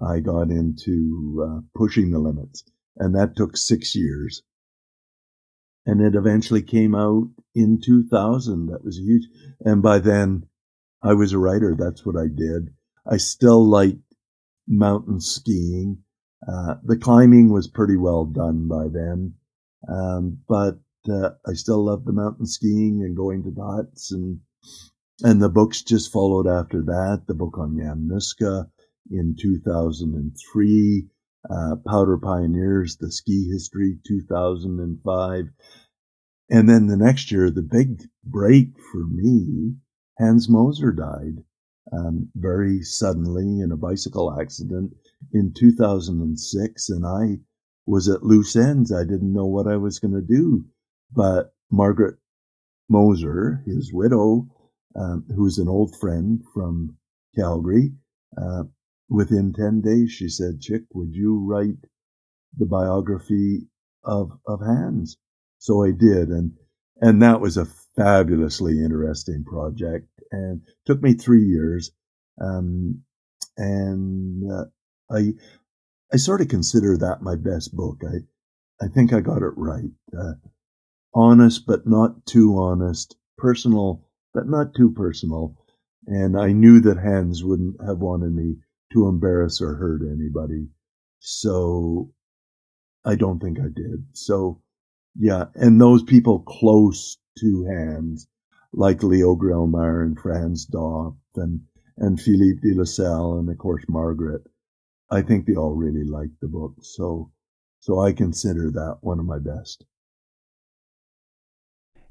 I 0.00 0.20
got 0.20 0.50
into 0.50 1.44
uh, 1.44 1.60
pushing 1.74 2.12
the 2.12 2.20
limits. 2.20 2.62
And 3.00 3.14
that 3.16 3.34
took 3.34 3.56
six 3.56 3.96
years. 3.96 4.42
And 5.86 6.00
it 6.00 6.14
eventually 6.14 6.62
came 6.62 6.94
out 6.94 7.30
in 7.54 7.80
2000. 7.80 8.66
That 8.66 8.84
was 8.84 8.98
huge. 8.98 9.26
And 9.64 9.82
by 9.82 9.98
then, 9.98 10.46
I 11.02 11.14
was 11.14 11.32
a 11.32 11.38
writer. 11.38 11.74
That's 11.76 12.04
what 12.04 12.16
I 12.16 12.26
did. 12.28 12.74
I 13.10 13.16
still 13.16 13.66
like 13.66 13.96
mountain 14.68 15.20
skiing. 15.20 16.04
Uh, 16.46 16.74
the 16.84 16.98
climbing 16.98 17.50
was 17.50 17.66
pretty 17.66 17.96
well 17.96 18.26
done 18.26 18.68
by 18.68 18.86
then. 18.92 19.34
Um, 19.88 20.38
but 20.46 20.78
uh, 21.10 21.30
I 21.46 21.54
still 21.54 21.84
love 21.84 22.04
the 22.04 22.12
mountain 22.12 22.46
skiing 22.46 23.02
and 23.02 23.16
going 23.16 23.42
to 23.44 23.50
the 23.50 23.64
huts 23.64 24.12
and 24.12 24.40
and 25.22 25.42
the 25.42 25.48
books 25.50 25.82
just 25.82 26.12
followed 26.12 26.46
after 26.46 26.82
that. 26.82 27.24
The 27.26 27.34
book 27.34 27.58
on 27.58 27.76
Yamnuska 27.76 28.70
in 29.10 29.36
2003, 29.38 31.08
uh, 31.48 31.76
Powder 31.86 32.18
Pioneers, 32.18 32.96
The 32.96 33.10
Ski 33.10 33.48
History, 33.50 33.98
2005. 34.06 35.44
And 36.50 36.68
then 36.68 36.86
the 36.86 36.96
next 36.96 37.30
year, 37.30 37.50
the 37.50 37.62
big 37.62 38.02
break 38.24 38.70
for 38.92 39.06
me, 39.06 39.76
Hans 40.18 40.48
Gmoser 40.48 40.94
died 40.94 41.44
um, 41.92 42.28
very 42.34 42.82
suddenly 42.82 43.60
in 43.60 43.72
a 43.72 43.76
bicycle 43.76 44.38
accident 44.38 44.92
in 45.32 45.52
2006. 45.56 46.88
And 46.90 47.06
I 47.06 47.38
was 47.86 48.08
at 48.08 48.22
loose 48.22 48.56
ends. 48.56 48.92
I 48.92 49.04
didn't 49.04 49.32
know 49.32 49.46
what 49.46 49.66
I 49.66 49.76
was 49.76 49.98
going 49.98 50.14
to 50.14 50.20
do. 50.20 50.64
But 51.12 51.54
Margaret 51.70 52.16
Gmoser, 52.90 53.64
his 53.66 53.92
widow, 53.92 54.48
um, 54.96 55.24
who's 55.34 55.58
an 55.58 55.68
old 55.68 55.96
friend 56.00 56.42
from 56.52 56.96
Calgary. 57.36 57.92
Uh, 58.36 58.64
within 59.10 59.52
10 59.52 59.80
days, 59.82 60.12
she 60.12 60.28
said, 60.28 60.62
Chic, 60.62 60.82
would 60.94 61.14
you 61.14 61.44
write 61.46 61.76
the 62.56 62.66
biography 62.66 63.66
of, 64.04 64.30
of 64.46 64.60
Hans? 64.60 65.18
So 65.58 65.84
I 65.84 65.90
did. 65.90 66.28
And, 66.28 66.52
and 67.00 67.20
that 67.22 67.40
was 67.40 67.56
a 67.56 67.66
fabulously 67.96 68.82
interesting 68.82 69.44
project 69.44 70.08
and 70.30 70.62
took 70.86 71.02
me 71.02 71.14
three 71.14 71.44
years. 71.44 71.90
Um, 72.40 73.02
and 73.56 74.50
uh, 74.50 74.64
I, 75.10 75.32
I 76.12 76.16
sort 76.16 76.40
of 76.40 76.48
consider 76.48 76.96
that 76.96 77.22
my 77.22 77.36
best 77.36 77.74
book. 77.74 78.00
I, 78.06 78.84
I 78.84 78.88
think 78.88 79.12
I 79.12 79.20
got 79.20 79.42
it 79.42 79.52
right. 79.56 79.90
Uh, 80.18 80.34
honest, 81.12 81.66
but 81.66 81.86
not 81.86 82.24
too 82.24 82.56
honest, 82.58 83.16
personal 83.36 84.06
but 84.32 84.48
not 84.48 84.74
too 84.74 84.92
personal. 84.92 85.56
And 86.06 86.38
I 86.38 86.52
knew 86.52 86.80
that 86.80 86.98
Hans 86.98 87.44
wouldn't 87.44 87.76
have 87.84 87.98
wanted 87.98 88.32
me 88.32 88.56
to 88.92 89.08
embarrass 89.08 89.60
or 89.60 89.74
hurt 89.74 90.02
anybody. 90.02 90.68
So 91.20 92.12
I 93.04 93.14
don't 93.14 93.40
think 93.40 93.58
I 93.58 93.68
did. 93.74 94.04
So 94.12 94.62
yeah. 95.18 95.46
And 95.54 95.80
those 95.80 96.02
people 96.02 96.40
close 96.40 97.18
to 97.38 97.66
Hans, 97.66 98.26
like 98.72 99.02
Leo 99.02 99.34
Grillmair 99.34 100.04
and 100.04 100.18
Franz 100.18 100.66
Dopf 100.66 101.16
and, 101.36 101.60
and 101.96 102.20
Philippe 102.20 102.60
Delesalle 102.64 103.38
and 103.38 103.50
of 103.50 103.58
course 103.58 103.84
Margaret, 103.88 104.42
I 105.10 105.22
think 105.22 105.46
they 105.46 105.54
all 105.54 105.74
really 105.74 106.04
liked 106.04 106.40
the 106.40 106.48
book. 106.48 106.74
So, 106.82 107.32
so 107.80 108.00
I 108.00 108.12
consider 108.12 108.70
that 108.70 108.98
one 109.00 109.18
of 109.18 109.26
my 109.26 109.38
best. 109.38 109.84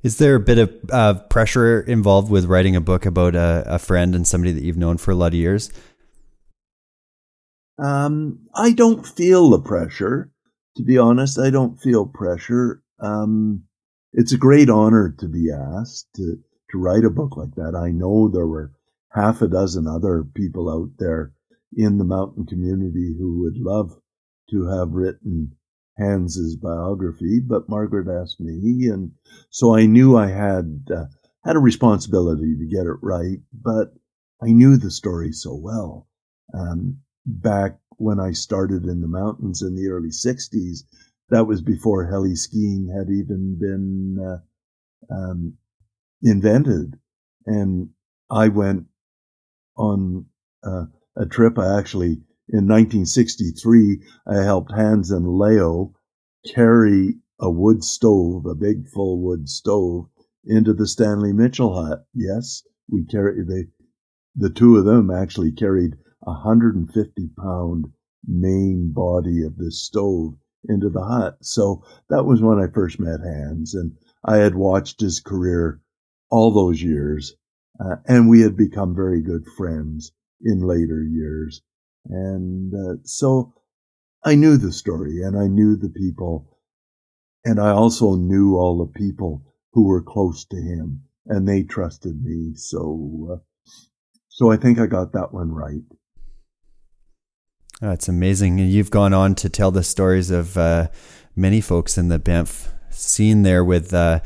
Is 0.02 0.18
there 0.18 0.36
a 0.36 0.40
bit 0.40 0.58
of 0.58 0.74
uh, 0.92 1.14
pressure 1.30 1.82
involved 1.82 2.32
with 2.32 2.46
writing 2.46 2.76
a 2.76 2.82
book 2.82 3.06
about 3.06 3.36
a, 3.36 3.64
a, 3.68 3.80
friend 3.80 4.16
and 4.16 4.26
somebody 4.26 4.54
that 4.54 4.64
you've 4.64 4.78
known 4.78 4.98
for 4.98 5.12
a 5.12 5.16
lot 5.16 5.28
of 5.28 5.34
years? 5.34 5.72
Um, 7.82 8.48
I 8.56 8.72
don't 8.72 9.06
feel 9.06 9.50
the 9.50 9.62
pressure. 9.62 10.32
To 10.78 10.84
be 10.84 10.98
honest, 10.98 11.40
I 11.40 11.50
don't 11.50 11.80
feel 11.80 12.06
pressure. 12.06 12.84
Um, 13.00 13.64
it's 14.14 14.34
a 14.34 14.38
great 14.38 14.70
honor 14.70 15.16
to 15.20 15.28
be 15.28 15.52
asked 15.52 16.08
to, 16.16 16.38
to 16.72 16.78
write 16.78 17.06
a 17.06 17.10
book 17.10 17.38
like 17.38 17.56
that. 17.56 17.76
I 17.76 17.92
know 17.92 18.30
there 18.30 18.48
were 18.48 18.72
half 19.12 19.42
a 19.42 19.48
dozen 19.48 19.88
other 19.88 20.24
people 20.36 20.70
out 20.70 20.92
there 21.00 21.34
in 21.76 21.98
the 21.98 22.06
mountain 22.06 22.46
community 22.46 23.16
who 23.18 23.42
would 23.42 23.58
love 23.58 23.92
to 24.52 24.68
have 24.68 24.92
written 24.92 25.56
Hans's 25.98 26.56
biography, 26.56 27.40
but 27.40 27.70
Margaret 27.70 28.08
asked 28.08 28.40
me, 28.40 28.88
and 28.88 29.12
so 29.50 29.76
I 29.76 29.86
knew 29.86 30.18
I 30.18 30.28
had 30.28 30.88
uh, 30.96 31.06
had 31.44 31.56
a 31.56 31.60
responsibility 31.60 32.56
to 32.58 32.66
get 32.66 32.86
it 32.86 32.98
right. 33.02 33.40
But 33.54 33.94
I 34.42 34.48
knew 34.48 34.78
the 34.78 34.92
story 34.92 35.32
so 35.32 35.54
well. 35.56 36.08
Um, 36.58 37.00
back 37.30 37.80
when 37.98 38.20
I 38.20 38.32
started 38.32 38.86
in 38.86 39.02
the 39.02 39.08
mountains 39.08 39.62
in 39.62 39.76
the 39.76 39.90
early 39.90 40.10
'60s, 40.10 40.84
that 41.30 41.48
was 41.48 41.62
before 41.62 42.06
heli 42.06 42.36
skiing 42.36 42.88
had 42.88 43.10
even 43.10 43.58
been 43.60 44.18
uh, 44.20 45.14
um, 45.14 45.58
invented, 46.22 47.00
and 47.46 47.90
I 48.30 48.48
went 48.48 48.86
on 49.78 50.26
uh, 50.64 50.86
a 51.16 51.26
trip. 51.26 51.58
I 51.58 51.78
actually 51.78 52.24
in 52.52 52.68
1963, 52.68 54.02
I 54.26 54.38
helped 54.38 54.72
Hans 54.72 55.12
and 55.12 55.38
Leo 55.38 55.94
carry 56.52 57.20
a 57.40 57.52
wood 57.52 57.84
stove, 57.84 58.48
a 58.48 58.56
big 58.56 58.88
full 58.88 59.22
wood 59.22 59.48
stove, 59.48 60.10
into 60.46 60.74
the 60.74 60.88
Stanley 60.88 61.32
Mitchell 61.32 61.76
hut. 61.76 62.08
Yes, 62.16 62.64
we 62.90 63.06
carried, 63.06 63.48
they 63.48 63.68
the 64.36 64.50
two 64.50 64.78
of 64.78 64.86
them 64.86 65.12
actually 65.12 65.52
carried 65.52 65.98
150 66.30 67.30
pound 67.38 67.86
main 68.28 68.92
body 68.94 69.44
of 69.44 69.58
this 69.58 69.82
stove 69.82 70.36
into 70.68 70.90
the 70.90 71.04
hut. 71.04 71.38
So 71.42 71.84
that 72.10 72.26
was 72.26 72.42
when 72.42 72.60
I 72.60 72.68
first 72.68 73.00
met 73.00 73.22
Hans, 73.22 73.74
and 73.74 73.94
I 74.24 74.38
had 74.38 74.56
watched 74.56 75.00
his 75.00 75.20
career 75.20 75.82
all 76.30 76.52
those 76.52 76.82
years, 76.82 77.36
uh, 77.80 77.96
and 78.06 78.30
we 78.30 78.42
had 78.42 78.58
become 78.58 78.96
very 78.96 79.22
good 79.22 79.46
friends 79.58 80.12
in 80.42 80.62
later 80.62 81.04
years. 81.04 81.62
And 82.06 82.74
uh, 82.74 83.02
so 83.04 83.54
I 84.24 84.36
knew 84.36 84.58
the 84.58 84.74
story, 84.74 85.22
and 85.22 85.38
I 85.38 85.48
knew 85.48 85.76
the 85.76 85.90
people, 85.90 86.58
and 87.46 87.60
I 87.60 87.72
also 87.72 88.16
knew 88.16 88.58
all 88.58 88.78
the 88.78 89.00
people 89.00 89.44
who 89.72 89.88
were 89.88 90.04
close 90.04 90.46
to 90.46 90.58
him, 90.58 91.04
and 91.26 91.48
they 91.48 91.64
trusted 91.64 92.22
me. 92.22 92.54
So, 92.56 93.30
uh, 93.32 93.72
so 94.28 94.52
I 94.52 94.58
think 94.58 94.80
I 94.80 94.88
got 94.88 95.14
that 95.14 95.34
one 95.34 95.52
right. 95.52 95.84
That's 97.82 98.10
amazing. 98.10 98.60
And 98.60 98.70
you've 98.70 98.92
gone 98.92 99.14
on 99.14 99.36
to 99.36 99.50
tell 99.50 99.72
the 99.72 99.84
stories 99.84 100.32
of 100.32 100.58
uh, 100.58 100.90
many 101.36 101.62
folks 101.62 101.98
in 101.98 102.10
the 102.10 102.20
Banff 102.20 102.74
scene 102.90 103.44
there 103.44 103.64
with 103.64 103.94
uh, 103.94 104.20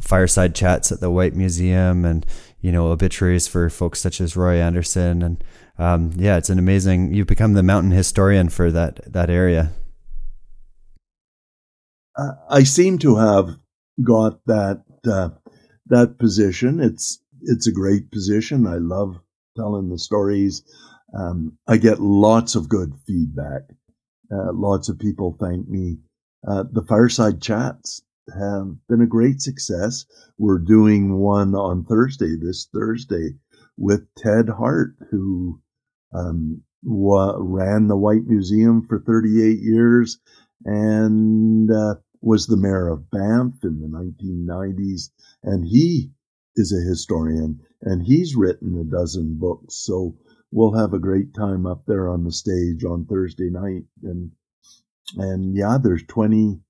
fireside 0.00 0.54
chats 0.54 0.90
at 0.90 1.00
the 1.00 1.10
Whyte 1.10 1.34
Museum 1.34 2.04
and, 2.04 2.24
you 2.60 2.72
know, 2.72 2.88
obituaries 2.88 3.46
for 3.46 3.68
folks 3.68 4.00
such 4.00 4.20
as 4.20 4.36
Roy 4.36 4.56
Anderson. 4.56 5.22
And 5.22 5.44
um, 5.78 6.12
yeah, 6.16 6.38
it's 6.38 6.48
an 6.48 6.58
amazing, 6.58 7.12
you've 7.12 7.26
become 7.26 7.52
the 7.52 7.62
mountain 7.62 7.90
historian 7.90 8.48
for 8.48 8.70
that, 8.70 9.12
that 9.12 9.28
area. 9.28 9.72
I 12.48 12.62
seem 12.62 12.98
to 13.00 13.16
have 13.16 13.50
got 14.02 14.38
that, 14.46 14.84
uh, 15.06 15.30
that 15.86 16.18
position. 16.18 16.80
It's, 16.80 17.20
it's 17.42 17.66
a 17.66 17.72
great 17.72 18.10
position. 18.10 18.66
I 18.66 18.76
love 18.76 19.20
telling 19.56 19.90
the 19.90 19.98
stories 19.98 20.62
um, 21.16 21.58
I 21.66 21.76
get 21.76 22.00
lots 22.00 22.54
of 22.54 22.68
good 22.68 22.92
feedback. 23.06 23.62
Uh, 24.32 24.52
lots 24.52 24.88
of 24.88 24.98
people 24.98 25.36
thank 25.38 25.68
me. 25.68 25.98
Uh, 26.46 26.64
the 26.70 26.82
fireside 26.82 27.40
chats 27.40 28.02
have 28.28 28.74
been 28.88 29.02
a 29.02 29.06
great 29.06 29.40
success. 29.40 30.06
We're 30.38 30.58
doing 30.58 31.18
one 31.18 31.54
on 31.54 31.84
Thursday, 31.84 32.36
this 32.36 32.68
Thursday, 32.72 33.36
with 33.76 34.06
Ted 34.16 34.48
Hart, 34.48 34.94
who 35.10 35.60
um, 36.12 36.62
wa- 36.82 37.36
ran 37.38 37.88
the 37.88 37.96
Whyte 37.96 38.26
Museum 38.26 38.86
for 38.86 39.00
38 39.00 39.58
years 39.60 40.18
and 40.64 41.70
uh, 41.70 41.96
was 42.20 42.46
the 42.46 42.56
mayor 42.56 42.88
of 42.88 43.10
Banff 43.10 43.54
in 43.62 43.80
the 43.80 43.88
1990s. 43.88 45.10
And 45.42 45.66
he 45.66 46.10
is 46.56 46.72
a 46.72 46.88
historian 46.88 47.60
and 47.82 48.02
he's 48.02 48.36
written 48.36 48.78
a 48.78 48.84
dozen 48.84 49.38
books. 49.38 49.76
So 49.76 50.16
we'll 50.54 50.78
have 50.78 50.94
a 50.94 51.00
great 51.00 51.34
time 51.34 51.66
up 51.66 51.84
there 51.84 52.08
on 52.08 52.22
the 52.22 52.30
stage 52.30 52.84
on 52.84 53.04
Thursday 53.04 53.50
night. 53.50 53.82
And, 54.04 54.30
and 55.16 55.56
yeah, 55.56 55.78
there's 55.82 56.04
20, 56.04 56.60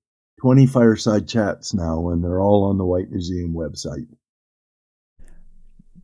20 0.41 0.67
fireside 0.67 1.29
chats 1.29 1.75
now, 1.75 2.09
and 2.09 2.25
they're 2.25 2.41
all 2.41 2.65
on 2.65 2.79
the 2.79 2.85
Whyte 2.87 3.11
Museum 3.11 3.53
website. 3.55 4.09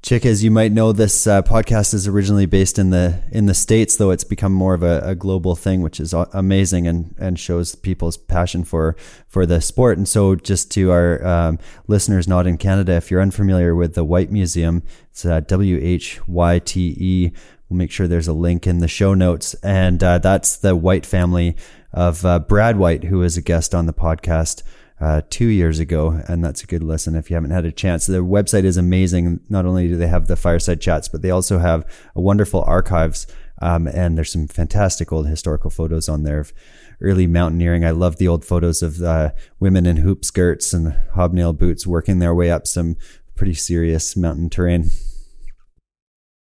Chic, 0.03 0.25
as 0.25 0.43
you 0.43 0.51
might 0.51 0.73
know, 0.73 0.93
this 0.93 1.27
uh, 1.27 1.43
podcast 1.43 1.93
is 1.93 2.09
originally 2.09 2.47
based 2.47 2.79
in 2.79 2.89
the 2.89 3.23
in 3.33 3.45
the 3.45 3.55
states, 3.55 3.97
though 3.97 4.11
it's 4.11 4.25
become 4.25 4.53
more 4.53 4.73
of 4.73 4.83
a, 4.83 5.01
a, 5.05 5.15
global 5.15 5.55
thing, 5.55 5.83
which 5.83 6.01
is 6.01 6.15
amazing 6.33 6.87
and 6.87 7.15
and 7.19 7.39
shows 7.39 7.75
people's 7.75 8.17
passion 8.17 8.65
for 8.65 8.97
for 9.29 9.45
the 9.45 9.61
sport. 9.61 9.99
And 9.99 10.09
so, 10.09 10.37
just 10.37 10.71
to 10.73 10.91
our 10.91 11.23
um, 11.23 11.59
listeners 11.87 12.27
not 12.27 12.47
in 12.47 12.57
Canada, 12.57 12.93
if 12.93 13.11
you're 13.11 13.21
unfamiliar 13.21 13.75
with 13.75 13.95
the 13.95 14.03
Whyte 14.03 14.33
Museum, 14.33 14.83
it's 15.11 15.27
uh, 15.27 15.41
W 15.41 15.79
H 15.83 16.27
Y 16.27 16.59
T 16.61 16.97
E 16.99 17.33
We'll 17.71 17.79
make 17.79 17.93
sure 17.93 18.09
there's 18.09 18.29
a 18.29 18.33
link 18.33 18.67
in 18.67 18.79
the 18.79 18.89
show 18.89 19.15
notes. 19.15 19.55
And 19.63 20.03
uh, 20.03 20.19
that's 20.19 20.57
the 20.57 20.75
White 20.75 21.07
family 21.07 21.57
of 21.93 22.27
uh, 22.27 22.41
Brad 22.41 22.77
White, 22.77 23.05
who 23.05 23.19
was 23.19 23.37
a 23.37 23.43
guest 23.43 23.75
on 23.75 23.87
the 23.87 23.93
podcast 23.93 24.65
uh, 25.01 25.23
two 25.31 25.47
years 25.47 25.79
ago. 25.79 26.21
And 26.27 26.45
that's 26.45 26.65
a 26.65 26.67
good 26.67 26.83
listen 26.83 27.15
if 27.15 27.31
you 27.31 27.35
haven't 27.35 27.53
had 27.53 27.65
a 27.65 27.73
chance. 27.73 28.07
Their 28.07 28.25
website 28.25 28.65
is 28.65 28.77
amazing. 28.77 29.41
Not 29.49 29.67
only 29.67 29.87
do 29.87 29.97
they 29.97 30.09
have 30.09 30.27
the 30.27 30.35
fireside 30.35 30.81
chats, 30.81 31.09
but 31.09 31.23
they 31.23 31.31
also 31.31 31.59
have 31.59 31.87
a 32.17 32.21
wonderful 32.21 32.63
archives. 32.63 33.29
Um, 33.63 33.87
and 33.87 34.17
there's 34.17 34.33
some 34.33 34.49
fantastic 34.49 35.13
old 35.13 35.29
historical 35.29 35.71
photos 35.71 36.09
on 36.09 36.25
there 36.25 36.41
of 36.41 36.53
early 37.01 37.29
mountaineering. 37.29 37.85
I 37.85 37.93
love 37.93 38.17
the 38.17 38.29
old 38.29 38.45
photos 38.45 38.83
of 38.83 39.01
uh, 39.01 39.31
women 39.61 39.87
in 39.87 39.99
hoop 39.99 40.25
skirts 40.25 40.73
and 40.73 40.99
hobnail 41.15 41.53
boots 41.53 41.87
working 41.87 42.19
their 42.19 42.35
way 42.35 42.51
up 42.51 42.67
some 42.67 42.97
pretty 43.37 43.55
serious 43.55 44.17
mountain 44.17 44.51
terrain. 44.51 44.91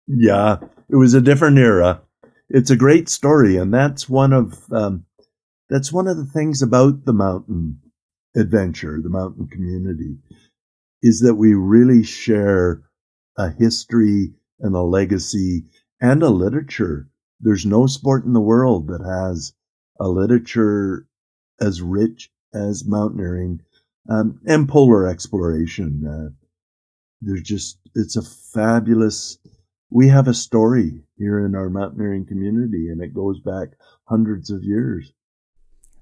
Yeah, 0.06 0.56
it 0.92 0.96
was 0.96 1.14
a 1.14 1.22
different 1.22 1.58
era. 1.58 2.02
It's 2.50 2.70
a 2.70 2.76
great 2.76 3.08
story, 3.08 3.56
and 3.56 3.72
that's 3.72 4.08
one 4.08 4.34
of 4.34 4.70
um, 4.70 5.06
that's 5.70 5.90
one 5.90 6.06
of 6.06 6.18
the 6.18 6.26
things 6.26 6.60
about 6.60 7.06
the 7.06 7.14
mountain 7.14 7.80
adventure, 8.36 9.00
the 9.02 9.08
mountain 9.08 9.48
community, 9.48 10.18
is 11.02 11.20
that 11.20 11.36
we 11.36 11.54
really 11.54 12.04
share 12.04 12.82
a 13.38 13.50
history 13.50 14.34
and 14.60 14.74
a 14.74 14.82
legacy 14.82 15.64
and 15.98 16.22
a 16.22 16.28
literature. 16.28 17.08
There's 17.40 17.64
no 17.64 17.86
sport 17.86 18.26
in 18.26 18.34
the 18.34 18.40
world 18.40 18.88
that 18.88 19.02
has 19.02 19.54
a 19.98 20.08
literature 20.08 21.06
as 21.58 21.80
rich 21.80 22.30
as 22.52 22.84
mountaineering 22.84 23.62
um, 24.10 24.40
and 24.46 24.68
polar 24.68 25.06
exploration. 25.06 26.06
Uh, 26.06 26.34
there's 27.22 27.42
just 27.42 27.78
it's 27.94 28.16
a 28.16 28.22
fabulous 28.22 29.38
we 29.92 30.08
have 30.08 30.26
a 30.26 30.34
story 30.34 31.02
here 31.18 31.44
in 31.44 31.54
our 31.54 31.68
mountaineering 31.68 32.26
community, 32.26 32.88
and 32.88 33.02
it 33.02 33.14
goes 33.14 33.40
back 33.40 33.68
hundreds 34.04 34.50
of 34.50 34.64
years. 34.64 35.12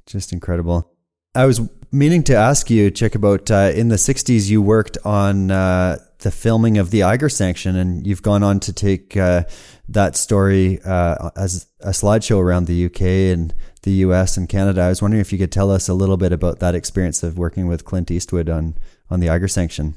Just 0.06 0.32
incredible. 0.32 0.90
I 1.34 1.46
was 1.46 1.60
meaning 1.92 2.22
to 2.24 2.34
ask 2.34 2.70
you, 2.70 2.90
Chic, 2.94 3.14
about 3.14 3.50
uh, 3.50 3.72
in 3.74 3.88
the 3.88 3.96
60s, 3.96 4.48
you 4.48 4.62
worked 4.62 4.98
on 5.04 5.50
uh, 5.50 5.98
the 6.18 6.30
filming 6.30 6.78
of 6.78 6.90
the 6.90 7.02
Eiger 7.02 7.28
sanction, 7.28 7.76
and 7.76 8.06
you've 8.06 8.22
gone 8.22 8.42
on 8.42 8.60
to 8.60 8.72
take 8.72 9.16
uh, 9.16 9.44
that 9.88 10.16
story 10.16 10.80
uh, 10.84 11.30
as 11.36 11.66
a 11.80 11.90
slideshow 11.90 12.40
around 12.40 12.66
the 12.66 12.86
UK 12.86 13.02
and 13.32 13.54
the 13.82 13.92
US 13.92 14.36
and 14.36 14.48
Canada. 14.48 14.82
I 14.82 14.88
was 14.88 15.02
wondering 15.02 15.20
if 15.20 15.32
you 15.32 15.38
could 15.38 15.52
tell 15.52 15.70
us 15.70 15.88
a 15.88 15.94
little 15.94 16.16
bit 16.16 16.32
about 16.32 16.58
that 16.60 16.74
experience 16.74 17.22
of 17.22 17.38
working 17.38 17.66
with 17.66 17.84
Clint 17.84 18.10
Eastwood 18.10 18.48
on, 18.48 18.76
on 19.08 19.20
the 19.20 19.30
Eiger 19.30 19.48
sanction. 19.48 19.94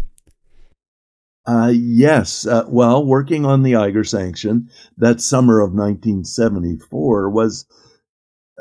Uh, 1.46 1.72
yes. 1.74 2.48
Uh, 2.48 2.64
well, 2.68 3.06
working 3.06 3.46
on 3.46 3.64
the 3.64 3.76
Eiger 3.76 4.04
sanction 4.04 4.70
that 4.98 5.20
summer 5.20 5.60
of 5.60 5.74
1974 5.74 7.30
was, 7.30 7.66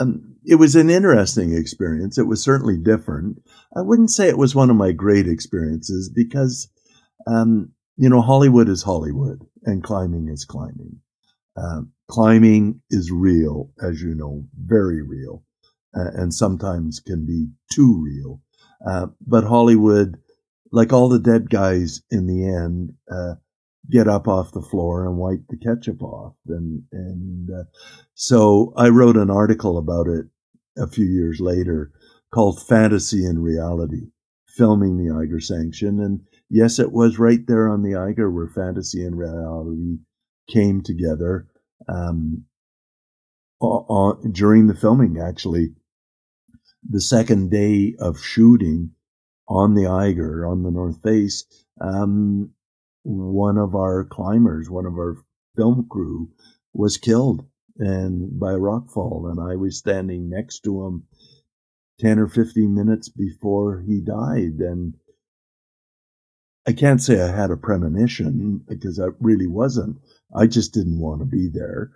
um, 0.00 0.36
it 0.44 0.56
was 0.56 0.74
an 0.74 0.90
interesting 0.90 1.54
experience. 1.56 2.18
It 2.18 2.26
was 2.26 2.42
certainly 2.42 2.76
different. 2.76 3.40
I 3.76 3.82
wouldn't 3.82 4.10
say 4.10 4.28
it 4.28 4.38
was 4.38 4.54
one 4.54 4.68
of 4.70 4.76
my 4.76 4.90
great 4.90 5.28
experiences 5.28 6.10
because, 6.12 6.68
um, 7.28 7.70
you 7.96 8.08
know, 8.08 8.20
Hollywood 8.20 8.68
is 8.68 8.82
Hollywood 8.82 9.46
and 9.62 9.84
climbing 9.84 10.28
is 10.28 10.44
climbing. 10.44 11.00
Uh, 11.56 11.82
climbing 12.10 12.80
is 12.90 13.12
real, 13.12 13.70
as 13.80 14.02
you 14.02 14.14
know, 14.14 14.44
very 14.58 15.02
real, 15.02 15.44
uh, 15.94 16.10
and 16.14 16.34
sometimes 16.34 16.98
can 16.98 17.26
be 17.26 17.48
too 17.72 18.02
real. 18.02 18.40
Uh, 18.84 19.06
but 19.24 19.44
Hollywood 19.44 20.16
like 20.72 20.92
all 20.92 21.08
the 21.08 21.18
dead 21.18 21.50
guys 21.50 22.02
in 22.10 22.26
the 22.26 22.46
end, 22.46 22.94
uh, 23.10 23.34
get 23.90 24.08
up 24.08 24.26
off 24.26 24.52
the 24.52 24.62
floor 24.62 25.06
and 25.06 25.18
wipe 25.18 25.46
the 25.48 25.56
ketchup 25.56 26.02
off. 26.02 26.34
And, 26.48 26.82
and, 26.92 27.50
uh, 27.50 27.64
so 28.14 28.72
I 28.76 28.88
wrote 28.88 29.16
an 29.16 29.30
article 29.30 29.76
about 29.76 30.06
it 30.06 30.26
a 30.78 30.88
few 30.88 31.04
years 31.04 31.40
later 31.40 31.92
called 32.32 32.66
Fantasy 32.66 33.26
and 33.26 33.42
Reality, 33.42 34.08
filming 34.48 34.96
the 34.96 35.14
Eiger 35.14 35.40
sanction. 35.40 36.00
And 36.00 36.20
yes, 36.48 36.78
it 36.78 36.92
was 36.92 37.18
right 37.18 37.46
there 37.46 37.68
on 37.68 37.82
the 37.82 37.96
Eiger 37.96 38.30
where 38.30 38.48
fantasy 38.48 39.04
and 39.04 39.18
reality 39.18 39.98
came 40.48 40.82
together. 40.82 41.46
Um, 41.88 42.44
on, 43.60 44.32
during 44.32 44.66
the 44.66 44.74
filming, 44.74 45.18
actually, 45.20 45.74
the 46.88 47.00
second 47.00 47.50
day 47.50 47.94
of 47.98 48.22
shooting, 48.22 48.92
on 49.48 49.74
the 49.74 49.86
Eiger, 49.86 50.46
on 50.46 50.62
the 50.62 50.70
North 50.70 51.02
Face, 51.02 51.44
um, 51.80 52.50
one 53.02 53.58
of 53.58 53.74
our 53.74 54.04
climbers, 54.04 54.70
one 54.70 54.86
of 54.86 54.94
our 54.94 55.16
film 55.56 55.86
crew, 55.90 56.30
was 56.72 56.96
killed 56.96 57.44
and 57.78 58.38
by 58.38 58.52
a 58.52 58.58
rockfall, 58.58 59.30
and 59.30 59.40
I 59.40 59.56
was 59.56 59.78
standing 59.78 60.28
next 60.28 60.60
to 60.60 60.86
him 60.86 61.04
ten 61.98 62.18
or 62.18 62.28
fifteen 62.28 62.74
minutes 62.74 63.08
before 63.08 63.80
he 63.80 64.00
died, 64.00 64.60
and 64.60 64.94
I 66.66 66.72
can't 66.72 67.02
say 67.02 67.20
I 67.20 67.34
had 67.34 67.50
a 67.50 67.56
premonition 67.56 68.64
because 68.68 69.00
I 69.00 69.06
really 69.20 69.46
wasn't. 69.46 69.98
I 70.34 70.46
just 70.46 70.72
didn't 70.74 71.00
want 71.00 71.20
to 71.20 71.26
be 71.26 71.48
there, 71.48 71.90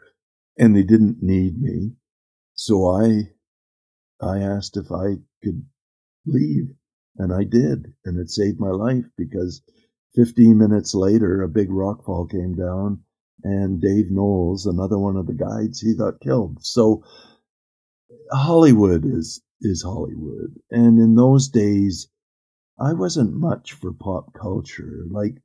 and 0.59 0.75
they 0.75 0.83
didn't 0.83 1.23
need 1.23 1.61
me, 1.61 1.93
so 2.55 2.87
I 2.89 3.31
I 4.21 4.39
asked 4.39 4.77
if 4.77 4.91
I 4.91 5.17
could 5.43 5.67
leave 6.27 6.75
And 7.19 7.33
I 7.33 7.45
did. 7.45 7.93
And 8.05 8.19
it 8.19 8.31
saved 8.31 8.61
my 8.61 8.71
life 8.71 9.07
because 9.17 9.63
15 10.15 10.57
minutes 10.57 10.95
later, 10.95 11.43
a 11.43 11.49
big 11.49 11.69
rockfall 11.69 12.31
came 12.31 12.55
down 12.55 13.03
and 13.45 13.81
Dave 13.81 14.11
Knowles, 14.11 14.67
another 14.67 14.99
one 14.99 15.17
of 15.17 15.27
the 15.27 15.35
guides, 15.35 15.81
he 15.81 15.95
got 15.95 16.21
killed. 16.21 16.65
So 16.65 17.05
Hollywood 18.33 19.05
is, 19.05 19.43
is 19.61 19.83
Hollywood. 19.83 20.59
And 20.71 20.99
in 20.99 21.15
those 21.15 21.49
days, 21.49 22.09
I 22.79 22.93
wasn't 22.93 23.35
much 23.35 23.73
for 23.73 23.93
pop 23.93 24.33
culture. 24.35 25.05
Like, 25.11 25.37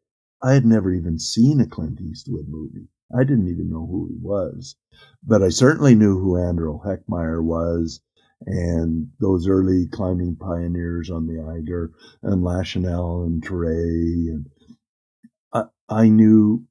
I 0.42 0.54
had 0.54 0.66
never 0.66 0.92
even 0.92 1.20
seen 1.20 1.62
a 1.62 1.68
Clint 1.68 2.02
Eastwood 2.02 2.48
movie. 2.48 2.88
I 3.16 3.24
didn't 3.24 3.50
even 3.50 3.70
know 3.70 3.86
who 3.86 4.08
he 4.08 4.18
was, 4.20 4.76
but 5.24 5.44
I 5.44 5.50
certainly 5.50 5.94
knew 5.94 6.18
who 6.18 6.38
Anderl 6.38 6.84
Heckmair 6.84 7.44
was 7.44 8.02
and 8.46 9.08
those 9.20 9.48
early 9.48 9.88
climbing 9.88 10.36
pioneers 10.36 11.10
on 11.10 11.28
the 11.28 11.40
Eiger 11.42 11.92
and 12.24 12.44
Lachenal 12.44 13.26
and 13.26 13.44
Terray. 13.44 14.30
And 14.30 14.48
I, 15.54 15.64
I 15.90 16.10
knew 16.10 16.66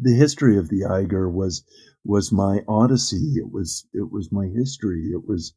the 0.00 0.14
history 0.14 0.58
of 0.58 0.68
the 0.68 0.84
Eiger 0.84 1.30
was 1.30 1.64
was 2.04 2.32
my 2.32 2.62
odyssey. 2.66 3.34
It 3.36 3.50
was 3.52 3.86
it 3.92 4.10
was 4.10 4.30
my 4.32 4.46
history. 4.46 5.10
It 5.12 5.26
was 5.26 5.54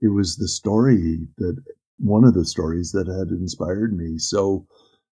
it 0.00 0.08
was 0.08 0.36
the 0.36 0.48
story 0.48 1.26
that 1.38 1.56
one 1.98 2.24
of 2.24 2.34
the 2.34 2.44
stories 2.44 2.92
that 2.92 3.06
had 3.06 3.28
inspired 3.28 3.96
me. 3.96 4.18
So 4.18 4.66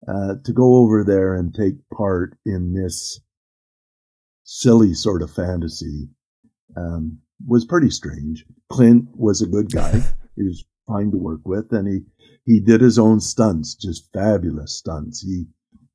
uh, 0.09 0.35
to 0.45 0.53
go 0.53 0.76
over 0.76 1.05
there 1.05 1.35
and 1.35 1.55
take 1.55 1.74
part 1.95 2.37
in 2.45 2.74
this 2.74 3.20
silly 4.45 4.95
sort 4.95 5.22
of 5.22 5.30
fantasy 5.30 6.09
um, 6.76 7.21
was 7.47 7.64
pretty 7.64 7.90
strange. 7.90 8.45
Clint 8.70 9.09
was 9.14 9.43
a 9.43 9.47
good 9.47 9.72
guy. 9.72 10.01
he 10.36 10.45
was 10.45 10.64
fine 10.86 11.11
to 11.11 11.18
work 11.18 11.40
with, 11.45 11.72
and 11.72 11.88
he 11.88 12.01
he 12.45 12.61
did 12.61 12.80
his 12.80 12.99
own 12.99 13.20
stunts, 13.20 13.74
just 13.74 14.12
fabulous 14.12 14.76
stunts. 14.76 15.20
He 15.20 15.47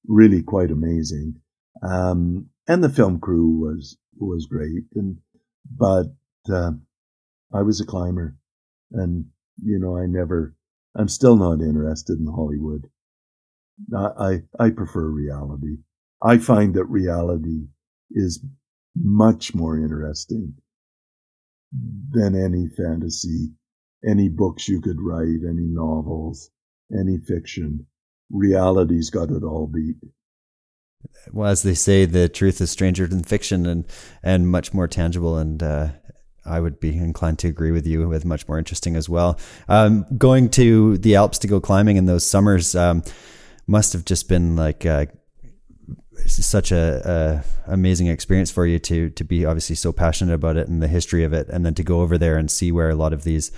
really 0.07 0.41
quite 0.41 0.71
amazing. 0.71 1.35
Um, 1.83 2.47
and 2.67 2.83
the 2.83 2.89
film 2.89 3.19
crew 3.19 3.49
was 3.59 3.97
was 4.17 4.45
great. 4.45 4.85
And 4.95 5.17
but 5.77 6.07
uh, 6.51 6.71
I 7.53 7.61
was 7.61 7.81
a 7.81 7.85
climber, 7.85 8.35
and 8.91 9.25
you 9.61 9.79
know 9.79 9.97
I 9.97 10.05
never. 10.05 10.55
I'm 10.95 11.09
still 11.09 11.35
not 11.35 11.61
interested 11.61 12.17
in 12.17 12.25
Hollywood. 12.25 12.89
I 13.95 14.41
I 14.59 14.71
prefer 14.71 15.07
reality. 15.07 15.77
I 16.21 16.39
find 16.39 16.73
that 16.73 16.85
reality 16.85 17.67
is 18.09 18.43
much 18.95 19.53
more 19.53 19.77
interesting 19.77 20.55
than 22.11 22.35
any 22.35 22.67
fantasy, 22.67 23.51
any 24.07 24.29
books 24.29 24.67
you 24.67 24.81
could 24.81 25.01
write, 25.01 25.41
any 25.47 25.67
novels, 25.67 26.49
any 26.97 27.17
fiction. 27.17 27.85
Reality's 28.31 29.09
got 29.09 29.31
it 29.31 29.43
all 29.43 29.67
beat. 29.67 29.95
Well, 31.31 31.49
as 31.49 31.63
they 31.63 31.73
say, 31.73 32.05
the 32.05 32.27
truth 32.27 32.59
is 32.61 32.71
stranger 32.71 33.07
than 33.07 33.23
fiction, 33.23 33.65
and 33.65 33.85
and 34.23 34.49
much 34.49 34.73
more 34.73 34.87
tangible. 34.87 35.37
And 35.37 35.61
uh, 35.61 35.89
I 36.45 36.59
would 36.59 36.79
be 36.79 36.95
inclined 36.97 37.39
to 37.39 37.47
agree 37.47 37.71
with 37.71 37.85
you 37.85 38.07
with 38.07 38.25
much 38.25 38.47
more 38.47 38.57
interesting 38.57 38.95
as 38.95 39.07
well. 39.07 39.39
Um, 39.67 40.05
going 40.17 40.49
to 40.51 40.97
the 40.97 41.15
Alps 41.15 41.39
to 41.39 41.47
go 41.47 41.59
climbing 41.59 41.97
in 41.97 42.05
those 42.05 42.25
summers 42.25 42.75
um, 42.75 43.03
must 43.67 43.93
have 43.93 44.05
just 44.05 44.27
been 44.29 44.55
like 44.55 44.85
uh, 44.85 45.05
such 46.25 46.71
a, 46.71 47.43
a, 47.67 47.71
amazing 47.73 48.07
experience 48.07 48.51
for 48.51 48.65
you 48.65 48.79
to 48.79 49.09
to 49.11 49.23
be 49.23 49.45
obviously 49.45 49.75
so 49.75 49.91
passionate 49.91 50.33
about 50.33 50.57
it 50.57 50.67
and 50.67 50.81
the 50.81 50.87
history 50.87 51.23
of 51.23 51.33
it, 51.33 51.47
and 51.49 51.65
then 51.65 51.73
to 51.75 51.83
go 51.83 52.01
over 52.01 52.17
there 52.17 52.37
and 52.37 52.49
see 52.49 52.71
where 52.71 52.89
a 52.89 52.95
lot 52.95 53.13
of 53.13 53.23
these 53.23 53.51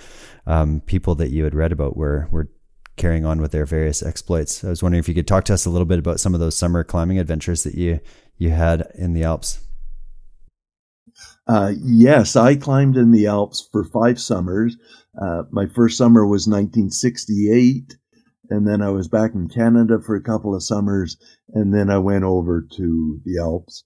um, 0.46 0.80
people 0.82 1.14
that 1.14 1.30
you 1.30 1.44
had 1.44 1.54
read 1.54 1.72
about 1.72 1.96
were 1.96 2.28
were 2.30 2.48
carrying 2.96 3.24
on 3.24 3.40
with 3.40 3.52
their 3.52 3.66
various 3.66 4.02
exploits. 4.02 4.62
I 4.62 4.68
was 4.68 4.82
wondering 4.82 5.00
if 5.00 5.08
you 5.08 5.14
could 5.14 5.26
talk 5.26 5.44
to 5.44 5.54
us 5.54 5.64
a 5.64 5.70
little 5.70 5.86
bit 5.86 5.98
about 5.98 6.20
some 6.20 6.34
of 6.34 6.40
those 6.40 6.56
summer 6.56 6.84
climbing 6.84 7.18
adventures 7.18 7.64
that 7.64 7.74
you 7.74 8.00
you 8.36 8.50
had 8.50 8.90
in 8.94 9.14
the 9.14 9.24
Alps. 9.24 9.60
Uh, 11.46 11.72
yes, 11.82 12.36
I 12.36 12.54
climbed 12.54 12.96
in 12.96 13.10
the 13.10 13.26
Alps 13.26 13.68
for 13.72 13.84
five 13.84 14.20
summers. 14.20 14.76
Uh, 15.20 15.42
my 15.50 15.66
first 15.66 15.98
summer 15.98 16.24
was 16.26 16.46
1968 16.46 17.96
and 18.50 18.66
then 18.66 18.82
I 18.82 18.90
was 18.90 19.08
back 19.08 19.34
in 19.34 19.48
Canada 19.48 20.00
for 20.04 20.16
a 20.16 20.22
couple 20.22 20.54
of 20.54 20.62
summers, 20.62 21.16
and 21.54 21.72
then 21.72 21.88
I 21.88 21.98
went 21.98 22.24
over 22.24 22.60
to 22.60 23.20
the 23.24 23.38
Alps 23.38 23.84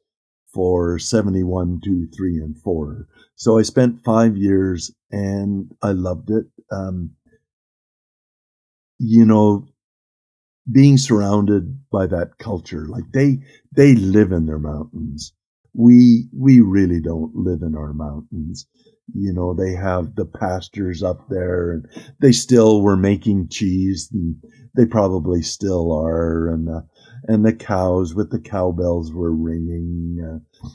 for 0.53 0.99
71, 0.99 1.81
2, 1.85 2.09
3, 2.17 2.37
and 2.39 2.57
4. 2.63 3.07
So 3.37 3.59
I 3.59 3.63
spent 3.63 4.05
five 4.05 4.37
years 4.37 4.93
and 5.11 5.71
I 5.83 5.91
loved 5.93 6.31
it. 6.31 6.47
Um, 6.71 7.11
you 8.99 9.27
know, 9.27 9.67
being 10.71 10.97
surrounded 10.97 11.91
by 11.91 12.07
that 12.07 12.39
culture, 12.39 12.87
like 12.89 13.05
they, 13.13 13.41
they 13.73 13.95
live 13.95 14.33
in 14.33 14.47
their 14.47 14.59
mountains. 14.59 15.33
We, 15.75 16.29
we 16.33 16.61
really 16.61 17.01
don't 17.01 17.35
live 17.35 17.63
in 17.63 17.75
our 17.75 17.93
mountains 17.93 18.67
you 19.13 19.33
know 19.33 19.55
they 19.55 19.73
have 19.73 20.15
the 20.15 20.25
pastures 20.25 21.03
up 21.03 21.29
there 21.29 21.73
and 21.73 21.87
they 22.21 22.33
still 22.33 22.81
were 22.83 22.97
making 22.97 23.49
cheese 23.49 24.09
and 24.13 24.37
they 24.77 24.87
probably 24.87 25.43
still 25.43 25.93
are. 25.93 26.49
And 26.49 26.67
the, 26.67 26.87
and 27.27 27.45
the 27.45 27.53
cows 27.53 28.15
with 28.15 28.31
the 28.31 28.41
cowbells 28.41 29.13
were 29.13 29.35
ringing 29.35 30.19
uh, 30.25 30.69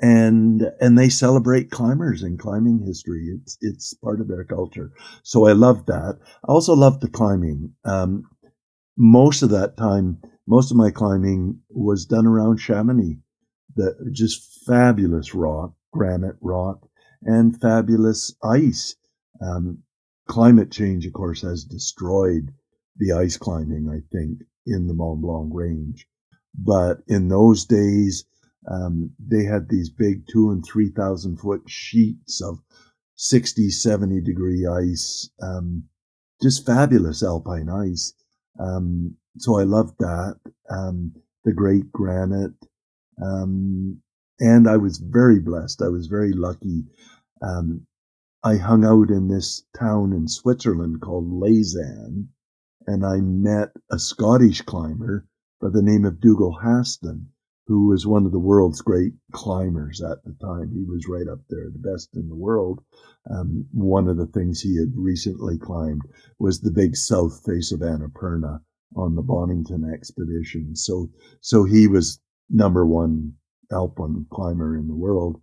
and 0.00 0.62
and 0.80 0.98
they 0.98 1.08
celebrate 1.08 1.70
climbers 1.70 2.22
and 2.22 2.38
climbing 2.38 2.84
history. 2.84 3.28
It's 3.40 3.56
it's 3.60 3.94
part 3.94 4.20
of 4.20 4.28
their 4.28 4.44
culture. 4.44 4.90
So 5.22 5.46
i 5.46 5.52
love 5.52 5.86
that. 5.86 6.18
I 6.48 6.52
also 6.52 6.74
love 6.74 7.00
the 7.00 7.08
climbing. 7.08 7.74
Um, 7.84 8.24
most 8.96 9.42
of 9.42 9.50
that 9.50 9.76
time 9.76 10.18
most 10.46 10.70
of 10.70 10.76
my 10.76 10.90
climbing 10.90 11.60
was 11.70 12.04
done 12.04 12.26
around 12.26 12.58
chamonix. 12.58 13.18
The 13.76 13.94
just 14.12 14.64
fabulous 14.66 15.34
rock 15.34 15.72
granite 15.92 16.36
rock 16.40 16.88
and 17.24 17.60
fabulous 17.60 18.34
ice. 18.42 18.96
Um, 19.40 19.82
climate 20.28 20.70
change, 20.70 21.06
of 21.06 21.12
course, 21.12 21.42
has 21.42 21.64
destroyed 21.64 22.52
the 22.96 23.12
ice 23.12 23.36
climbing, 23.36 23.88
I 23.88 24.00
think, 24.12 24.40
in 24.66 24.86
the 24.86 24.94
Mont 24.94 25.20
Blanc 25.20 25.50
range. 25.52 26.06
But 26.54 26.98
in 27.08 27.28
those 27.28 27.64
days, 27.64 28.24
um, 28.70 29.12
they 29.18 29.44
had 29.44 29.68
these 29.68 29.90
big 29.90 30.26
two 30.30 30.50
and 30.50 30.64
3,000 30.64 31.38
foot 31.38 31.62
sheets 31.66 32.40
of 32.42 32.58
60, 33.16 33.70
70 33.70 34.20
degree 34.20 34.66
ice, 34.66 35.30
um, 35.42 35.84
just 36.42 36.66
fabulous 36.66 37.22
alpine 37.22 37.68
ice. 37.68 38.14
Um, 38.60 39.16
so 39.38 39.58
I 39.58 39.64
loved 39.64 39.98
that. 39.98 40.36
Um, 40.70 41.14
the 41.44 41.52
great 41.52 41.90
granite. 41.92 42.54
Um, 43.22 44.00
and 44.38 44.68
I 44.68 44.76
was 44.76 44.98
very 44.98 45.38
blessed. 45.38 45.82
I 45.82 45.88
was 45.88 46.06
very 46.06 46.32
lucky 46.32 46.84
um, 47.42 47.86
I 48.44 48.56
hung 48.56 48.84
out 48.84 49.10
in 49.10 49.28
this 49.28 49.62
town 49.78 50.12
in 50.12 50.28
Switzerland 50.28 51.00
called 51.00 51.30
Leysin, 51.30 52.28
and 52.86 53.04
I 53.04 53.20
met 53.20 53.70
a 53.90 53.98
Scottish 53.98 54.62
climber 54.62 55.26
by 55.60 55.68
the 55.68 55.82
name 55.82 56.04
of 56.04 56.20
Dougal 56.20 56.58
Haston, 56.64 57.26
who 57.66 57.86
was 57.86 58.06
one 58.06 58.26
of 58.26 58.32
the 58.32 58.40
world's 58.40 58.80
great 58.80 59.12
climbers 59.32 60.02
at 60.02 60.24
the 60.24 60.34
time. 60.40 60.72
He 60.72 60.84
was 60.84 61.06
right 61.08 61.28
up 61.28 61.40
there, 61.48 61.70
the 61.70 61.78
best 61.78 62.16
in 62.16 62.28
the 62.28 62.34
world. 62.34 62.82
Um, 63.30 63.66
one 63.72 64.08
of 64.08 64.16
the 64.16 64.26
things 64.26 64.60
he 64.60 64.76
had 64.76 64.92
recently 64.96 65.56
climbed 65.58 66.02
was 66.38 66.60
the 66.60 66.72
big 66.72 66.96
south 66.96 67.44
face 67.46 67.70
of 67.70 67.80
Annapurna 67.80 68.60
on 68.96 69.14
the 69.14 69.22
Bonington 69.22 69.88
expedition. 69.88 70.74
So, 70.74 71.10
so 71.40 71.64
he 71.64 71.86
was 71.86 72.20
number 72.50 72.84
one 72.84 73.34
alpine 73.70 74.26
climber 74.30 74.76
in 74.76 74.88
the 74.88 74.96
world. 74.96 75.40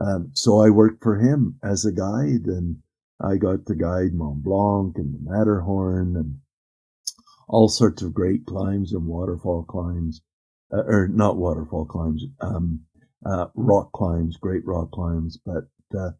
Um, 0.00 0.30
so 0.34 0.60
I 0.60 0.70
worked 0.70 1.02
for 1.02 1.18
him 1.18 1.58
as 1.62 1.84
a 1.84 1.92
guide 1.92 2.46
and 2.46 2.76
I 3.20 3.36
got 3.36 3.66
to 3.66 3.74
guide 3.74 4.14
Mont 4.14 4.44
Blanc 4.44 4.96
and 4.96 5.14
the 5.14 5.30
Matterhorn 5.30 6.16
and 6.16 6.38
all 7.48 7.68
sorts 7.68 8.02
of 8.02 8.14
great 8.14 8.46
climbs 8.46 8.92
and 8.92 9.06
waterfall 9.06 9.64
climbs, 9.64 10.20
uh, 10.72 10.84
or 10.84 11.08
not 11.08 11.36
waterfall 11.36 11.86
climbs, 11.86 12.24
um, 12.40 12.80
uh, 13.26 13.46
rock 13.54 13.90
climbs, 13.92 14.36
great 14.36 14.64
rock 14.64 14.92
climbs. 14.92 15.38
But, 15.44 15.68
uh, 15.98 16.10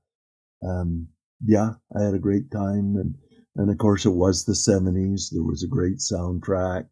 um, 0.66 1.08
yeah, 1.44 1.74
I 1.96 2.02
had 2.02 2.14
a 2.14 2.18
great 2.18 2.50
time. 2.50 2.96
And, 2.96 3.14
and 3.54 3.70
of 3.70 3.78
course 3.78 4.04
it 4.04 4.10
was 4.10 4.44
the 4.44 4.56
seventies. 4.56 5.30
There 5.32 5.44
was 5.44 5.62
a 5.62 5.68
great 5.68 5.98
soundtrack. 5.98 6.86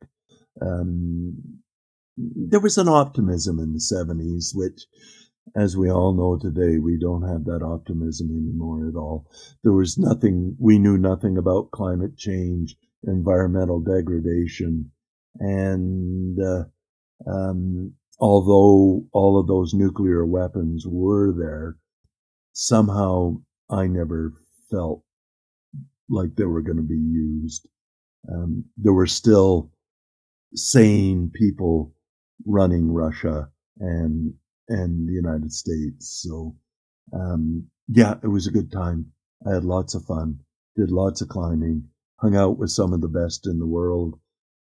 Um, 0.62 1.62
there 2.16 2.60
was 2.60 2.78
an 2.78 2.88
optimism 2.88 3.58
in 3.58 3.72
the 3.72 3.80
seventies, 3.80 4.52
which, 4.54 4.86
as 5.54 5.76
we 5.76 5.90
all 5.90 6.12
know 6.12 6.36
today, 6.36 6.78
we 6.78 6.98
don't 6.98 7.22
have 7.22 7.44
that 7.44 7.62
optimism 7.62 8.30
anymore 8.30 8.88
at 8.88 8.96
all. 8.96 9.30
There 9.62 9.72
was 9.72 9.96
nothing, 9.96 10.56
we 10.58 10.78
knew 10.78 10.98
nothing 10.98 11.38
about 11.38 11.70
climate 11.70 12.16
change, 12.16 12.76
environmental 13.04 13.80
degradation, 13.80 14.90
and 15.38 16.38
uh, 16.40 16.64
um, 17.30 17.92
although 18.18 19.04
all 19.12 19.38
of 19.38 19.46
those 19.46 19.74
nuclear 19.74 20.26
weapons 20.26 20.84
were 20.86 21.32
there, 21.32 21.76
somehow 22.52 23.36
I 23.70 23.86
never 23.86 24.32
felt 24.70 25.02
like 26.08 26.34
they 26.36 26.44
were 26.44 26.62
going 26.62 26.78
to 26.78 26.82
be 26.82 26.94
used. 26.94 27.68
Um, 28.32 28.64
there 28.76 28.92
were 28.92 29.06
still 29.06 29.70
sane 30.54 31.30
people 31.32 31.94
running 32.44 32.92
Russia 32.92 33.48
and 33.78 34.34
and 34.68 35.08
the 35.08 35.14
United 35.14 35.52
States. 35.52 36.22
So 36.22 36.56
um, 37.12 37.68
yeah, 37.88 38.14
it 38.22 38.28
was 38.28 38.46
a 38.46 38.52
good 38.52 38.72
time. 38.72 39.12
I 39.46 39.54
had 39.54 39.64
lots 39.64 39.94
of 39.94 40.04
fun, 40.04 40.40
did 40.76 40.90
lots 40.90 41.20
of 41.22 41.28
climbing, 41.28 41.88
hung 42.20 42.36
out 42.36 42.58
with 42.58 42.70
some 42.70 42.92
of 42.92 43.00
the 43.00 43.08
best 43.08 43.46
in 43.46 43.58
the 43.58 43.66
world, 43.66 44.18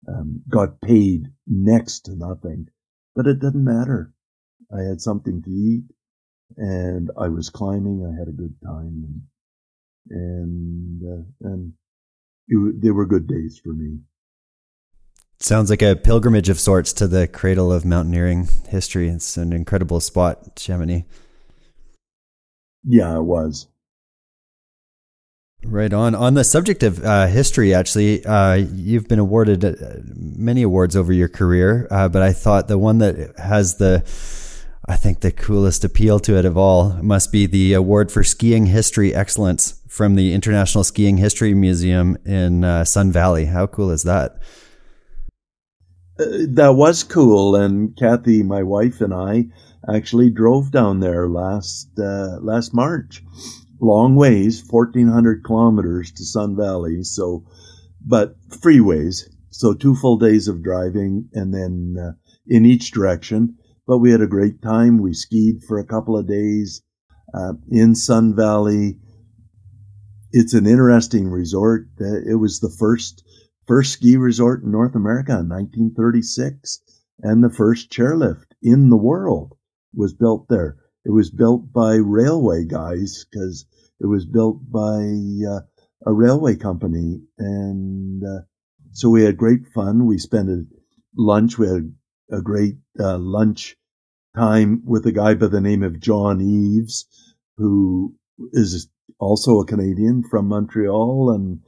um, 0.08 0.42
got 0.48 0.80
paid 0.80 1.28
next 1.46 2.02
to 2.06 2.16
nothing, 2.16 2.68
but 3.14 3.26
it 3.26 3.40
didn't 3.40 3.64
matter. 3.64 4.12
I 4.76 4.82
had 4.82 5.00
something 5.00 5.42
to 5.42 5.50
eat 5.50 5.84
and 6.56 7.10
I 7.18 7.28
was 7.28 7.50
climbing. 7.50 8.04
I 8.06 8.18
had 8.18 8.28
a 8.28 8.32
good 8.32 8.56
time 8.64 9.22
and, 10.10 11.02
and, 11.02 11.02
uh, 11.44 11.48
and 11.48 11.72
it, 12.48 12.82
they 12.82 12.90
were 12.90 13.06
good 13.06 13.26
days 13.26 13.60
for 13.62 13.72
me. 13.72 14.00
Sounds 15.38 15.68
like 15.68 15.82
a 15.82 15.94
pilgrimage 15.94 16.48
of 16.48 16.58
sorts 16.58 16.92
to 16.94 17.06
the 17.06 17.28
cradle 17.28 17.70
of 17.70 17.84
mountaineering 17.84 18.48
history. 18.68 19.08
It's 19.08 19.36
an 19.36 19.52
incredible 19.52 20.00
spot, 20.00 20.56
Chamonix. 20.56 21.04
Yeah, 22.84 23.16
it 23.16 23.22
was. 23.22 23.66
Right 25.64 25.92
on. 25.92 26.14
On 26.14 26.34
the 26.34 26.44
subject 26.44 26.82
of 26.82 27.04
uh, 27.04 27.26
history, 27.26 27.74
actually, 27.74 28.24
uh, 28.24 28.54
you've 28.54 29.08
been 29.08 29.18
awarded 29.18 29.64
uh, 29.64 29.74
many 30.14 30.62
awards 30.62 30.96
over 30.96 31.12
your 31.12 31.28
career, 31.28 31.86
uh, 31.90 32.08
but 32.08 32.22
I 32.22 32.32
thought 32.32 32.68
the 32.68 32.78
one 32.78 32.98
that 32.98 33.36
has 33.38 33.76
the, 33.76 34.04
I 34.86 34.96
think, 34.96 35.20
the 35.20 35.32
coolest 35.32 35.84
appeal 35.84 36.18
to 36.20 36.36
it 36.38 36.44
of 36.44 36.56
all 36.56 36.92
must 37.02 37.32
be 37.32 37.46
the 37.46 37.74
award 37.74 38.12
for 38.12 38.22
skiing 38.22 38.66
history 38.66 39.14
excellence 39.14 39.82
from 39.88 40.14
the 40.14 40.32
International 40.34 40.84
Skiing 40.84 41.16
History 41.18 41.52
Museum 41.52 42.16
in 42.24 42.64
uh, 42.64 42.84
Sun 42.84 43.12
Valley. 43.12 43.46
How 43.46 43.66
cool 43.66 43.90
is 43.90 44.04
that? 44.04 44.38
That 46.18 46.74
was 46.76 47.04
cool, 47.04 47.56
and 47.56 47.94
Kathy, 47.96 48.42
my 48.42 48.62
wife, 48.62 49.00
and 49.00 49.12
I 49.12 49.46
actually 49.88 50.30
drove 50.30 50.70
down 50.70 51.00
there 51.00 51.28
last 51.28 51.90
uh, 51.98 52.38
last 52.40 52.72
March 52.72 53.22
long 53.80 54.14
ways, 54.14 54.64
1400 54.68 55.44
kilometers 55.44 56.12
to 56.12 56.24
Sun 56.24 56.56
Valley. 56.56 57.02
So, 57.02 57.44
but 58.04 58.36
freeways. 58.48 59.24
So 59.50 59.74
two 59.74 59.94
full 59.94 60.18
days 60.18 60.48
of 60.48 60.62
driving 60.62 61.28
and 61.32 61.52
then 61.52 61.96
uh, 61.98 62.12
in 62.46 62.66
each 62.66 62.90
direction. 62.90 63.56
But 63.86 63.98
we 63.98 64.10
had 64.10 64.20
a 64.20 64.26
great 64.26 64.60
time. 64.62 65.00
We 65.00 65.14
skied 65.14 65.62
for 65.66 65.78
a 65.78 65.86
couple 65.86 66.16
of 66.16 66.26
days 66.26 66.82
uh, 67.32 67.54
in 67.70 67.94
Sun 67.94 68.34
Valley. 68.36 68.98
It's 70.32 70.54
an 70.54 70.66
interesting 70.66 71.28
resort. 71.28 71.88
Uh, 72.00 72.20
it 72.28 72.38
was 72.38 72.60
the 72.60 72.74
first 72.78 73.22
first 73.66 73.92
ski 73.92 74.16
resort 74.16 74.62
in 74.62 74.70
North 74.70 74.94
America 74.94 75.32
in 75.32 75.48
1936, 75.48 76.80
and 77.20 77.42
the 77.42 77.50
first 77.50 77.90
chairlift 77.90 78.52
in 78.62 78.90
the 78.90 78.96
world 78.96 79.56
was 79.94 80.14
built 80.14 80.48
there. 80.48 80.76
It 81.04 81.10
was 81.12 81.30
built 81.30 81.72
by 81.72 81.96
railway 81.96 82.64
guys 82.64 83.24
because 83.30 83.66
it 84.00 84.06
was 84.06 84.26
built 84.26 84.60
by 84.70 85.06
uh, 85.48 85.60
a 86.04 86.12
railway 86.12 86.56
company. 86.56 87.22
And 87.38 88.22
uh, 88.22 88.42
so 88.92 89.10
we 89.10 89.22
had 89.22 89.36
great 89.36 89.66
fun. 89.74 90.06
We 90.06 90.18
spent 90.18 90.48
a 90.48 90.64
lunch. 91.16 91.58
We 91.58 91.68
had 91.68 91.94
a 92.30 92.42
great 92.42 92.76
uh, 92.98 93.18
lunch 93.18 93.76
time 94.36 94.82
with 94.84 95.06
a 95.06 95.12
guy 95.12 95.34
by 95.34 95.46
the 95.46 95.60
name 95.60 95.82
of 95.82 96.00
John 96.00 96.40
Eaves, 96.40 97.06
who 97.56 98.14
is 98.52 98.88
also 99.18 99.60
a 99.60 99.66
Canadian 99.66 100.22
from 100.28 100.48
Montreal. 100.48 101.30
And 101.30 101.60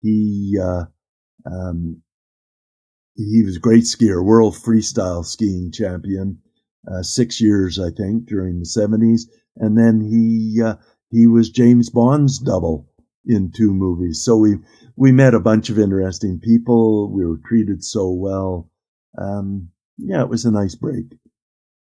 he, 0.00 0.58
uh, 0.62 0.84
um, 1.46 2.02
he 3.16 3.42
was 3.44 3.56
a 3.56 3.60
great 3.60 3.84
skier, 3.84 4.24
world 4.24 4.54
freestyle 4.54 5.24
skiing 5.24 5.70
champion 5.72 6.38
uh, 6.90 7.02
six 7.02 7.40
years, 7.40 7.78
I 7.78 7.90
think, 7.90 8.26
during 8.26 8.58
the 8.58 8.66
70s. 8.66 9.22
And 9.56 9.78
then 9.78 10.00
he 10.00 10.60
uh, 10.62 10.76
he 11.10 11.26
was 11.26 11.50
James 11.50 11.90
Bond's 11.90 12.38
double 12.38 12.88
in 13.24 13.52
two 13.52 13.72
movies. 13.72 14.22
So 14.24 14.36
we 14.36 14.56
we 14.96 15.12
met 15.12 15.34
a 15.34 15.40
bunch 15.40 15.70
of 15.70 15.78
interesting 15.78 16.40
people. 16.40 17.10
We 17.12 17.24
were 17.24 17.40
treated 17.46 17.84
so 17.84 18.10
well. 18.10 18.70
Um, 19.16 19.70
yeah, 19.96 20.22
it 20.22 20.28
was 20.28 20.44
a 20.44 20.50
nice 20.50 20.74
break, 20.74 21.06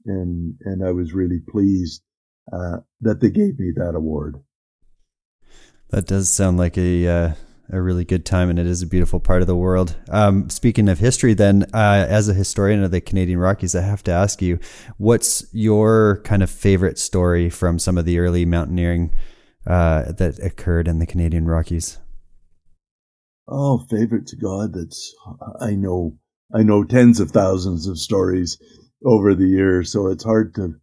and 0.06 0.54
and 0.62 0.82
I 0.82 0.92
was 0.92 1.12
really 1.12 1.40
pleased 1.46 2.02
uh, 2.50 2.78
that 3.02 3.20
they 3.20 3.30
gave 3.30 3.58
me 3.58 3.72
that 3.76 3.94
award. 3.94 4.42
That 5.90 6.06
does 6.06 6.30
sound 6.30 6.56
like 6.56 6.78
a 6.78 7.06
uh, 7.06 7.34
a 7.72 7.80
really 7.80 8.04
good 8.04 8.24
time, 8.24 8.50
and 8.50 8.58
it 8.58 8.66
is 8.66 8.82
a 8.82 8.86
beautiful 8.86 9.20
part 9.20 9.42
of 9.42 9.46
the 9.46 9.56
world. 9.56 9.96
Um, 10.08 10.50
speaking 10.50 10.88
of 10.88 10.98
history, 10.98 11.34
then, 11.34 11.64
uh, 11.72 12.06
as 12.08 12.28
a 12.28 12.34
historian 12.34 12.82
of 12.82 12.90
the 12.90 13.00
Canadian 13.00 13.38
Rockies, 13.38 13.74
I 13.74 13.82
have 13.82 14.02
to 14.04 14.12
ask 14.12 14.42
you, 14.42 14.58
what's 14.98 15.46
your 15.52 16.20
kind 16.24 16.42
of 16.42 16.50
favorite 16.50 16.98
story 16.98 17.48
from 17.50 17.78
some 17.78 17.96
of 17.96 18.04
the 18.04 18.18
early 18.18 18.44
mountaineering 18.44 19.14
uh, 19.66 20.12
that 20.12 20.38
occurred 20.40 20.88
in 20.88 20.98
the 20.98 21.06
Canadian 21.06 21.46
Rockies? 21.46 21.98
Oh, 23.48 23.84
favorite 23.90 24.26
to 24.28 24.36
God! 24.36 24.74
That's 24.74 25.14
I 25.60 25.74
know. 25.74 26.16
I 26.54 26.62
know 26.62 26.84
tens 26.84 27.20
of 27.20 27.30
thousands 27.30 27.86
of 27.86 27.98
stories 27.98 28.58
over 29.04 29.34
the 29.34 29.46
years, 29.46 29.92
so 29.92 30.08
it's 30.08 30.24
hard 30.24 30.54
to 30.56 30.74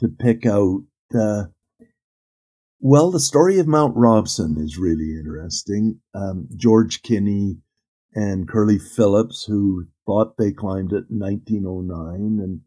to 0.00 0.08
pick 0.08 0.46
out. 0.46 0.80
Uh, 1.14 1.44
well, 2.80 3.10
the 3.10 3.20
story 3.20 3.58
of 3.58 3.66
Mount 3.66 3.96
Robson 3.96 4.56
is 4.58 4.78
really 4.78 5.16
interesting. 5.18 6.00
Um, 6.14 6.48
George 6.56 7.02
Kinney 7.02 7.58
and 8.14 8.48
Curly 8.48 8.78
Phillips, 8.78 9.44
who 9.44 9.86
thought 10.06 10.36
they 10.36 10.52
climbed 10.52 10.92
it 10.92 11.06
in 11.10 11.18
1909, 11.18 12.42
and 12.42 12.60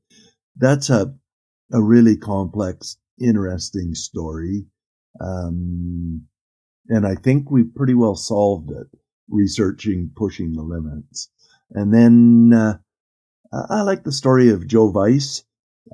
that's 0.55 0.89
a 0.89 1.15
a 1.73 1.81
really 1.81 2.17
complex, 2.17 2.97
interesting 3.19 3.95
story. 3.95 4.65
Um, 5.19 6.27
and 6.89 7.05
I 7.05 7.15
think 7.15 7.49
we 7.49 7.63
pretty 7.63 7.93
well 7.93 8.15
solved 8.15 8.71
it, 8.71 8.87
researching 9.29 10.11
pushing 10.15 10.53
the 10.53 10.63
limits. 10.63 11.29
And 11.71 11.93
then 11.93 12.51
uh, 12.53 12.77
I 13.69 13.81
like 13.81 14.03
the 14.03 14.11
story 14.11 14.49
of 14.49 14.67
Joe 14.67 14.89
Weiss, 14.89 15.43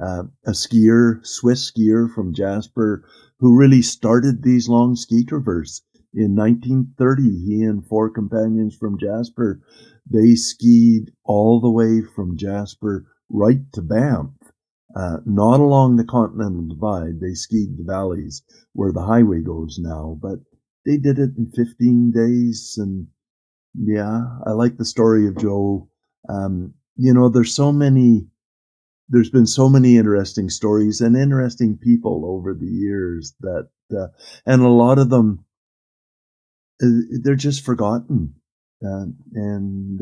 uh, 0.02 0.24
a 0.46 0.52
skier, 0.52 1.26
Swiss 1.26 1.72
skier 1.72 2.12
from 2.14 2.34
Jasper 2.34 3.08
who 3.40 3.58
really 3.58 3.82
started 3.82 4.44
these 4.44 4.68
long 4.68 4.96
ski 4.96 5.24
traverse. 5.24 5.82
In 6.14 6.36
1930, 6.36 7.46
he 7.46 7.64
and 7.64 7.86
four 7.86 8.10
companions 8.10 8.76
from 8.76 8.98
Jasper, 8.98 9.62
they 10.10 10.36
skied 10.36 11.12
all 11.26 11.60
the 11.60 11.70
way 11.70 12.02
from 12.02 12.38
Jasper 12.38 13.06
right 13.30 13.72
to 13.74 13.82
Banff. 13.82 14.32
Uh, 14.96 15.18
not 15.26 15.60
along 15.60 15.96
the 15.96 16.04
Continental 16.04 16.68
Divide. 16.68 17.20
They 17.20 17.34
skied 17.34 17.78
the 17.78 17.84
valleys 17.84 18.42
where 18.74 18.92
the 18.92 19.04
highway 19.04 19.42
goes 19.42 19.78
now, 19.80 20.18
but 20.20 20.40
they 20.86 20.98
did 20.98 21.20
it 21.20 21.38
in 21.38 21.52
15 21.52 22.12
days. 22.12 22.76
And 22.78 23.08
yeah, 23.76 24.24
I 24.46 24.52
like 24.52 24.78
the 24.78 24.86
story 24.86 25.28
of 25.28 25.38
Joe. 25.38 25.90
Um, 26.30 26.74
you 26.96 27.14
know, 27.14 27.30
there's 27.30 27.54
so 27.54 27.72
many 27.72 28.28
there's 29.10 29.30
been 29.30 29.48
so 29.48 29.70
many 29.70 29.98
interesting 29.98 30.50
stories 30.50 31.02
and 31.02 31.16
interesting 31.16 31.78
people 31.78 32.24
over 32.26 32.54
the 32.54 32.68
years 32.68 33.36
that, 33.42 33.70
uh, 33.96 34.08
and 34.46 34.62
a 34.62 34.70
lot 34.70 35.00
of 35.00 35.10
them, 35.10 35.46
uh, 36.84 36.88
they're 37.24 37.36
just 37.36 37.64
forgotten. 37.64 38.34
Uh, 38.86 39.06
and 39.34 40.02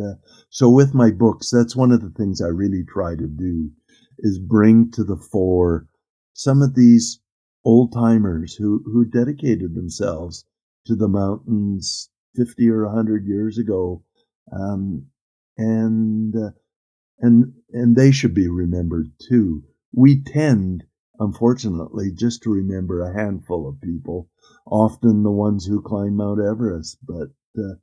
so 0.49 0.69
with 0.69 0.93
my 0.93 1.11
books, 1.11 1.49
that's 1.49 1.75
one 1.75 1.91
of 1.91 2.01
the 2.01 2.09
things 2.09 2.41
I 2.41 2.47
really 2.47 2.83
try 2.83 3.15
to 3.15 3.27
do 3.27 3.71
is 4.19 4.39
bring 4.39 4.91
to 4.91 5.03
the 5.03 5.17
fore 5.17 5.87
some 6.33 6.61
of 6.61 6.75
these 6.75 7.21
old 7.63 7.93
timers 7.93 8.53
who, 8.53 8.83
who 8.85 9.05
dedicated 9.05 9.75
themselves 9.75 10.45
to 10.85 10.95
the 10.95 11.07
mountains 11.07 12.09
50 12.35 12.69
or 12.69 12.85
100 12.85 13.25
years 13.25 13.57
ago. 13.57 14.03
Um, 14.51 15.07
and, 15.57 16.35
uh, 16.35 16.51
and 17.19 17.53
and 17.71 17.95
they 17.95 18.11
should 18.11 18.33
be 18.33 18.47
remembered 18.47 19.11
too. 19.29 19.63
We 19.93 20.21
tend, 20.21 20.83
unfortunately, 21.19 22.11
just 22.13 22.43
to 22.43 22.49
remember 22.49 23.01
a 23.01 23.13
handful 23.13 23.67
of 23.67 23.81
people, 23.81 24.29
often 24.65 25.23
the 25.23 25.31
ones 25.31 25.65
who 25.65 25.81
climb 25.81 26.17
Mount 26.17 26.39
Everest, 26.39 26.97
but 27.05 27.29
uh, 27.57 27.75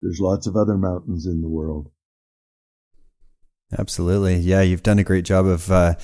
there's 0.00 0.20
lots 0.20 0.46
of 0.46 0.56
other 0.56 0.78
mountains 0.78 1.26
in 1.26 1.42
the 1.42 1.48
world. 1.48 1.90
Absolutely, 3.78 4.36
yeah, 4.36 4.62
you've 4.62 4.82
done 4.82 4.98
a 4.98 5.04
great 5.04 5.24
job 5.24 5.46
of. 5.46 5.70
Uh 5.70 5.94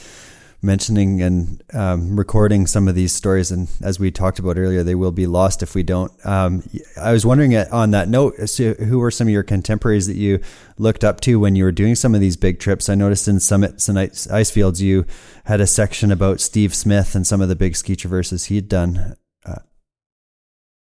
mentioning 0.62 1.22
and 1.22 1.62
um, 1.74 2.16
recording 2.16 2.66
some 2.66 2.88
of 2.88 2.94
these 2.94 3.12
stories. 3.12 3.50
And 3.50 3.68
as 3.82 4.00
we 4.00 4.10
talked 4.10 4.38
about 4.38 4.58
earlier, 4.58 4.82
they 4.82 4.94
will 4.94 5.12
be 5.12 5.26
lost 5.26 5.62
if 5.62 5.74
we 5.74 5.82
don't. 5.82 6.12
Um, 6.26 6.62
I 7.00 7.12
was 7.12 7.24
wondering 7.24 7.54
uh, 7.54 7.66
on 7.70 7.90
that 7.92 8.08
note, 8.08 8.48
so 8.48 8.74
who 8.74 8.98
were 8.98 9.10
some 9.10 9.28
of 9.28 9.32
your 9.32 9.42
contemporaries 9.42 10.06
that 10.06 10.16
you 10.16 10.40
looked 10.78 11.04
up 11.04 11.20
to 11.22 11.38
when 11.38 11.56
you 11.56 11.64
were 11.64 11.72
doing 11.72 11.94
some 11.94 12.14
of 12.14 12.20
these 12.20 12.36
big 12.36 12.58
trips? 12.58 12.88
I 12.88 12.94
noticed 12.94 13.28
in 13.28 13.40
Summits 13.40 13.88
and 13.88 13.98
Icefields, 13.98 14.82
you 14.82 15.06
had 15.44 15.60
a 15.60 15.66
section 15.66 16.10
about 16.10 16.40
Steve 16.40 16.74
Smith 16.74 17.14
and 17.14 17.26
some 17.26 17.40
of 17.40 17.48
the 17.48 17.56
big 17.56 17.76
ski 17.76 17.96
traverses 17.96 18.46
he'd 18.46 18.68
done. 18.68 19.16
Uh, 19.44 19.60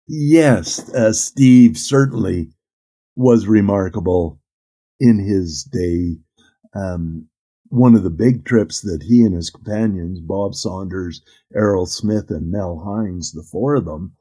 yes, 0.07 0.93
uh, 0.93 1.14
Steve 1.14 1.78
certainly 1.78 2.49
was 3.16 3.47
remarkable 3.47 4.39
in 4.99 5.20
his 5.20 5.64
day. 5.64 6.18
Um, 6.74 7.28
one 7.72 7.95
of 7.95 8.03
the 8.03 8.09
big 8.09 8.43
trips 8.43 8.82
that 8.82 9.03
he 9.03 9.24
and 9.24 9.34
his 9.34 9.49
companions, 9.49 10.19
Bob 10.19 10.53
Saunders, 10.53 11.22
Errol 11.55 11.86
Smith, 11.86 12.30
and 12.30 12.51
Mel 12.51 12.80
Hines, 12.86 13.32
the 13.32 13.43
four 13.43 13.76
of 13.76 13.86
them, 13.86 14.13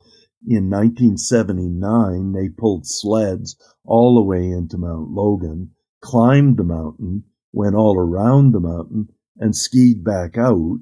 in 0.47 0.71
1979, 0.71 2.33
they 2.33 2.49
pulled 2.49 2.87
sleds 2.87 3.57
all 3.85 4.15
the 4.15 4.23
way 4.23 4.49
into 4.49 4.79
Mount 4.79 5.11
Logan, 5.11 5.73
climbed 6.01 6.59
the 6.59 6.65
mountain, 6.65 7.25
went 7.53 7.75
all 7.75 7.99
around 7.99 8.53
the 8.53 8.61
mountain, 8.61 9.09
and 9.39 9.57
skied 9.57 10.05
back 10.05 10.39
out 10.39 10.79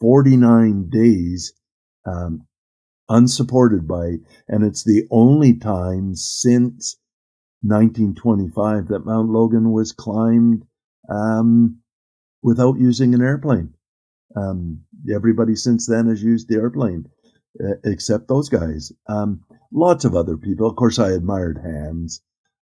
49 0.00 0.88
days 0.90 1.52
um, 2.04 2.48
unsupported 3.08 3.86
by, 3.86 4.16
and 4.48 4.64
it's 4.64 4.82
the 4.82 5.06
only 5.12 5.56
time 5.56 6.16
since 6.16 6.98
1925 7.62 8.88
that 8.88 9.06
Mount 9.06 9.30
Logan 9.30 9.70
was 9.70 9.92
climbed 9.92 10.64
um, 11.08 11.81
without 12.42 12.78
using 12.78 13.14
an 13.14 13.22
airplane. 13.22 13.74
Um, 14.36 14.82
everybody 15.12 15.54
since 15.54 15.86
then 15.86 16.08
has 16.08 16.22
used 16.22 16.48
the 16.48 16.56
airplane, 16.56 17.08
uh, 17.62 17.74
except 17.84 18.28
those 18.28 18.48
guys. 18.48 18.92
Um, 19.08 19.44
lots 19.72 20.04
of 20.04 20.14
other 20.14 20.36
people. 20.36 20.68
Of 20.68 20.76
course, 20.76 20.98
I 20.98 21.12
admired 21.12 21.58
Hans 21.58 22.22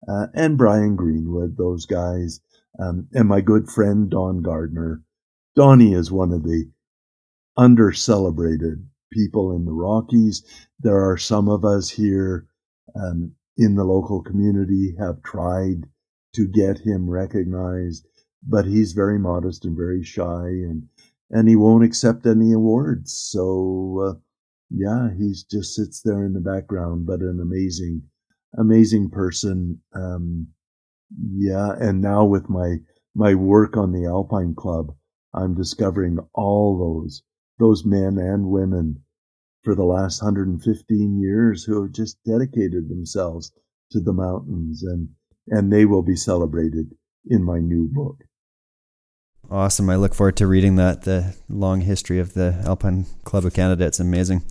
uh, 0.09 0.29
and 0.35 0.59
Brian 0.59 0.97
Greenwood, 0.97 1.57
those 1.57 1.87
guys, 1.87 2.41
um, 2.79 3.09
and 3.13 3.29
my 3.29 3.41
good 3.41 3.69
friend 3.69 4.11
Don 4.11 4.43
Gardner. 4.43 5.03
Donnie 5.55 5.95
is 5.95 6.11
one 6.11 6.33
of 6.33 6.45
the 6.45 6.71
under 7.57 7.93
celebrated 7.93 8.87
people 9.13 9.57
in 9.57 9.65
the 9.65 9.73
Rockies. 9.73 10.45
There 10.81 11.11
are 11.11 11.17
some 11.17 11.49
of 11.49 11.65
us 11.65 11.91
here 11.91 12.47
um, 12.95 13.33
in 13.57 13.75
the 13.75 13.85
local 13.85 14.23
community 14.23 14.95
have 14.99 15.23
tried 15.23 15.89
to 16.35 16.47
get 16.47 16.79
him 16.79 17.11
recognized 17.11 18.07
but 18.47 18.67
he's 18.67 18.93
very 18.93 19.19
modest 19.19 19.65
and 19.65 19.77
very 19.77 20.03
shy 20.05 20.49
and 20.49 20.89
and 21.31 21.49
he 21.49 21.57
won't 21.57 21.85
accept 21.85 22.27
any 22.27 22.53
awards. 22.53 23.13
So 23.13 24.05
uh, 24.07 24.21
yeah 24.71 25.11
he 25.17 25.35
just 25.51 25.75
sits 25.75 26.03
there 26.03 26.25
in 26.25 26.33
the 26.35 26.41
background 26.41 27.07
but 27.07 27.21
an 27.21 27.41
amazing 27.41 28.03
amazing 28.59 29.11
person. 29.11 29.81
Um, 29.95 30.49
yeah 31.35 31.73
and 31.81 32.01
now 32.01 32.25
with 32.25 32.49
my 32.49 32.77
my 33.15 33.35
work 33.35 33.77
on 33.77 33.93
the 33.93 34.07
alpine 34.07 34.55
club 34.55 34.95
i'm 35.35 35.55
discovering 35.55 36.19
all 36.35 36.79
those 36.79 37.23
those 37.59 37.85
men 37.85 38.19
and 38.19 38.47
women 38.47 39.03
for 39.63 39.75
the 39.75 39.85
last 39.85 40.23
115 40.23 41.21
years 41.21 41.65
who 41.65 41.83
have 41.83 41.93
just 41.93 42.23
dedicated 42.25 42.89
themselves 42.89 43.53
to 43.91 44.01
the 44.01 44.13
mountains 44.13 44.83
and 44.83 45.09
and 45.49 45.73
they 45.73 45.85
will 45.87 46.03
be 46.03 46.17
celebrated 46.17 46.95
in 47.27 47.43
my 47.43 47.59
new 47.59 47.89
book 47.89 48.25
Awesome. 49.51 49.89
I 49.89 49.97
look 49.97 50.15
forward 50.15 50.37
to 50.37 50.47
reading 50.47 50.77
that, 50.77 51.03
the 51.03 51.35
long 51.49 51.81
history 51.81 52.19
of 52.19 52.35
the 52.35 52.61
Alpine 52.67 53.07
Club 53.25 53.47
of 53.47 53.55
Canada. 53.55 53.87
It's 53.87 53.99
amazing. 53.99 54.45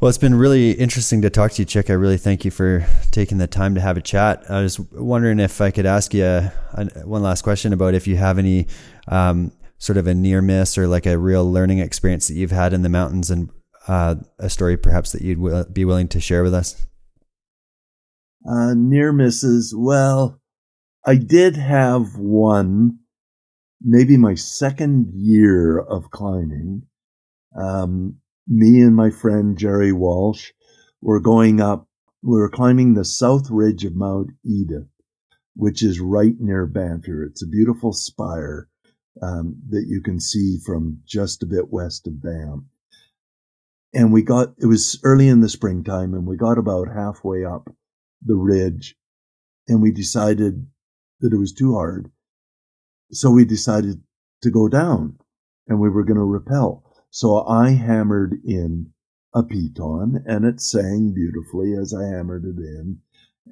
Well, 0.00 0.08
it's 0.10 0.18
been 0.18 0.34
really 0.34 0.72
interesting 0.72 1.22
to 1.22 1.30
talk 1.30 1.52
to 1.52 1.62
you, 1.62 1.68
Chic. 1.68 1.88
I 1.88 1.94
really 1.94 2.18
thank 2.18 2.44
you 2.44 2.50
for 2.50 2.86
taking 3.10 3.38
the 3.38 3.46
time 3.46 3.74
to 3.74 3.80
have 3.80 3.96
a 3.96 4.02
chat. 4.02 4.50
I 4.50 4.60
was 4.62 4.78
wondering 4.78 5.40
if 5.40 5.60
I 5.60 5.70
could 5.70 5.86
ask 5.86 6.12
you 6.12 6.24
a, 6.24 6.52
a, 6.74 6.84
one 7.06 7.22
last 7.22 7.42
question 7.42 7.72
about 7.72 7.94
if 7.94 8.06
you 8.06 8.16
have 8.16 8.38
any 8.38 8.66
um, 9.08 9.52
sort 9.78 9.96
of 9.96 10.06
a 10.06 10.14
near 10.14 10.42
miss 10.42 10.76
or 10.76 10.86
like 10.86 11.06
a 11.06 11.18
real 11.18 11.50
learning 11.50 11.78
experience 11.78 12.28
that 12.28 12.34
you've 12.34 12.50
had 12.50 12.72
in 12.74 12.82
the 12.82 12.88
mountains 12.88 13.30
and 13.30 13.50
uh, 13.88 14.14
a 14.38 14.50
story 14.50 14.76
perhaps 14.76 15.12
that 15.12 15.22
you'd 15.22 15.42
w- 15.42 15.64
be 15.64 15.86
willing 15.86 16.08
to 16.08 16.20
share 16.20 16.42
with 16.42 16.54
us. 16.54 16.86
Uh, 18.46 18.74
near 18.74 19.12
misses. 19.12 19.74
Well, 19.76 20.40
I 21.04 21.16
did 21.16 21.56
have 21.56 22.16
one 22.16 23.00
maybe 23.80 24.16
my 24.16 24.34
second 24.34 25.12
year 25.14 25.78
of 25.78 26.10
climbing, 26.10 26.82
um, 27.58 28.16
me 28.46 28.80
and 28.80 28.94
my 28.94 29.10
friend 29.10 29.56
Jerry 29.56 29.92
Walsh 29.92 30.50
were 31.00 31.20
going 31.20 31.60
up, 31.60 31.86
we 32.22 32.38
were 32.38 32.50
climbing 32.50 32.94
the 32.94 33.04
south 33.04 33.48
ridge 33.50 33.84
of 33.84 33.96
Mount 33.96 34.30
Edith, 34.44 34.88
which 35.54 35.82
is 35.82 36.00
right 36.00 36.34
near 36.38 36.66
Bantry. 36.66 37.26
It's 37.26 37.42
a 37.42 37.48
beautiful 37.48 37.92
spire 37.92 38.68
um, 39.22 39.56
that 39.70 39.86
you 39.88 40.02
can 40.02 40.20
see 40.20 40.58
from 40.64 41.00
just 41.06 41.42
a 41.42 41.46
bit 41.46 41.72
west 41.72 42.06
of 42.06 42.22
Banff. 42.22 42.60
And 43.92 44.12
we 44.12 44.22
got, 44.22 44.54
it 44.58 44.66
was 44.66 45.00
early 45.02 45.28
in 45.28 45.40
the 45.40 45.48
springtime, 45.48 46.14
and 46.14 46.26
we 46.26 46.36
got 46.36 46.58
about 46.58 46.88
halfway 46.94 47.44
up 47.44 47.68
the 48.24 48.36
ridge, 48.36 48.94
and 49.66 49.82
we 49.82 49.90
decided 49.90 50.66
that 51.20 51.32
it 51.32 51.38
was 51.38 51.52
too 51.52 51.74
hard 51.74 52.10
so 53.12 53.30
we 53.30 53.44
decided 53.44 54.02
to 54.42 54.50
go 54.50 54.68
down 54.68 55.18
and 55.66 55.80
we 55.80 55.88
were 55.88 56.04
going 56.04 56.16
to 56.16 56.24
rappel. 56.24 56.84
So 57.10 57.44
I 57.44 57.70
hammered 57.70 58.38
in 58.44 58.92
a 59.34 59.42
piton 59.42 60.22
and 60.26 60.44
it 60.44 60.60
sang 60.60 61.12
beautifully 61.12 61.74
as 61.74 61.92
I 61.92 62.04
hammered 62.04 62.44
it 62.44 62.58
in. 62.58 62.98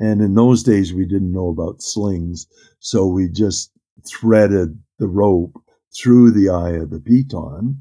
And 0.00 0.20
in 0.20 0.34
those 0.34 0.62
days, 0.62 0.94
we 0.94 1.06
didn't 1.06 1.32
know 1.32 1.48
about 1.48 1.82
slings. 1.82 2.46
So 2.78 3.06
we 3.06 3.28
just 3.28 3.72
threaded 4.06 4.78
the 4.98 5.08
rope 5.08 5.60
through 5.96 6.30
the 6.30 6.50
eye 6.50 6.74
of 6.74 6.90
the 6.90 7.00
piton. 7.00 7.80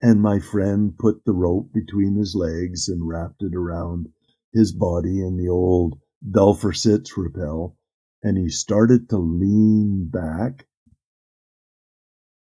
And 0.00 0.20
my 0.20 0.40
friend 0.40 0.98
put 0.98 1.24
the 1.24 1.32
rope 1.32 1.72
between 1.72 2.16
his 2.16 2.34
legs 2.34 2.88
and 2.88 3.06
wrapped 3.06 3.42
it 3.42 3.54
around 3.54 4.08
his 4.52 4.72
body 4.72 5.20
in 5.20 5.36
the 5.36 5.48
old 5.48 5.98
Dülfersitz 6.28 7.16
rappel. 7.16 7.76
And 8.24 8.36
he 8.36 8.48
started 8.48 9.08
to 9.10 9.18
lean 9.18 10.08
back 10.10 10.66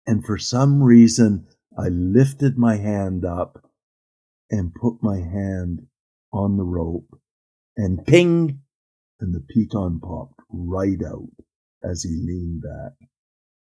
and 0.09 0.25
for 0.25 0.39
some 0.39 0.81
reason, 0.81 1.45
I 1.77 1.89
lifted 1.89 2.57
my 2.57 2.77
hand 2.77 3.25
up 3.25 3.63
and 4.49 4.73
put 4.73 5.03
my 5.03 5.17
hand 5.17 5.85
on 6.33 6.57
the 6.57 6.63
rope 6.63 7.15
and 7.77 8.03
ping, 8.03 8.61
and 9.19 9.35
the 9.35 9.45
piton 9.53 10.01
popped 10.01 10.41
right 10.49 10.97
out 11.05 11.29
as 11.83 12.01
he 12.01 12.09
leaned 12.09 12.63
back. 12.63 13.07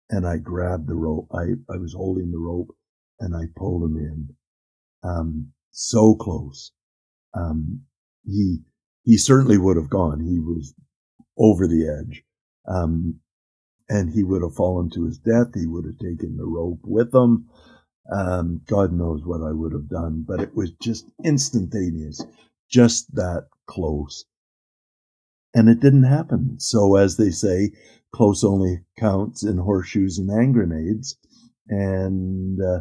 And 0.08 0.26
I 0.26 0.38
grabbed 0.38 0.88
the 0.88 0.94
rope. 0.94 1.28
I, 1.34 1.48
I 1.70 1.76
was 1.76 1.92
holding 1.92 2.30
the 2.30 2.38
rope 2.38 2.74
and 3.20 3.36
I 3.36 3.52
pulled 3.54 3.82
him 3.82 3.98
in. 3.98 4.28
Um, 5.02 5.52
so 5.70 6.14
close. 6.14 6.72
Um, 7.34 7.82
he, 8.24 8.60
he 9.04 9.18
certainly 9.18 9.58
would 9.58 9.76
have 9.76 9.90
gone. 9.90 10.20
He 10.20 10.38
was 10.38 10.74
over 11.36 11.66
the 11.66 11.86
edge. 11.86 12.22
Um, 12.66 13.20
and 13.88 14.10
he 14.10 14.22
would 14.22 14.42
have 14.42 14.54
fallen 14.54 14.90
to 14.90 15.04
his 15.04 15.18
death. 15.18 15.48
He 15.54 15.66
would 15.66 15.84
have 15.84 15.98
taken 15.98 16.36
the 16.36 16.44
rope 16.44 16.80
with 16.84 17.14
him. 17.14 17.48
Um, 18.10 18.62
God 18.66 18.92
knows 18.92 19.22
what 19.24 19.42
I 19.42 19.52
would 19.52 19.72
have 19.72 19.88
done, 19.88 20.24
but 20.26 20.40
it 20.40 20.54
was 20.54 20.72
just 20.72 21.06
instantaneous, 21.24 22.24
just 22.70 23.14
that 23.14 23.48
close. 23.66 24.24
And 25.54 25.68
it 25.68 25.80
didn't 25.80 26.04
happen. 26.04 26.58
So, 26.58 26.96
as 26.96 27.16
they 27.16 27.30
say, 27.30 27.72
close 28.14 28.44
only 28.44 28.80
counts 28.98 29.42
in 29.42 29.58
horseshoes 29.58 30.18
and 30.18 30.30
hand 30.30 30.54
grenades. 30.54 31.16
And, 31.68 32.58
uh, 32.62 32.80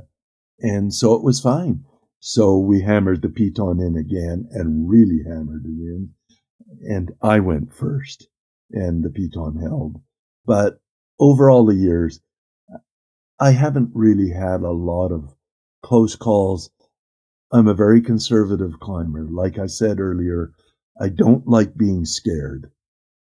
and 0.59 0.93
so 0.93 1.13
it 1.15 1.23
was 1.23 1.41
fine. 1.41 1.83
So 2.19 2.57
we 2.57 2.81
hammered 2.81 3.21
the 3.21 3.29
piton 3.29 3.85
in 3.85 3.95
again 3.97 4.47
and 4.51 4.89
really 4.89 5.23
hammered 5.25 5.65
it 5.65 5.67
in. 5.67 6.09
And 6.83 7.11
I 7.21 7.39
went 7.39 7.73
first 7.73 8.27
and 8.71 9.03
the 9.03 9.09
piton 9.09 9.61
held. 9.61 10.01
But 10.45 10.79
over 11.19 11.49
all 11.49 11.65
the 11.65 11.75
years, 11.75 12.19
I 13.39 13.51
haven't 13.51 13.91
really 13.93 14.31
had 14.31 14.61
a 14.61 14.71
lot 14.71 15.11
of 15.11 15.33
close 15.83 16.15
calls. 16.15 16.69
I'm 17.51 17.67
a 17.67 17.73
very 17.73 18.01
conservative 18.01 18.79
climber. 18.79 19.25
Like 19.29 19.57
I 19.57 19.67
said 19.67 19.99
earlier, 19.99 20.51
I 20.99 21.09
don't 21.09 21.47
like 21.47 21.77
being 21.77 22.05
scared. 22.05 22.71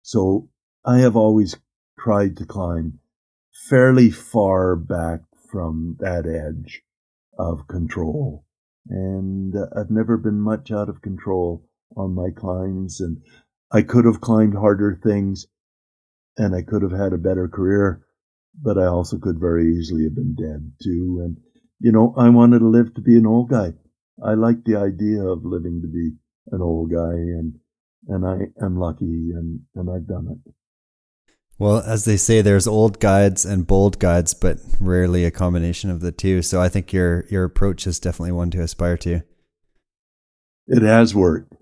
So 0.02 0.48
I 0.84 0.98
have 0.98 1.16
always 1.16 1.56
tried 1.98 2.36
to 2.38 2.46
climb 2.46 2.98
fairly 3.68 4.10
far 4.10 4.76
back 4.76 5.20
from 5.50 5.96
that 6.00 6.26
edge 6.26 6.82
of 7.38 7.68
control. 7.68 8.44
And 8.88 9.54
uh, 9.54 9.66
I've 9.76 9.90
never 9.90 10.16
been 10.16 10.40
much 10.40 10.70
out 10.70 10.88
of 10.88 11.02
control 11.02 11.64
on 11.96 12.14
my 12.14 12.30
climbs. 12.36 13.00
And 13.00 13.22
I 13.70 13.82
could 13.82 14.04
have 14.04 14.20
climbed 14.20 14.54
harder 14.54 14.98
things 15.02 15.46
and 16.36 16.54
I 16.54 16.62
could 16.62 16.82
have 16.82 16.92
had 16.92 17.12
a 17.12 17.18
better 17.18 17.48
career, 17.48 18.06
but 18.60 18.78
I 18.78 18.86
also 18.86 19.18
could 19.18 19.38
very 19.38 19.76
easily 19.76 20.04
have 20.04 20.14
been 20.14 20.34
dead 20.34 20.72
too. 20.82 21.20
And, 21.24 21.36
you 21.80 21.92
know, 21.92 22.14
I 22.16 22.28
wanted 22.30 22.60
to 22.60 22.68
live 22.68 22.94
to 22.94 23.00
be 23.00 23.16
an 23.16 23.26
old 23.26 23.50
guy. 23.50 23.72
I 24.22 24.34
like 24.34 24.64
the 24.64 24.76
idea 24.76 25.22
of 25.22 25.44
living 25.44 25.80
to 25.82 25.88
be 25.88 26.12
an 26.52 26.60
old 26.60 26.90
guy 26.90 27.12
and, 27.12 27.54
and 28.08 28.26
I 28.26 28.64
am 28.64 28.78
lucky 28.78 29.30
and, 29.34 29.60
and 29.74 29.88
I've 29.90 30.06
done 30.06 30.28
it. 30.30 30.52
Well, 31.60 31.82
as 31.84 32.06
they 32.06 32.16
say, 32.16 32.40
there's 32.40 32.66
old 32.66 33.00
guides 33.00 33.44
and 33.44 33.66
bold 33.66 33.98
guides, 33.98 34.32
but 34.32 34.58
rarely 34.80 35.26
a 35.26 35.30
combination 35.30 35.90
of 35.90 36.00
the 36.00 36.10
two. 36.10 36.40
So 36.40 36.58
I 36.58 36.70
think 36.70 36.90
your 36.90 37.26
your 37.28 37.44
approach 37.44 37.86
is 37.86 38.00
definitely 38.00 38.32
one 38.32 38.50
to 38.52 38.62
aspire 38.62 38.96
to. 38.96 39.20
It 40.66 40.82
has 40.82 41.14
worked. 41.14 41.54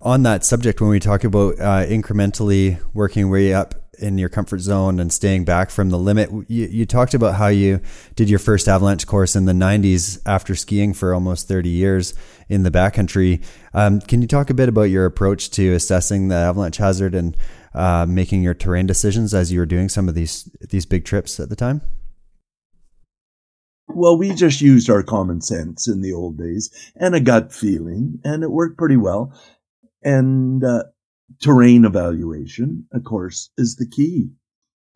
On 0.00 0.22
that 0.24 0.44
subject, 0.44 0.80
when 0.80 0.90
we 0.90 1.00
talk 1.00 1.24
about 1.24 1.58
uh, 1.58 1.86
incrementally 1.86 2.78
working 2.92 3.30
way 3.30 3.54
up 3.54 3.74
in 3.98 4.18
your 4.18 4.28
comfort 4.28 4.60
zone 4.60 5.00
and 5.00 5.10
staying 5.10 5.46
back 5.46 5.70
from 5.70 5.88
the 5.88 5.98
limit, 5.98 6.30
you, 6.48 6.66
you 6.66 6.84
talked 6.84 7.14
about 7.14 7.36
how 7.36 7.46
you 7.46 7.80
did 8.14 8.28
your 8.28 8.38
first 8.38 8.68
avalanche 8.68 9.06
course 9.06 9.34
in 9.34 9.46
the 9.46 9.54
90s 9.54 10.20
after 10.26 10.54
skiing 10.54 10.92
for 10.92 11.14
almost 11.14 11.48
30 11.48 11.70
years 11.70 12.12
in 12.50 12.62
the 12.62 12.70
backcountry. 12.70 13.42
Um, 13.72 14.02
can 14.02 14.20
you 14.20 14.28
talk 14.28 14.50
a 14.50 14.54
bit 14.54 14.68
about 14.68 14.84
your 14.84 15.06
approach 15.06 15.50
to 15.52 15.72
assessing 15.72 16.28
the 16.28 16.36
avalanche 16.36 16.76
hazard 16.76 17.14
and 17.14 17.34
uh, 17.74 18.04
making 18.06 18.42
your 18.42 18.54
terrain 18.54 18.86
decisions 18.86 19.32
as 19.32 19.50
you 19.50 19.60
were 19.60 19.66
doing 19.66 19.88
some 19.88 20.08
of 20.08 20.14
these 20.14 20.44
these 20.68 20.84
big 20.84 21.06
trips 21.06 21.40
at 21.40 21.48
the 21.48 21.56
time? 21.56 21.80
Well, 23.88 24.18
we 24.18 24.34
just 24.34 24.60
used 24.60 24.90
our 24.90 25.02
common 25.02 25.40
sense 25.40 25.88
in 25.88 26.02
the 26.02 26.12
old 26.12 26.36
days 26.36 26.70
and 26.96 27.14
a 27.14 27.20
gut 27.20 27.52
feeling, 27.52 28.20
and 28.24 28.42
it 28.42 28.50
worked 28.50 28.76
pretty 28.76 28.96
well. 28.96 29.32
And 30.06 30.64
uh, 30.64 30.84
terrain 31.42 31.84
evaluation, 31.84 32.86
of 32.94 33.04
course, 33.04 33.50
is 33.58 33.76
the 33.76 33.86
key. 33.86 34.30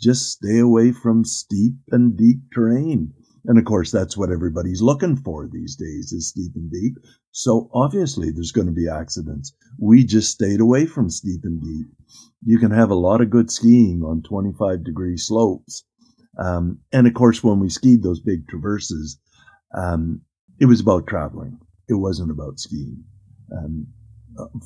Just 0.00 0.30
stay 0.30 0.58
away 0.58 0.92
from 0.92 1.24
steep 1.24 1.74
and 1.90 2.16
deep 2.16 2.38
terrain. 2.54 3.12
And 3.44 3.58
of 3.58 3.66
course, 3.66 3.90
that's 3.90 4.16
what 4.16 4.30
everybody's 4.30 4.80
looking 4.80 5.16
for 5.16 5.46
these 5.46 5.76
days 5.76 6.12
is 6.12 6.28
steep 6.28 6.52
and 6.54 6.70
deep. 6.70 6.96
So 7.32 7.70
obviously 7.74 8.30
there's 8.30 8.52
going 8.52 8.66
to 8.68 8.72
be 8.72 8.88
accidents. 8.88 9.52
We 9.78 10.04
just 10.04 10.30
stayed 10.30 10.60
away 10.60 10.86
from 10.86 11.10
steep 11.10 11.40
and 11.44 11.60
deep. 11.60 11.86
You 12.46 12.58
can 12.58 12.70
have 12.70 12.90
a 12.90 12.94
lot 12.94 13.20
of 13.20 13.30
good 13.30 13.50
skiing 13.50 14.02
on 14.02 14.22
25 14.22 14.84
degree 14.84 15.18
slopes 15.18 15.84
um, 16.38 16.78
and 16.92 17.06
of 17.06 17.14
course, 17.14 17.42
when 17.42 17.60
we 17.60 17.68
skied 17.68 18.02
those 18.02 18.20
big 18.20 18.48
traverses, 18.48 19.18
um, 19.76 20.22
it 20.60 20.66
was 20.66 20.80
about 20.80 21.06
traveling. 21.06 21.58
It 21.88 21.94
wasn't 21.94 22.30
about 22.30 22.58
skiing. 22.58 23.04
Um, 23.56 23.86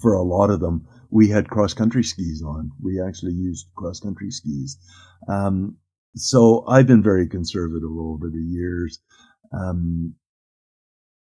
for 0.00 0.14
a 0.14 0.22
lot 0.22 0.50
of 0.50 0.60
them, 0.60 0.86
we 1.10 1.28
had 1.28 1.48
cross 1.48 1.74
country 1.74 2.02
skis 2.02 2.42
on. 2.42 2.70
We 2.82 3.00
actually 3.00 3.32
used 3.32 3.66
cross 3.76 4.00
country 4.00 4.30
skis. 4.30 4.78
Um, 5.28 5.76
so 6.16 6.64
I've 6.68 6.86
been 6.86 7.02
very 7.02 7.28
conservative 7.28 7.90
over 7.96 8.28
the 8.28 8.42
years. 8.42 9.00
Um, 9.52 10.14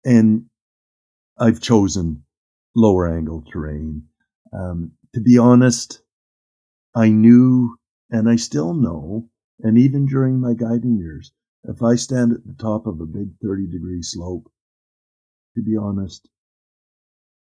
and 0.06 0.46
I've 1.40 1.62
chosen 1.62 2.24
lower 2.76 3.08
angle 3.14 3.44
terrain. 3.52 4.04
Um, 4.54 4.92
to 5.14 5.22
be 5.22 5.38
honest, 5.38 6.02
I 6.96 7.10
knew 7.10 7.78
and 8.10 8.30
I 8.30 8.38
still 8.38 8.74
know 8.74 9.30
and 9.60 9.78
even 9.78 10.06
during 10.06 10.40
my 10.40 10.54
guiding 10.54 10.98
years, 10.98 11.32
if 11.64 11.82
I 11.82 11.96
stand 11.96 12.32
at 12.32 12.46
the 12.46 12.54
top 12.54 12.86
of 12.86 13.02
a 13.02 13.06
big 13.06 13.38
30 13.42 13.68
degree 13.68 14.04
slope, 14.04 14.52
to 15.56 15.64
be 15.64 15.76
honest, 15.76 16.30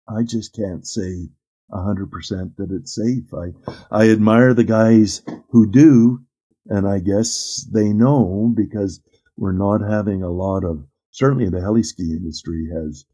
I 0.10 0.24
just 0.24 0.56
can't 0.56 0.88
say 0.88 1.30
100% 1.72 2.56
that 2.58 2.72
it's 2.72 2.96
safe. 2.96 3.34
I, 3.34 3.76
I 3.92 4.10
admire 4.10 4.54
the 4.54 4.64
guys 4.64 5.22
who 5.50 5.70
do, 5.70 6.20
and 6.68 6.88
I 6.88 7.00
guess 7.00 7.68
they 7.72 7.94
know 7.94 8.54
because 8.56 9.02
we're 9.38 9.52
not 9.52 9.82
having 9.82 10.24
a 10.24 10.32
lot 10.32 10.64
of, 10.64 10.86
certainly 11.12 11.50
the 11.50 11.62
heli 11.62 11.84
ski 11.84 12.12
industry 12.12 12.70
has 12.74 13.06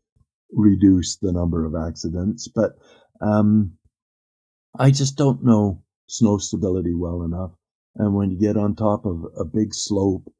reduced 0.51 1.19
the 1.21 1.31
number 1.31 1.65
of 1.65 1.75
accidents, 1.75 2.47
but 2.47 2.73
um, 3.21 3.73
I 4.77 4.91
just 4.91 5.17
don't 5.17 5.43
know 5.43 5.81
snow 6.07 6.37
stability 6.37 6.93
well 6.93 7.23
enough. 7.23 7.51
And 7.95 8.15
when 8.15 8.31
you 8.31 8.39
get 8.39 8.57
on 8.57 8.75
top 8.75 9.05
of 9.05 9.25
a 9.37 9.45
big 9.45 9.73
slope, 9.73 10.31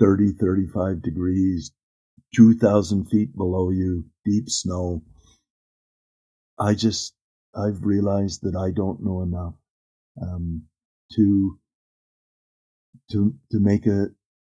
30, 0.00 0.32
35 0.32 1.02
degrees, 1.02 1.72
2,000 2.34 3.06
feet 3.06 3.36
below 3.36 3.70
you, 3.70 4.04
deep 4.24 4.48
snow, 4.48 5.02
I 6.58 6.74
just, 6.74 7.14
I've 7.54 7.84
realized 7.84 8.42
that 8.42 8.56
I 8.56 8.70
don't 8.70 9.02
know 9.04 9.22
enough 9.22 9.54
um, 10.20 10.64
to, 11.14 11.58
to, 13.12 13.34
to 13.52 13.60
make 13.60 13.86
a, 13.86 14.06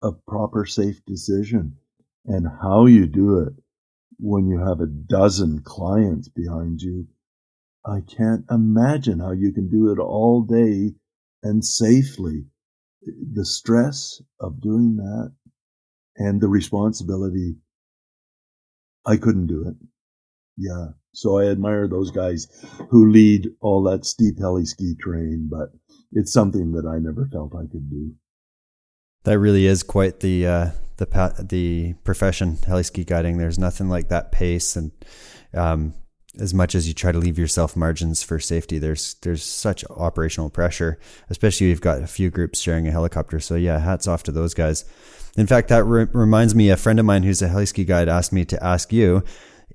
a 0.02 0.12
proper 0.12 0.64
safe 0.64 1.04
decision. 1.06 1.76
And 2.26 2.46
how 2.62 2.86
you 2.86 3.06
do 3.06 3.40
it 3.40 3.54
when 4.18 4.48
you 4.48 4.58
have 4.58 4.80
a 4.80 4.86
dozen 4.86 5.62
clients 5.62 6.28
behind 6.28 6.82
you, 6.82 7.08
I 7.86 8.00
can't 8.00 8.44
imagine 8.50 9.20
how 9.20 9.32
you 9.32 9.52
can 9.52 9.70
do 9.70 9.90
it 9.92 9.98
all 9.98 10.42
day 10.42 10.94
and 11.42 11.64
safely. 11.64 12.46
The 13.02 13.46
stress 13.46 14.20
of 14.40 14.60
doing 14.60 14.96
that 14.96 15.32
and 16.16 16.40
the 16.40 16.48
responsibility, 16.48 17.56
I 19.06 19.16
couldn't 19.16 19.46
do 19.46 19.68
it. 19.68 19.76
Yeah. 20.58 20.88
So 21.12 21.38
I 21.38 21.46
admire 21.46 21.88
those 21.88 22.10
guys 22.10 22.48
who 22.90 23.10
lead 23.10 23.48
all 23.60 23.82
that 23.84 24.04
steep 24.04 24.38
heli 24.38 24.66
ski 24.66 24.94
train, 25.00 25.48
but 25.50 25.70
it's 26.12 26.32
something 26.32 26.72
that 26.72 26.86
I 26.86 26.98
never 26.98 27.28
felt 27.32 27.54
I 27.54 27.66
could 27.70 27.90
do. 27.90 28.14
That 29.24 29.38
really 29.38 29.66
is 29.66 29.82
quite 29.82 30.20
the 30.20 30.46
uh, 30.46 30.70
the 30.96 31.46
the 31.48 31.94
profession 32.04 32.58
heli 32.66 32.82
ski 32.82 33.04
guiding. 33.04 33.38
There's 33.38 33.58
nothing 33.58 33.88
like 33.88 34.08
that 34.08 34.32
pace 34.32 34.76
and 34.76 34.92
um, 35.54 35.94
as 36.38 36.54
much 36.54 36.74
as 36.74 36.86
you 36.86 36.94
try 36.94 37.10
to 37.10 37.18
leave 37.18 37.38
yourself 37.38 37.76
margins 37.76 38.22
for 38.22 38.38
safety, 38.38 38.78
there's 38.78 39.14
there's 39.22 39.42
such 39.42 39.84
operational 39.90 40.50
pressure, 40.50 40.98
especially 41.30 41.68
you've 41.68 41.80
got 41.80 42.02
a 42.02 42.06
few 42.06 42.30
groups 42.30 42.60
sharing 42.60 42.86
a 42.86 42.92
helicopter. 42.92 43.40
So 43.40 43.54
yeah, 43.54 43.78
hats 43.78 44.06
off 44.06 44.22
to 44.24 44.32
those 44.32 44.54
guys. 44.54 44.84
In 45.36 45.46
fact, 45.46 45.68
that 45.68 45.84
re- 45.84 46.06
reminds 46.12 46.54
me, 46.54 46.70
a 46.70 46.76
friend 46.76 46.98
of 46.98 47.06
mine 47.06 47.22
who's 47.22 47.42
a 47.42 47.48
heli-ski 47.48 47.84
guide 47.84 48.08
asked 48.08 48.32
me 48.32 48.44
to 48.46 48.62
ask 48.64 48.92
you 48.92 49.22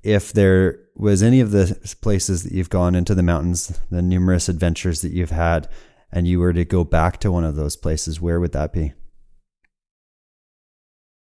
if 0.04 0.34
there 0.34 0.80
was 0.95 1.24
any 1.24 1.39
of 1.39 1.51
the 1.51 1.95
places 2.01 2.43
that 2.43 2.54
you've 2.54 2.70
gone 2.70 2.95
into 2.95 3.16
the 3.16 3.24
mountains, 3.24 3.80
the 3.89 4.01
numerous 4.01 4.49
adventures 4.49 5.01
that 5.01 5.12
you've 5.12 5.32
had, 5.32 5.68
and 6.12 6.28
you 6.28 6.39
were 6.39 6.54
to 6.54 6.66
go 6.66 6.84
back 6.84 7.20
to 7.22 7.32
one 7.32 7.43
of 7.43 7.56
those 7.56 7.76
places, 7.76 8.22
where 8.22 8.39
would 8.39 8.51
that 8.51 8.72
be? 8.72 8.93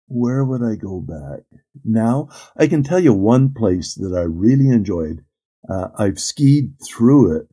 where 0.09 0.45
would 0.45 0.63
I 0.63 0.75
go 0.75 1.01
back? 1.01 1.41
Now, 1.85 2.29
I 2.57 2.67
can 2.67 2.83
tell 2.83 2.99
you 2.99 3.13
one 3.13 3.53
place 3.55 3.95
that 3.95 4.17
I 4.17 4.23
really 4.23 4.69
enjoyed. 4.69 5.25
Uh, 5.69 5.89
I've 5.97 6.19
skied 6.19 6.75
through 6.83 7.37
it 7.37 7.49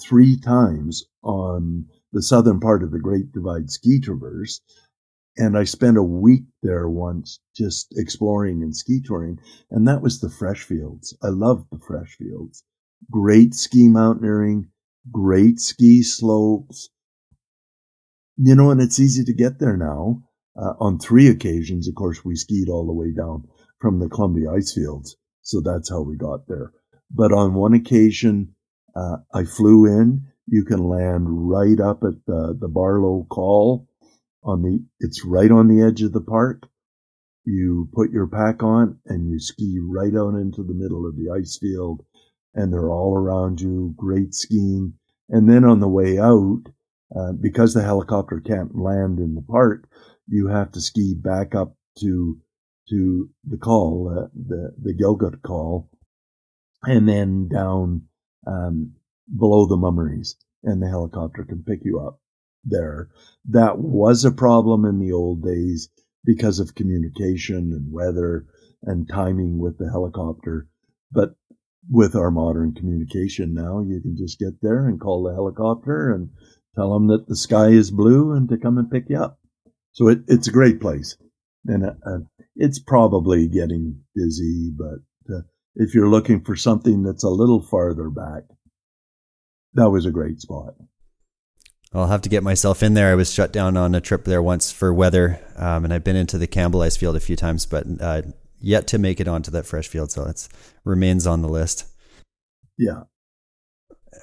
three 0.00 0.38
times 0.38 1.04
on 1.22 1.86
the 2.12 2.22
southern 2.22 2.60
part 2.60 2.82
of 2.82 2.92
the 2.92 3.00
Great 3.00 3.32
Divide 3.32 3.70
Ski 3.70 4.00
Traverse. 4.00 4.60
And 5.36 5.56
I 5.56 5.64
spent 5.64 5.96
a 5.96 6.02
week 6.02 6.44
there 6.62 6.88
once 6.88 7.40
just 7.56 7.94
exploring 7.96 8.62
and 8.62 8.76
ski 8.76 9.00
touring. 9.02 9.38
And 9.70 9.88
that 9.88 10.02
was 10.02 10.20
the 10.20 10.28
Freshfields. 10.28 11.14
I 11.22 11.28
loved 11.28 11.66
the 11.70 11.78
Freshfields. 11.78 12.62
Great 13.10 13.54
ski 13.54 13.88
mountaineering, 13.88 14.68
great 15.10 15.58
ski 15.58 16.02
slopes. 16.02 16.90
You 18.36 18.54
know, 18.54 18.70
and 18.70 18.80
it's 18.80 19.00
easy 19.00 19.24
to 19.24 19.32
get 19.32 19.58
there 19.58 19.76
now. 19.76 20.22
Uh, 20.54 20.74
on 20.80 20.98
three 20.98 21.28
occasions, 21.28 21.88
of 21.88 21.94
course, 21.94 22.24
we 22.24 22.36
skied 22.36 22.68
all 22.68 22.86
the 22.86 22.92
way 22.92 23.12
down 23.12 23.48
from 23.80 24.00
the 24.00 24.08
Columbia 24.08 24.50
ice 24.50 24.74
fields. 24.74 25.16
So 25.40 25.60
that's 25.60 25.88
how 25.88 26.02
we 26.02 26.16
got 26.16 26.46
there. 26.46 26.72
But 27.10 27.32
on 27.32 27.54
one 27.54 27.74
occasion, 27.74 28.54
uh, 28.94 29.16
I 29.32 29.44
flew 29.44 29.86
in. 29.86 30.26
You 30.46 30.64
can 30.64 30.88
land 30.88 31.26
right 31.28 31.80
up 31.80 32.02
at 32.04 32.24
the, 32.26 32.56
the 32.58 32.68
Barlow 32.68 33.26
Col 33.30 33.88
on 34.44 34.62
the, 34.62 34.84
it's 35.00 35.24
right 35.24 35.50
on 35.50 35.68
the 35.68 35.82
edge 35.82 36.02
of 36.02 36.12
the 36.12 36.20
park. 36.20 36.68
You 37.44 37.88
put 37.92 38.10
your 38.10 38.26
pack 38.26 38.62
on 38.62 38.98
and 39.06 39.28
you 39.28 39.38
ski 39.38 39.78
right 39.82 40.14
out 40.14 40.34
into 40.34 40.62
the 40.62 40.74
middle 40.74 41.06
of 41.06 41.16
the 41.16 41.30
ice 41.30 41.58
field 41.60 42.04
and 42.54 42.72
they're 42.72 42.90
all 42.90 43.16
around 43.16 43.60
you. 43.60 43.94
Great 43.96 44.34
skiing. 44.34 44.94
And 45.28 45.48
then 45.48 45.64
on 45.64 45.80
the 45.80 45.88
way 45.88 46.18
out, 46.18 46.62
uh, 47.16 47.32
because 47.32 47.74
the 47.74 47.82
helicopter 47.82 48.40
can't 48.40 48.76
land 48.76 49.18
in 49.18 49.34
the 49.34 49.42
park, 49.42 49.88
you 50.28 50.48
have 50.48 50.72
to 50.72 50.80
ski 50.80 51.14
back 51.14 51.54
up 51.54 51.76
to 51.98 52.40
to 52.88 53.30
the 53.44 53.56
col, 53.56 54.08
uh, 54.10 54.28
the 54.34 54.74
the 54.82 54.94
Gilgit 54.94 55.42
Col, 55.42 55.90
and 56.84 57.08
then 57.08 57.48
down 57.48 58.02
um, 58.46 58.94
below 59.38 59.66
the 59.66 59.76
Mummeries, 59.76 60.36
and 60.64 60.82
the 60.82 60.88
helicopter 60.88 61.44
can 61.44 61.62
pick 61.62 61.80
you 61.84 62.00
up 62.00 62.21
there. 62.64 63.08
That 63.48 63.78
was 63.78 64.24
a 64.24 64.32
problem 64.32 64.84
in 64.84 64.98
the 64.98 65.12
old 65.12 65.42
days 65.42 65.88
because 66.24 66.60
of 66.60 66.74
communication 66.74 67.72
and 67.72 67.92
weather 67.92 68.46
and 68.82 69.08
timing 69.08 69.58
with 69.58 69.78
the 69.78 69.90
helicopter. 69.90 70.68
But 71.10 71.34
with 71.90 72.14
our 72.14 72.30
modern 72.30 72.74
communication 72.74 73.54
now, 73.54 73.80
you 73.80 74.00
can 74.00 74.16
just 74.16 74.38
get 74.38 74.60
there 74.62 74.86
and 74.86 75.00
call 75.00 75.24
the 75.24 75.34
helicopter 75.34 76.12
and 76.12 76.30
tell 76.74 76.94
them 76.94 77.08
that 77.08 77.26
the 77.28 77.36
sky 77.36 77.68
is 77.68 77.90
blue 77.90 78.32
and 78.32 78.48
to 78.48 78.56
come 78.56 78.78
and 78.78 78.90
pick 78.90 79.04
you 79.08 79.18
up. 79.18 79.38
So 79.92 80.08
it, 80.08 80.20
it's 80.28 80.48
a 80.48 80.52
great 80.52 80.80
place. 80.80 81.16
And 81.66 81.84
uh, 81.84 81.94
uh, 82.06 82.18
it's 82.56 82.78
probably 82.78 83.48
getting 83.48 84.00
busy, 84.14 84.72
but 84.76 85.34
uh, 85.34 85.42
if 85.74 85.94
you're 85.94 86.08
looking 86.08 86.42
for 86.42 86.56
something 86.56 87.02
that's 87.02 87.24
a 87.24 87.28
little 87.28 87.62
farther 87.62 88.10
back, 88.10 88.44
that 89.74 89.90
was 89.90 90.06
a 90.06 90.10
great 90.10 90.40
spot. 90.40 90.74
I'll 91.94 92.06
have 92.06 92.22
to 92.22 92.28
get 92.28 92.42
myself 92.42 92.82
in 92.82 92.94
there. 92.94 93.10
I 93.10 93.14
was 93.14 93.32
shut 93.32 93.52
down 93.52 93.76
on 93.76 93.94
a 93.94 94.00
trip 94.00 94.24
there 94.24 94.42
once 94.42 94.72
for 94.72 94.94
weather, 94.94 95.40
um, 95.56 95.84
and 95.84 95.92
I've 95.92 96.04
been 96.04 96.16
into 96.16 96.38
the 96.38 96.46
Campbell 96.46 96.82
Ice 96.82 96.96
Field 96.96 97.16
a 97.16 97.20
few 97.20 97.36
times, 97.36 97.66
but 97.66 97.84
uh, 98.00 98.22
yet 98.60 98.86
to 98.88 98.98
make 98.98 99.20
it 99.20 99.28
onto 99.28 99.50
that 99.50 99.64
Freshfield. 99.64 100.10
So 100.10 100.24
it 100.24 100.48
remains 100.84 101.26
on 101.26 101.42
the 101.42 101.48
list. 101.48 101.86
Yeah. 102.78 103.02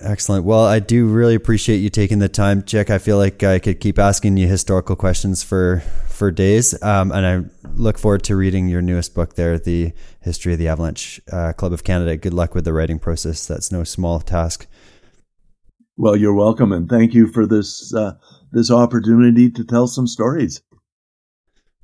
Excellent. 0.02 0.46
Well, 0.46 0.66
I 0.66 0.80
do 0.80 1.08
really 1.08 1.36
appreciate 1.36 1.78
you 1.78 1.90
taking 1.90 2.20
the 2.20 2.30
time, 2.30 2.66
Chic. 2.66 2.90
I 2.90 3.00
feel 3.00 3.18
like 3.18 3.44
I 3.44 3.60
could 3.60 3.80
keep 3.80 4.00
asking 4.00 4.38
you 4.38 4.48
historical 4.48 4.96
questions 4.96 5.44
for 5.44 5.84
for 6.08 6.32
days, 6.32 6.82
um, 6.84 7.12
and 7.12 7.26
I 7.26 7.68
look 7.76 7.98
forward 7.98 8.24
to 8.24 8.36
reading 8.36 8.68
your 8.68 8.82
newest 8.82 9.14
book 9.14 9.36
there, 9.36 9.58
the 9.58 9.94
history 10.22 10.54
of 10.54 10.60
the 10.60 10.68
Avalanche 10.68 11.22
uh, 11.32 11.54
Club 11.54 11.74
of 11.74 11.84
Canada. 11.84 12.18
Good 12.18 12.34
luck 12.34 12.56
with 12.56 12.66
the 12.66 12.74
writing 12.74 13.00
process. 13.00 13.46
That's 13.46 13.72
no 13.72 13.84
small 13.84 14.20
task. 14.20 14.68
Well, 16.02 16.16
you're 16.16 16.34
welcome, 16.34 16.72
and 16.72 16.88
thank 16.88 17.14
you 17.14 17.28
for 17.28 17.46
this 17.46 17.94
uh, 17.94 18.14
this 18.54 18.72
opportunity 18.72 19.52
to 19.52 19.66
tell 19.66 19.86
some 19.86 20.08
stories. 20.08 20.62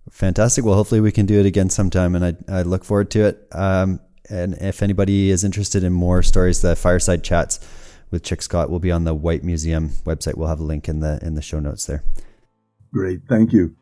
Fantastic. 0.10 0.64
Well, 0.64 0.76
hopefully 0.76 1.02
we 1.02 1.12
can 1.12 1.26
do 1.26 1.38
it 1.38 1.46
again 1.46 1.70
sometime, 1.70 2.16
and 2.16 2.26
I, 2.26 2.60
I 2.60 2.62
look 2.62 2.86
forward 2.86 3.12
to 3.12 3.26
it. 3.26 3.46
Um, 3.52 4.00
and 4.30 4.54
if 4.62 4.82
anybody 4.82 5.32
is 5.32 5.44
interested 5.44 5.84
in 5.84 5.92
more 5.92 6.24
stories, 6.24 6.62
the 6.62 6.78
fireside 6.78 7.26
chats 7.26 7.60
with 8.10 8.26
Chic 8.26 8.42
Scott 8.42 8.70
will 8.70 8.80
be 8.80 8.90
on 8.90 9.04
the 9.04 9.14
Whyte 9.14 9.44
Museum 9.44 9.90
website. 10.06 10.38
We'll 10.38 10.48
have 10.48 10.62
a 10.62 10.64
link 10.64 10.88
in 10.88 11.02
the 11.02 11.20
in 11.22 11.36
the 11.36 11.42
show 11.42 11.60
notes 11.60 11.86
there. 11.86 12.02
Great, 12.94 13.20
thank 13.28 13.52
you. 13.52 13.76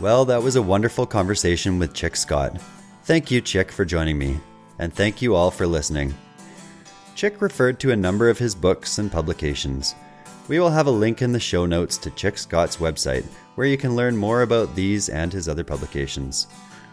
Well, 0.00 0.24
that 0.26 0.44
was 0.44 0.54
a 0.54 0.62
wonderful 0.62 1.06
conversation 1.06 1.80
with 1.80 1.96
Chic 1.96 2.14
Scott. 2.14 2.60
Thank 3.02 3.32
you, 3.32 3.42
Chic, 3.44 3.72
for 3.72 3.84
joining 3.84 4.16
me, 4.16 4.38
and 4.78 4.94
thank 4.94 5.20
you 5.20 5.34
all 5.34 5.50
for 5.50 5.66
listening. 5.66 6.14
Chic 7.16 7.42
referred 7.42 7.80
to 7.80 7.90
a 7.90 7.96
number 7.96 8.30
of 8.30 8.38
his 8.38 8.54
books 8.54 8.98
and 8.98 9.10
publications. 9.10 9.96
We 10.46 10.60
will 10.60 10.70
have 10.70 10.86
a 10.86 10.92
link 10.92 11.20
in 11.20 11.32
the 11.32 11.40
show 11.40 11.66
notes 11.66 11.98
to 11.98 12.12
Chic 12.14 12.38
Scott's 12.38 12.76
website, 12.76 13.24
where 13.56 13.66
you 13.66 13.76
can 13.76 13.96
learn 13.96 14.16
more 14.16 14.42
about 14.42 14.76
these 14.76 15.08
and 15.08 15.32
his 15.32 15.48
other 15.48 15.64
publications. 15.64 16.46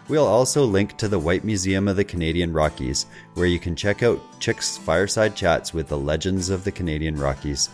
We'll 0.07 0.25
also 0.25 0.65
link 0.65 0.97
to 0.97 1.07
the 1.07 1.19
Whyte 1.19 1.43
Museum 1.43 1.87
of 1.87 1.97
the 1.97 2.03
Canadian 2.03 2.53
Rockies, 2.53 3.05
where 3.35 3.45
you 3.45 3.59
can 3.59 3.75
check 3.75 4.01
out 4.01 4.19
Chic's 4.39 4.77
fireside 4.77 5.35
chats 5.35 5.75
with 5.75 5.89
the 5.89 5.97
legends 5.97 6.49
of 6.49 6.63
the 6.63 6.71
Canadian 6.71 7.17
Rockies. 7.17 7.69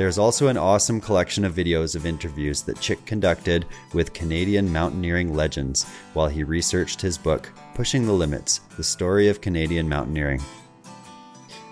There's 0.00 0.16
also 0.16 0.48
an 0.48 0.56
awesome 0.56 0.98
collection 0.98 1.44
of 1.44 1.54
videos 1.54 1.94
of 1.94 2.06
interviews 2.06 2.62
that 2.62 2.82
Chic 2.82 3.04
conducted 3.04 3.66
with 3.92 4.14
Canadian 4.14 4.72
mountaineering 4.72 5.34
legends 5.34 5.84
while 6.14 6.26
he 6.26 6.42
researched 6.42 7.02
his 7.02 7.18
book, 7.18 7.52
Pushing 7.74 8.06
the 8.06 8.14
Limits 8.14 8.62
The 8.78 8.82
Story 8.82 9.28
of 9.28 9.42
Canadian 9.42 9.90
Mountaineering. 9.90 10.40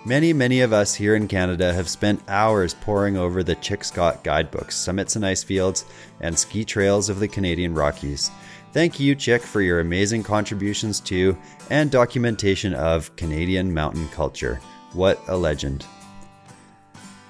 Many, 0.05 0.31
many 0.31 0.61
of 0.61 0.73
us 0.73 0.93
here 0.93 1.15
in 1.15 1.27
Canada 1.27 1.73
have 1.73 1.89
spent 1.89 2.21
hours 2.27 2.75
poring 2.75 3.17
over 3.17 3.41
the 3.41 3.57
Chic 3.59 3.83
Scott 3.83 4.23
guidebooks, 4.23 4.75
Summits 4.75 5.15
and 5.15 5.25
Icefields, 5.25 5.85
and 6.21 6.37
Ski 6.37 6.63
Trails 6.63 7.09
of 7.09 7.19
the 7.19 7.27
Canadian 7.27 7.73
Rockies. 7.73 8.29
Thank 8.73 8.99
you, 8.99 9.17
Chic, 9.17 9.41
for 9.41 9.63
your 9.63 9.79
amazing 9.79 10.21
contributions 10.21 10.99
to 10.99 11.35
and 11.71 11.89
documentation 11.89 12.75
of 12.75 13.15
Canadian 13.15 13.73
mountain 13.73 14.07
culture. 14.09 14.61
What 14.93 15.19
a 15.27 15.35
legend. 15.35 15.83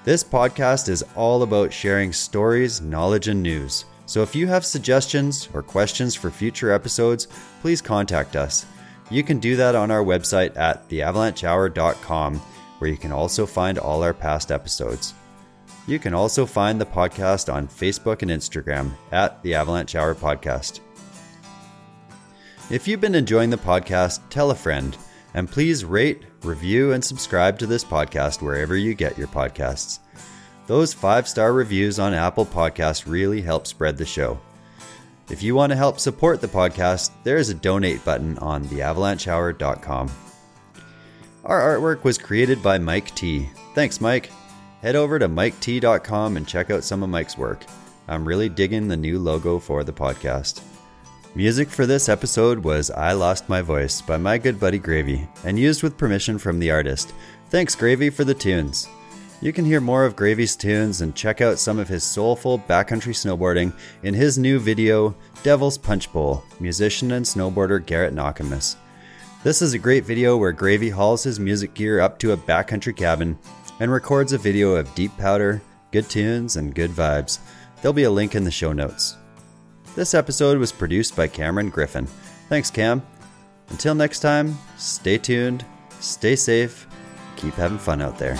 This 0.02 0.24
podcast 0.24 0.88
is 0.88 1.04
all 1.14 1.42
about 1.42 1.74
sharing 1.74 2.10
stories, 2.14 2.80
knowledge, 2.80 3.28
and 3.28 3.42
news. 3.42 3.84
So 4.06 4.22
if 4.22 4.34
you 4.34 4.46
have 4.46 4.64
suggestions 4.64 5.50
or 5.52 5.62
questions 5.62 6.14
for 6.14 6.30
future 6.30 6.72
episodes, 6.72 7.28
please 7.60 7.82
contact 7.82 8.34
us. 8.34 8.64
You 9.10 9.22
can 9.22 9.40
do 9.40 9.56
that 9.56 9.74
on 9.74 9.90
our 9.90 10.02
website 10.02 10.56
at 10.56 10.88
theavalanchehour.com, 10.88 12.38
where 12.78 12.90
you 12.90 12.96
can 12.96 13.12
also 13.12 13.44
find 13.44 13.78
all 13.78 14.02
our 14.02 14.14
past 14.14 14.50
episodes. 14.50 15.12
You 15.86 15.98
can 15.98 16.14
also 16.14 16.46
find 16.46 16.80
the 16.80 16.86
podcast 16.86 17.52
on 17.52 17.68
Facebook 17.68 18.22
and 18.22 18.30
Instagram 18.30 18.92
at 19.12 19.42
the 19.42 19.54
Avalanche 19.54 19.94
Hour 19.96 20.14
Podcast. 20.14 20.80
If 22.70 22.88
you've 22.88 23.02
been 23.02 23.14
enjoying 23.14 23.50
the 23.50 23.58
podcast, 23.58 24.20
tell 24.30 24.50
a 24.50 24.54
friend. 24.54 24.96
And 25.34 25.50
please 25.50 25.84
rate, 25.84 26.22
review, 26.42 26.92
and 26.92 27.04
subscribe 27.04 27.58
to 27.58 27.66
this 27.66 27.84
podcast 27.84 28.42
wherever 28.42 28.76
you 28.76 28.94
get 28.94 29.18
your 29.18 29.28
podcasts. 29.28 30.00
Those 30.66 30.92
five 30.92 31.28
star 31.28 31.52
reviews 31.52 31.98
on 31.98 32.14
Apple 32.14 32.46
Podcasts 32.46 33.10
really 33.10 33.42
help 33.42 33.66
spread 33.66 33.96
the 33.96 34.06
show. 34.06 34.40
If 35.28 35.42
you 35.42 35.54
want 35.54 35.70
to 35.70 35.76
help 35.76 36.00
support 36.00 36.40
the 36.40 36.48
podcast, 36.48 37.10
there 37.22 37.36
is 37.36 37.50
a 37.50 37.54
donate 37.54 38.04
button 38.04 38.36
on 38.38 38.64
theavalanchehour.com. 38.64 40.10
Our 41.44 41.60
artwork 41.78 42.04
was 42.04 42.18
created 42.18 42.62
by 42.62 42.78
Mike 42.78 43.14
T. 43.14 43.48
Thanks, 43.74 44.00
Mike. 44.00 44.30
Head 44.82 44.96
over 44.96 45.18
to 45.18 45.28
miket.com 45.28 46.36
and 46.36 46.46
check 46.48 46.70
out 46.70 46.84
some 46.84 47.02
of 47.02 47.10
Mike's 47.10 47.38
work. 47.38 47.64
I'm 48.08 48.26
really 48.26 48.48
digging 48.48 48.88
the 48.88 48.96
new 48.96 49.18
logo 49.18 49.58
for 49.58 49.84
the 49.84 49.92
podcast. 49.92 50.62
Music 51.36 51.68
for 51.68 51.86
this 51.86 52.08
episode 52.08 52.58
was 52.58 52.90
I 52.90 53.12
Lost 53.12 53.48
My 53.48 53.62
Voice 53.62 54.00
by 54.02 54.16
my 54.16 54.36
good 54.36 54.58
buddy 54.58 54.80
Gravy 54.80 55.28
and 55.44 55.56
used 55.56 55.80
with 55.80 55.96
permission 55.96 56.38
from 56.38 56.58
the 56.58 56.72
artist. 56.72 57.14
Thanks, 57.50 57.76
Gravy, 57.76 58.10
for 58.10 58.24
the 58.24 58.34
tunes. 58.34 58.88
You 59.40 59.52
can 59.52 59.64
hear 59.64 59.80
more 59.80 60.04
of 60.04 60.16
Gravy's 60.16 60.56
tunes 60.56 61.02
and 61.02 61.14
check 61.14 61.40
out 61.40 61.60
some 61.60 61.78
of 61.78 61.86
his 61.86 62.02
soulful 62.02 62.58
backcountry 62.58 63.14
snowboarding 63.14 63.72
in 64.02 64.12
his 64.12 64.38
new 64.38 64.58
video, 64.58 65.14
Devil's 65.44 65.78
Punch 65.78 66.12
Bowl, 66.12 66.42
musician 66.58 67.12
and 67.12 67.24
snowboarder 67.24 67.86
Garrett 67.86 68.12
Nakamus. 68.12 68.74
This 69.44 69.62
is 69.62 69.72
a 69.72 69.78
great 69.78 70.04
video 70.04 70.36
where 70.36 70.50
Gravy 70.50 70.90
hauls 70.90 71.22
his 71.22 71.38
music 71.38 71.74
gear 71.74 72.00
up 72.00 72.18
to 72.18 72.32
a 72.32 72.36
backcountry 72.36 72.96
cabin 72.96 73.38
and 73.78 73.92
records 73.92 74.32
a 74.32 74.38
video 74.38 74.74
of 74.74 74.92
deep 74.96 75.16
powder, 75.16 75.62
good 75.92 76.10
tunes, 76.10 76.56
and 76.56 76.74
good 76.74 76.90
vibes. 76.90 77.38
There'll 77.80 77.92
be 77.92 78.02
a 78.02 78.10
link 78.10 78.34
in 78.34 78.42
the 78.42 78.50
show 78.50 78.72
notes. 78.72 79.16
This 79.96 80.14
episode 80.14 80.58
was 80.58 80.72
produced 80.72 81.16
by 81.16 81.26
Cameron 81.26 81.68
Griffin. 81.68 82.06
Thanks, 82.48 82.70
Cam. 82.70 83.02
Until 83.70 83.94
next 83.94 84.20
time, 84.20 84.56
stay 84.76 85.18
tuned, 85.18 85.64
stay 86.00 86.36
safe, 86.36 86.86
keep 87.36 87.54
having 87.54 87.78
fun 87.78 88.00
out 88.00 88.18
there. 88.18 88.36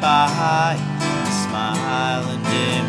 By, 0.00 0.76
smile 1.44 2.24
and 2.30 2.44
dim 2.44 2.79